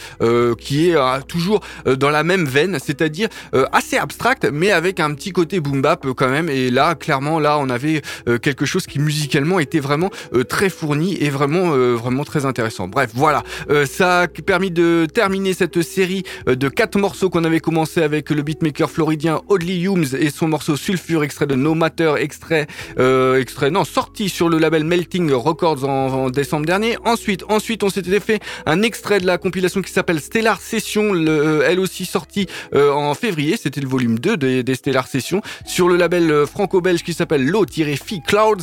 qui 0.58 0.90
est 0.90 0.96
toujours 1.28 1.60
dans 1.84 2.10
la 2.10 2.22
même 2.22 2.44
veine, 2.44 2.78
c'est-à-dire 2.82 3.28
assez 3.72 3.96
abstract, 3.96 4.48
mais 4.52 4.70
avec 4.70 5.00
un 5.00 5.14
petit 5.14 5.32
côté 5.32 5.60
boom 5.60 5.82
bap 5.82 6.06
quand 6.16 6.28
même. 6.28 6.48
Et 6.48 6.70
là, 6.70 6.94
clairement, 6.94 7.38
là, 7.38 7.58
on 7.58 7.68
avait 7.68 8.02
quelque 8.40 8.64
chose 8.64 8.86
qui 8.86 8.98
musicalement 8.98 9.58
était 9.58 9.80
vraiment 9.80 10.10
très 10.48 10.70
fourni 10.70 11.16
et 11.20 11.30
vraiment, 11.30 11.70
vraiment 11.96 12.24
très 12.24 12.46
intéressant. 12.46 12.88
Bref, 12.88 13.10
voilà, 13.14 13.42
ça 13.86 14.22
a 14.22 14.28
permis 14.28 14.70
de 14.70 15.06
terminer 15.12 15.54
cette 15.54 15.82
série 15.82 16.22
de 16.46 16.68
quatre 16.68 16.98
morceaux 16.98 17.30
qu'on 17.30 17.44
avait 17.44 17.60
commencé 17.60 18.02
avec 18.02 18.30
le 18.30 18.42
beatmaker 18.42 18.90
floridien 18.90 19.42
Audley 19.48 19.80
Humes 19.80 20.06
et 20.18 20.30
son 20.30 20.48
morceau 20.48 20.76
Sulfur 20.76 21.24
extrait 21.24 21.46
de 21.46 21.54
No 21.54 21.74
Matter, 21.74 22.14
extrait, 22.18 22.66
euh, 23.02 23.40
extrait, 23.40 23.70
non, 23.70 23.84
sorti 23.84 24.28
sur 24.28 24.48
le 24.48 24.58
label 24.58 24.84
Melting 24.84 25.32
Records 25.32 25.84
en, 25.84 26.30
décembre 26.30 26.66
dernier. 26.66 26.96
Ensuite, 27.04 27.44
ensuite, 27.48 27.82
on 27.82 27.90
s'était 27.90 28.20
fait 28.20 28.40
un 28.64 28.82
extrait 28.82 29.18
de 29.18 29.26
la 29.26 29.38
compilation 29.38 29.82
qui 29.82 29.92
s'appelle 29.92 30.20
Stellar 30.20 30.60
Session, 30.60 31.12
euh, 31.14 31.64
elle 31.66 31.80
aussi 31.80 32.04
sortie 32.04 32.46
euh, 32.74 32.92
en 32.92 33.14
février. 33.14 33.56
C'était 33.56 33.80
le 33.80 33.88
volume 33.88 34.18
2 34.18 34.36
des, 34.36 34.74
Stellar 34.74 35.08
Sessions 35.08 35.42
sur 35.66 35.88
le 35.88 35.96
label 35.96 36.30
euh, 36.30 36.46
franco-belge 36.46 37.02
qui 37.02 37.12
s'appelle 37.12 37.44
Low-Fi 37.44 38.22
Clouds, 38.26 38.62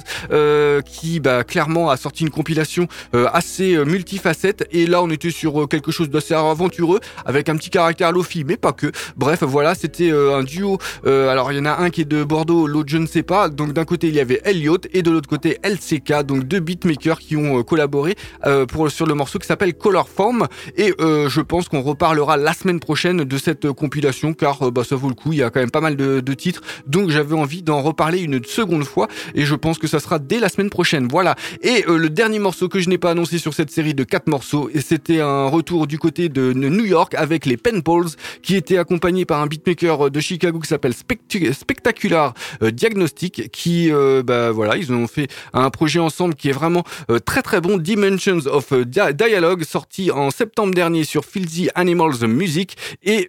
qui 0.85 1.19
bah, 1.19 1.43
clairement 1.43 1.89
a 1.89 1.97
sorti 1.97 2.23
une 2.23 2.29
compilation 2.29 2.87
assez 3.13 3.77
multifacette. 3.85 4.67
Et 4.71 4.85
là, 4.85 5.03
on 5.03 5.09
était 5.09 5.31
sur 5.31 5.67
quelque 5.67 5.91
chose 5.91 6.09
d'assez 6.09 6.33
aventureux 6.33 6.99
avec 7.25 7.49
un 7.49 7.57
petit 7.57 7.69
caractère 7.69 8.11
Lofi, 8.11 8.43
mais 8.45 8.57
pas 8.57 8.71
que. 8.71 8.91
Bref, 9.17 9.43
voilà, 9.43 9.75
c'était 9.75 10.11
un 10.11 10.43
duo. 10.43 10.77
alors, 11.05 11.51
il 11.51 11.57
y 11.57 11.61
en 11.61 11.65
a 11.65 11.77
un 11.77 11.89
qui 11.89 12.01
est 12.01 12.05
de 12.05 12.23
Bordeaux, 12.23 12.67
l'autre 12.67 12.89
je 12.89 12.97
ne 12.97 13.07
sais 13.07 13.23
pas. 13.23 13.49
Donc 13.49 13.73
d'un 13.73 13.85
côté 13.85 14.07
il 14.07 14.15
y 14.15 14.19
avait 14.19 14.28
Elliot 14.43 14.77
et 14.93 15.01
de 15.01 15.11
l'autre 15.11 15.29
côté 15.29 15.57
LCK, 15.63 16.23
donc 16.23 16.43
deux 16.43 16.59
beatmakers 16.59 17.19
qui 17.19 17.35
ont 17.35 17.59
euh, 17.59 17.63
collaboré 17.63 18.15
euh, 18.45 18.65
pour 18.65 18.89
sur 18.91 19.05
le 19.05 19.13
morceau 19.13 19.39
qui 19.39 19.47
s'appelle 19.47 19.73
Color 19.73 20.07
Form. 20.09 20.47
Et 20.77 20.93
euh, 20.99 21.29
je 21.29 21.41
pense 21.41 21.67
qu'on 21.67 21.81
reparlera 21.81 22.37
la 22.37 22.53
semaine 22.53 22.79
prochaine 22.79 23.23
de 23.23 23.37
cette 23.37 23.71
compilation 23.71 24.33
car 24.33 24.71
bah, 24.71 24.83
ça 24.83 24.95
vaut 24.95 25.09
le 25.09 25.15
coup. 25.15 25.33
Il 25.33 25.39
y 25.39 25.43
a 25.43 25.49
quand 25.49 25.59
même 25.59 25.71
pas 25.71 25.81
mal 25.81 25.95
de, 25.95 26.33
titres, 26.33 26.61
donc 26.85 27.09
j'avais 27.09 27.35
envie 27.35 27.63
d'en 27.63 27.81
reparler 27.81 28.19
une 28.19 28.43
seconde 28.43 28.83
fois 28.83 29.07
et 29.33 29.45
je 29.45 29.55
pense 29.55 29.77
que 29.77 29.87
ça 29.87 29.99
sera 29.99 30.19
dès 30.19 30.39
la 30.39 30.47
semaine 30.47 30.69
prochaine. 30.69 31.07
Voilà. 31.09 31.35
Et 31.61 31.83
le 31.87 32.09
dernier 32.09 32.39
morceau 32.39 32.69
que 32.69 32.79
je 32.79 32.87
n'ai 32.87 32.97
pas 32.97 33.11
annoncé 33.11 33.39
sur 33.39 33.53
cette 33.53 33.71
série 33.71 33.93
de 33.93 34.03
quatre 34.03 34.27
morceaux, 34.27 34.69
et 34.73 34.81
c'était 34.81 35.19
un 35.21 35.47
retour 35.47 35.87
du 35.87 35.97
côté 35.97 36.29
de 36.29 36.53
New 36.53 36.85
York 36.85 37.15
avec 37.15 37.45
les 37.45 37.57
Penpals 37.57 38.09
qui 38.41 38.55
était 38.55 38.77
accompagné 38.77 39.25
par 39.25 39.41
un 39.41 39.47
beatmaker 39.47 40.11
de 40.11 40.19
Chicago 40.19 40.59
qui 40.59 40.67
s'appelle 40.67 40.93
Spectacular 40.93 42.33
Diagnostic 42.61 43.49
qui, 43.51 43.91
bah 44.21 44.51
voilà, 44.51 44.77
ils 44.77 44.91
ont 44.91 45.07
fait 45.07 45.27
un 45.53 45.69
projet 45.69 45.99
ensemble 45.99 46.35
qui 46.35 46.49
est 46.49 46.53
vraiment 46.53 46.83
euh, 47.09 47.19
très 47.19 47.41
très 47.41 47.61
bon, 47.61 47.77
Dimensions 47.77 48.45
of 48.47 48.71
euh, 48.71 48.85
Dialogue, 48.85 49.63
sorti 49.63 50.11
en 50.11 50.31
septembre 50.31 50.73
dernier 50.73 51.03
sur 51.03 51.25
Filthy 51.25 51.69
Animals 51.75 52.27
Music 52.27 52.77
et 53.03 53.27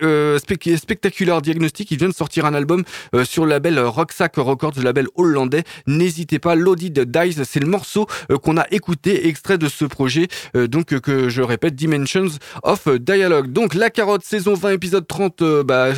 Spectacular 0.76 1.42
Diagnostic, 1.42 1.90
il 1.90 1.98
vient 1.98 2.08
de 2.08 2.14
sortir 2.14 2.44
un 2.46 2.54
album 2.54 2.84
sur 3.24 3.44
le 3.44 3.50
label 3.50 3.78
Rocksack 3.78 4.36
Records, 4.36 4.72
le 4.76 4.82
label 4.82 5.06
hollandais. 5.14 5.62
N'hésitez 5.86 6.38
pas, 6.38 6.54
Loaded 6.54 7.10
Dice, 7.10 7.42
c'est 7.44 7.60
le 7.60 7.66
morceau 7.66 8.06
qu'on 8.42 8.56
a 8.56 8.66
écouté, 8.70 9.28
extrait 9.28 9.58
de 9.58 9.68
ce 9.68 9.84
projet, 9.84 10.28
donc 10.54 10.86
que 11.00 11.28
je 11.28 11.42
répète, 11.42 11.74
Dimensions 11.74 12.28
of 12.62 12.88
Dialogue. 12.88 13.52
Donc 13.52 13.74
la 13.74 13.90
carotte 13.90 14.24
saison 14.24 14.54
20 14.54 14.70
épisode 14.70 15.06
30 15.06 15.42
bah, 15.64 15.90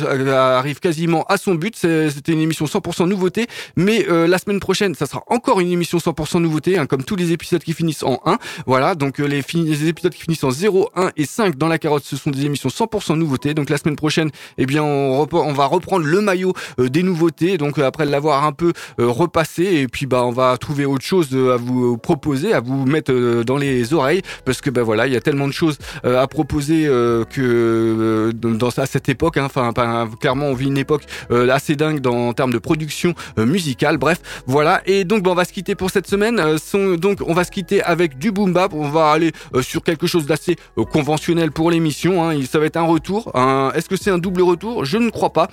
arrive 0.57 0.79
quasiment 0.79 1.23
à 1.23 1.37
son 1.37 1.55
but. 1.55 1.75
C'était 1.75 2.31
une 2.31 2.41
émission 2.41 2.65
100% 2.65 3.07
nouveauté. 3.07 3.47
Mais 3.75 4.05
euh, 4.09 4.27
la 4.27 4.37
semaine 4.37 4.59
prochaine, 4.59 4.72
ça 4.73 5.05
sera 5.05 5.23
encore 5.27 5.59
une 5.59 5.71
émission 5.71 5.97
100% 5.97 6.39
nouveauté, 6.39 6.77
hein, 6.77 6.85
comme 6.85 7.03
tous 7.03 7.15
les 7.15 7.31
épisodes 7.31 7.63
qui 7.63 7.73
finissent 7.73 8.03
en 8.03 8.19
1. 8.25 8.37
Voilà, 8.65 8.95
donc 8.95 9.19
euh, 9.19 9.25
les, 9.25 9.39
épisodes 9.87 10.13
qui 10.13 10.21
finissent 10.21 10.43
en 10.43 10.51
0, 10.51 10.89
1 10.95 11.11
et 11.15 11.25
5 11.25 11.57
dans 11.57 11.67
la 11.67 11.77
carotte, 11.77 12.03
ce 12.03 12.15
sont 12.15 12.31
des 12.31 12.45
émissions 12.45 12.69
100% 12.69 13.15
nouveauté. 13.15 13.53
Donc 13.53 13.69
la 13.69 13.77
semaine 13.77 13.95
prochaine, 13.95 14.29
eh 14.57 14.65
bien, 14.65 14.83
on, 14.83 15.25
va 15.25 15.65
reprendre 15.65 16.05
le 16.05 16.21
maillot 16.21 16.53
euh, 16.79 16.89
des 16.89 17.03
nouveautés. 17.03 17.57
Donc 17.57 17.79
après 17.79 18.05
l'avoir 18.05 18.43
un 18.43 18.51
peu 18.51 18.73
repassé, 18.97 19.63
et 19.63 19.87
puis 19.87 20.05
bah 20.05 20.23
on 20.25 20.31
va 20.31 20.57
trouver 20.57 20.85
autre 20.85 21.05
chose 21.05 21.29
à 21.33 21.57
vous 21.57 21.97
proposer, 21.97 22.53
à 22.53 22.59
vous 22.59 22.85
mettre 22.85 23.43
dans 23.43 23.57
les 23.57 23.93
oreilles, 23.93 24.21
parce 24.45 24.61
que 24.61 24.69
bah 24.69 24.83
voilà, 24.83 25.07
il 25.07 25.13
y 25.13 25.15
a 25.15 25.21
tellement 25.21 25.47
de 25.47 25.53
choses 25.53 25.77
à 26.03 26.27
proposer 26.27 26.85
que 27.29 28.31
dans 28.33 28.69
à 28.77 28.85
cette 28.85 29.09
époque. 29.09 29.37
Hein. 29.37 29.45
Enfin, 29.45 29.71
clairement, 30.19 30.47
on 30.47 30.53
vit 30.53 30.67
une 30.67 30.77
époque 30.77 31.03
assez 31.29 31.75
dingue 31.75 32.05
en 32.07 32.33
termes 32.33 32.53
de 32.53 32.57
production 32.57 33.13
euh, 33.37 33.45
musical. 33.45 33.97
Bref, 33.97 34.19
voilà. 34.45 34.62
Et 34.85 35.03
donc, 35.03 35.27
on 35.27 35.33
va 35.33 35.45
se 35.45 35.53
quitter 35.53 35.75
pour 35.75 35.89
cette 35.89 36.07
semaine. 36.07 36.39
Euh, 36.39 36.97
donc, 36.97 37.19
on 37.25 37.33
va 37.33 37.43
se 37.43 37.51
quitter 37.51 37.81
avec 37.83 38.17
du 38.17 38.31
boom 38.31 38.53
bap. 38.53 38.73
On 38.73 38.89
va 38.89 39.11
aller 39.11 39.31
euh, 39.53 39.61
sur 39.61 39.83
quelque 39.83 40.07
chose 40.07 40.25
d'assez 40.25 40.55
conventionnel 40.91 41.51
pour 41.51 41.71
l'émission. 41.71 42.23
Hein. 42.23 42.39
Ça 42.49 42.59
va 42.59 42.65
être 42.65 42.77
un 42.77 42.83
retour. 42.83 43.31
Est-ce 43.75 43.89
que 43.89 43.95
c'est 43.95 44.11
un 44.11 44.17
double 44.17 44.41
retour? 44.41 44.85
Je 44.85 44.97
ne 44.97 45.09
crois 45.09 45.33
pas. 45.33 45.47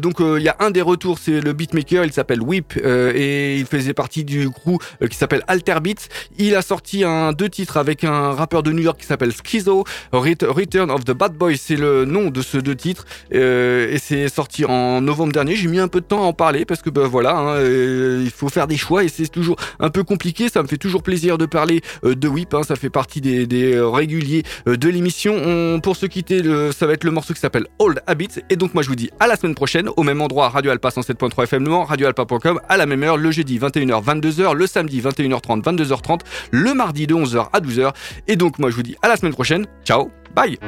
donc, 0.00 0.16
il 0.20 0.42
y 0.42 0.48
a 0.48 0.56
un 0.60 0.70
des 0.70 0.82
retours, 0.82 1.18
c'est 1.18 1.40
le 1.40 1.52
beatmaker. 1.52 2.04
Il 2.04 2.12
s'appelle 2.12 2.42
Whip 2.42 2.76
et 2.76 3.58
il 3.58 3.66
faisait 3.66 3.94
partie 3.94 4.24
du 4.24 4.50
crew 4.50 4.78
qui 5.08 5.16
s'appelle 5.16 5.42
Alter 5.48 5.76
Beats. 5.82 6.08
Il 6.38 6.54
a 6.54 6.62
sorti 6.62 7.04
un 7.04 7.32
deux 7.32 7.48
titres 7.48 7.76
avec 7.76 8.04
un 8.04 8.32
rappeur 8.32 8.62
de 8.62 8.72
New 8.72 8.82
York 8.82 8.98
qui 9.00 9.06
s'appelle 9.06 9.32
Schizo. 9.32 9.84
Return 10.12 10.90
of 10.90 11.04
the 11.04 11.12
Bad 11.12 11.34
Boy, 11.34 11.56
c'est 11.56 11.76
le 11.76 12.04
nom 12.04 12.30
de 12.30 12.42
ce 12.42 12.58
deux 12.58 12.76
titres 12.76 13.04
et 13.30 13.98
c'est 13.98 14.28
sorti 14.28 14.64
en 14.64 15.00
novembre 15.00 15.32
dernier. 15.32 15.56
J'ai 15.56 15.68
mis 15.68 15.78
un 15.78 15.88
peu 15.88 16.00
de 16.00 16.06
temps 16.06 16.22
à 16.22 16.26
en 16.26 16.32
parler 16.32 16.64
parce 16.64 16.82
que 16.82 16.90
bah, 16.90 17.06
voilà, 17.06 17.36
hein, 17.36 17.56
euh, 17.56 18.22
il 18.24 18.30
faut 18.30 18.48
faire 18.56 18.66
des 18.66 18.78
choix 18.78 19.04
et 19.04 19.08
c'est 19.08 19.28
toujours 19.28 19.56
un 19.80 19.90
peu 19.90 20.02
compliqué. 20.02 20.48
Ça 20.48 20.62
me 20.62 20.66
fait 20.66 20.78
toujours 20.78 21.02
plaisir 21.02 21.36
de 21.36 21.44
parler 21.44 21.82
euh, 22.04 22.14
de 22.14 22.26
Whip, 22.26 22.54
hein, 22.54 22.62
ça 22.62 22.74
fait 22.74 22.88
partie 22.88 23.20
des, 23.20 23.74
euh, 23.74 23.86
réguliers 23.86 24.44
de 24.64 24.88
l'émission. 24.88 25.80
Pour 25.82 25.96
se 25.96 26.06
quitter, 26.06 26.42
ça 26.72 26.86
va 26.86 26.94
être 26.94 27.04
le 27.04 27.10
morceau 27.10 27.34
qui 27.34 27.40
s'appelle 27.40 27.66
Old 27.78 28.00
Habits. 28.06 28.40
Et 28.48 28.56
donc 28.56 28.72
moi 28.72 28.82
je 28.82 28.88
vous 28.88 28.96
dis 28.96 29.10
à 29.20 29.26
la 29.26 29.36
semaine 29.36 29.54
prochaine, 29.54 29.90
au 29.96 30.02
même 30.02 30.22
endroit, 30.22 30.48
Radio 30.48 30.70
Alpa 30.70 30.88
107.3 30.88 31.44
FM 31.44 31.64
Le 31.64 31.74
radioalpa.com, 31.74 32.60
à 32.68 32.76
la 32.76 32.86
même 32.86 33.02
heure, 33.02 33.16
le 33.16 33.30
jeudi 33.30 33.58
21h, 33.58 34.02
22h, 34.04 34.54
le 34.54 34.66
samedi 34.66 35.00
21h30, 35.00 35.62
22h30, 35.62 36.20
le 36.50 36.72
mardi 36.72 37.06
de 37.06 37.14
11h 37.14 37.48
à 37.52 37.60
12h. 37.60 37.92
Et 38.28 38.36
donc 38.36 38.58
moi 38.58 38.70
je 38.70 38.76
vous 38.76 38.82
dis 38.82 38.96
à 39.02 39.08
la 39.08 39.16
semaine 39.16 39.34
prochaine. 39.34 39.66
Ciao, 39.84 40.10
bye 40.34 40.58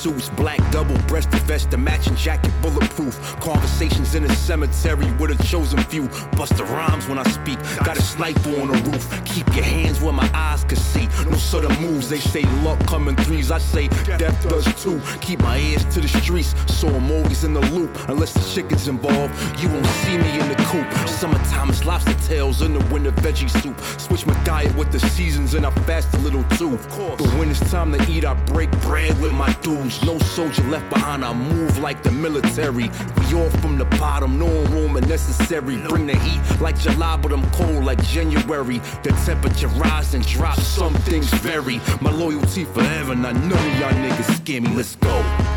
suits, 0.00 0.30
black 0.30 0.58
double-breasted 0.72 1.42
vest, 1.42 1.74
a 1.74 1.76
matching 1.76 2.16
jacket, 2.16 2.52
bulletproof. 2.62 3.14
Conversations 3.40 4.14
in 4.14 4.24
a 4.24 4.34
cemetery 4.34 5.10
with 5.20 5.30
a 5.38 5.42
chosen 5.44 5.78
few. 5.84 6.08
Bust 6.38 6.56
the 6.56 6.64
rhymes 6.64 7.06
when 7.06 7.18
I 7.18 7.24
speak. 7.24 7.58
Got 7.84 7.98
a 7.98 8.02
sniper 8.02 8.50
on 8.60 8.68
the 8.68 8.78
roof. 8.90 9.04
Keep 9.26 9.54
your 9.54 9.64
hands 9.64 10.00
where 10.00 10.12
my 10.12 10.28
eyes 10.32 10.64
can 10.64 10.78
see. 10.78 11.06
No 11.28 11.36
sudden 11.36 11.72
moves. 11.82 12.08
They 12.08 12.18
say 12.18 12.44
luck 12.64 12.78
coming 12.86 13.16
threes. 13.16 13.50
I 13.50 13.58
say 13.58 13.88
death 14.18 14.48
does 14.48 14.64
too. 14.82 15.00
Keep 15.20 15.40
my 15.42 15.58
ears 15.58 15.84
to 15.94 16.00
the 16.00 16.08
streets, 16.08 16.54
so 16.78 16.88
I'm 16.88 17.10
always 17.10 17.44
in 17.44 17.52
the 17.52 17.64
loop. 17.72 17.90
Unless 18.08 18.32
the 18.32 18.44
chicken's 18.54 18.88
involved, 18.88 19.34
you 19.60 19.68
won't 19.68 19.86
see 20.02 20.16
me 20.16 20.32
in 20.40 20.48
the 20.48 20.56
coop. 20.70 20.88
Summertime 21.08 21.70
is 21.70 21.84
lobster 21.84 22.14
tails 22.26 22.62
in 22.62 22.72
the 22.72 22.84
winter 22.92 23.12
veggie 23.12 23.50
soup. 23.50 23.78
Switch 24.00 24.24
my 24.24 24.34
diet 24.44 24.74
with 24.76 24.90
the 24.92 25.00
seasons 25.00 25.54
and 25.54 25.66
I 25.66 25.70
fast 25.84 26.14
a 26.14 26.18
little 26.18 26.44
too. 26.56 26.78
But 27.18 27.28
when 27.34 27.50
it's 27.50 27.70
time 27.70 27.92
to 27.92 28.10
eat, 28.10 28.24
I 28.24 28.34
break 28.54 28.70
bread 28.82 29.20
with 29.20 29.32
my 29.32 29.52
dudes. 29.60 29.89
No 30.04 30.18
soldier 30.18 30.62
left 30.64 30.88
behind, 30.88 31.24
I 31.24 31.34
move 31.34 31.78
like 31.78 32.02
the 32.04 32.12
military. 32.12 32.90
We 33.18 33.34
all 33.34 33.50
from 33.60 33.76
the 33.76 33.84
bottom, 33.98 34.38
no 34.38 34.46
room 34.66 34.96
unnecessary. 34.96 35.78
Bring 35.88 36.06
the 36.06 36.16
heat 36.16 36.60
like 36.60 36.78
July, 36.78 37.16
but 37.16 37.32
I'm 37.32 37.48
cold 37.50 37.84
like 37.84 38.00
January. 38.04 38.78
The 39.02 39.10
temperature 39.26 39.68
rise 39.68 40.14
and 40.14 40.24
drops, 40.24 40.64
some 40.64 40.94
things 41.08 41.28
vary. 41.34 41.80
My 42.00 42.12
loyalty 42.12 42.64
forever, 42.66 43.16
not 43.16 43.34
none 43.34 43.52
of 43.52 43.78
y'all 43.80 43.90
niggas 43.90 44.36
scare 44.36 44.60
me. 44.60 44.68
Let's 44.76 44.94
go. 44.96 45.49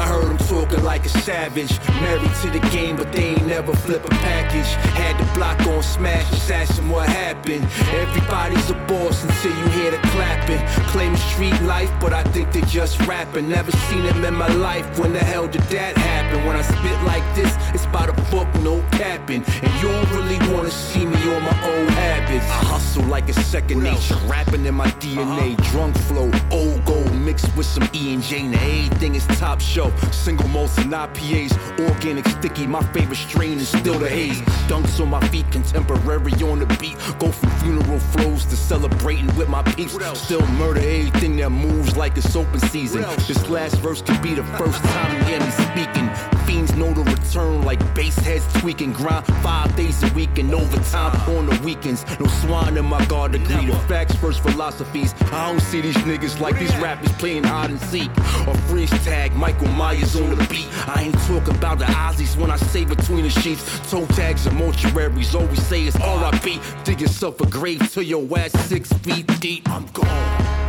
I 0.00 0.06
heard 0.06 0.30
him 0.30 0.38
talking 0.48 0.82
like 0.82 1.04
a 1.04 1.10
savage. 1.10 1.78
Married 2.00 2.34
to 2.40 2.48
the 2.48 2.60
game, 2.70 2.96
but 2.96 3.12
they 3.12 3.34
ain't 3.34 3.46
never 3.46 3.76
flip 3.76 4.02
a 4.06 4.08
package. 4.08 4.70
Had 4.96 5.18
the 5.20 5.30
block 5.34 5.60
on 5.66 5.82
smash, 5.82 6.32
assassin, 6.32 6.88
what 6.88 7.06
happened? 7.06 7.64
Everybody's 7.92 8.70
a 8.70 8.74
boss 8.88 9.22
until 9.22 9.54
you 9.58 9.66
hear 9.76 9.90
the 9.90 9.98
clapping. 10.08 10.60
Claim 10.88 11.14
street 11.16 11.60
life, 11.62 11.92
but 12.00 12.14
I 12.14 12.22
think 12.32 12.50
they 12.50 12.62
just 12.62 12.98
rapping. 13.06 13.50
Never 13.50 13.72
seen 13.88 14.02
him 14.02 14.24
in 14.24 14.34
my 14.34 14.48
life. 14.54 14.86
When 14.98 15.12
the 15.12 15.18
hell 15.18 15.46
did 15.46 15.64
that 15.74 15.98
happen? 15.98 16.46
When 16.46 16.56
I 16.56 16.62
spit 16.62 16.98
like 17.04 17.26
this, 17.34 17.54
it's 17.74 17.86
by 17.86 18.06
the 18.06 18.14
book, 18.30 18.48
no 18.62 18.80
capping. 18.92 19.44
And 19.62 19.72
you 19.82 19.88
don't 19.88 20.10
really 20.12 20.38
wanna 20.50 20.70
see 20.70 21.04
me 21.04 21.20
on 21.34 21.42
my 21.42 21.56
old 21.72 21.90
habits. 21.90 22.46
I 22.46 22.64
hustle 22.72 23.04
like 23.04 23.28
a 23.28 23.34
second 23.34 23.82
nature, 23.82 24.16
rapping 24.26 24.64
in 24.64 24.74
my 24.74 24.90
DNA. 25.02 25.52
Uh-huh. 25.52 25.70
Drunk 25.70 25.98
flow, 26.08 26.30
old 26.50 26.84
mixed 27.30 27.56
with 27.56 27.66
some 27.66 27.88
E 27.94 28.12
and 28.12 28.22
J. 28.22 28.42
Now 28.42 28.58
everything 28.60 29.14
is 29.14 29.24
top 29.38 29.60
shelf. 29.60 29.92
Single 30.12 30.48
malts 30.48 30.76
and 30.78 30.92
IPAs, 30.92 31.52
organic 31.88 32.26
sticky. 32.26 32.66
My 32.66 32.82
favorite 32.92 33.22
strain 33.28 33.58
is 33.58 33.68
still 33.68 33.98
the 34.00 34.08
haze. 34.08 34.40
Dunks 34.70 34.98
on 35.00 35.10
my 35.10 35.20
feet, 35.28 35.48
contemporary 35.52 36.32
on 36.50 36.58
the 36.58 36.66
beat. 36.80 36.96
Go 37.20 37.30
from 37.30 37.50
funeral 37.60 38.00
flows 38.12 38.44
to 38.46 38.56
celebrating 38.56 39.30
with 39.36 39.48
my 39.48 39.62
peeps. 39.62 39.94
Still 40.18 40.44
murder 40.62 40.80
everything 40.80 41.36
that 41.36 41.50
moves 41.50 41.96
like 41.96 42.16
it's 42.16 42.34
open 42.34 42.58
season. 42.58 43.02
This 43.28 43.48
last 43.48 43.76
verse 43.76 44.02
could 44.02 44.20
be 44.20 44.34
the 44.34 44.44
first 44.58 44.82
time 44.82 45.16
you 45.16 45.22
hear 45.30 45.40
me 45.40 45.50
speaking. 45.68 46.08
Fiends 46.46 46.74
know 46.74 46.92
the 46.92 47.04
return 47.04 47.62
like 47.62 47.80
bass 47.94 48.16
heads 48.16 48.44
tweaking. 48.54 48.92
Grind 48.92 49.24
five 49.44 49.74
days 49.76 50.02
a 50.02 50.12
week 50.14 50.36
and 50.38 50.52
overtime 50.52 51.14
on 51.36 51.46
the 51.46 51.56
weekends. 51.62 52.04
No 52.18 52.26
swine 52.42 52.76
in 52.76 52.86
my 52.86 53.04
guard 53.06 53.32
degree. 53.32 53.66
The 53.66 53.76
facts 53.90 54.16
first 54.16 54.40
philosophies. 54.40 55.14
I 55.30 55.48
don't 55.48 55.60
see 55.60 55.80
these 55.80 56.02
niggas 56.08 56.40
like 56.40 56.58
these 56.58 56.76
rappers 56.78 57.12
playing 57.20 57.44
hide 57.44 57.68
and 57.68 57.80
seek. 57.80 58.10
Or 58.48 58.54
freeze 58.66 58.90
tag 59.04 59.34
Michael 59.34 59.68
Myers 59.68 60.16
on 60.16 60.30
the 60.30 60.46
beat. 60.46 60.66
I 60.88 61.02
ain't 61.02 61.18
talking 61.26 61.54
about 61.54 61.78
the 61.78 61.84
Aussies 61.84 62.34
when 62.36 62.50
I 62.50 62.56
say 62.56 62.84
between 62.86 63.24
the 63.24 63.30
sheets. 63.30 63.62
Toe 63.90 64.06
tags 64.06 64.46
and 64.46 64.56
mortuaries. 64.56 65.34
Always 65.38 65.62
say 65.66 65.82
it's 65.82 65.96
RIP. 65.96 66.60
Dig 66.84 67.00
yourself 67.00 67.38
a 67.40 67.46
grave 67.46 67.92
till 67.92 68.04
your 68.04 68.26
ass 68.38 68.52
six 68.66 68.90
feet 69.04 69.26
deep. 69.40 69.68
I'm 69.68 69.86
gone. 69.92 70.59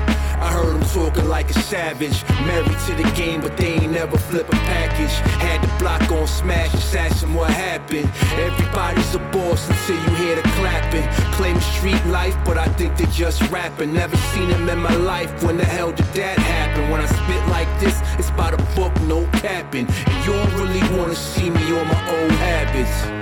I 0.42 0.52
heard 0.52 0.76
him 0.76 0.88
talking 0.90 1.30
like 1.30 1.50
a 1.52 1.54
savage. 1.54 2.24
Married 2.48 2.80
to 2.88 2.96
the 2.96 3.10
game, 3.16 3.42
but 3.42 3.56
they 3.58 3.74
ain't 3.74 3.92
never 3.92 4.18
flip 4.18 4.50
a 4.50 4.58
package. 4.74 5.14
Had 5.38 5.62
the 5.62 5.72
block 5.78 6.12
on 6.12 6.26
smash, 6.26 6.74
ask 6.96 7.28
what 7.28 7.52
happened. 7.52 8.10
Everybody's 8.34 9.14
a 9.14 9.20
boss 9.32 9.70
until 9.70 9.98
you 10.04 10.16
hear 10.16 10.36
the 10.36 10.42
clapping. 10.58 11.08
Claim 11.34 11.60
street 11.62 12.04
life, 12.08 12.36
but 12.44 12.58
I 12.58 12.68
think 12.70 12.98
they 12.98 13.06
just 13.06 13.40
rapping. 13.52 13.94
Never 13.94 14.18
seen 14.34 14.50
him 14.50 14.68
in 14.68 14.80
my 14.80 14.96
life. 14.96 15.44
When 15.44 15.58
the 15.58 15.66
hell 15.66 15.92
did 15.92 16.12
that 16.16 16.40
happen? 16.40 16.90
When 16.90 17.02
I 17.02 17.06
spit 17.06 17.48
like 17.50 17.70
this, 17.80 18.02
it's 18.18 18.32
by 18.32 18.50
the 18.50 18.58
book, 18.76 18.94
no 19.02 19.28
capping. 19.40 19.88
And 19.88 20.26
you 20.26 20.34
don't 20.34 20.54
really 20.56 20.82
wanna 20.98 21.16
see 21.16 21.52
me 21.52 21.64
on 21.72 21.88
my 21.88 22.02
old 22.18 22.32
habits. 22.32 23.21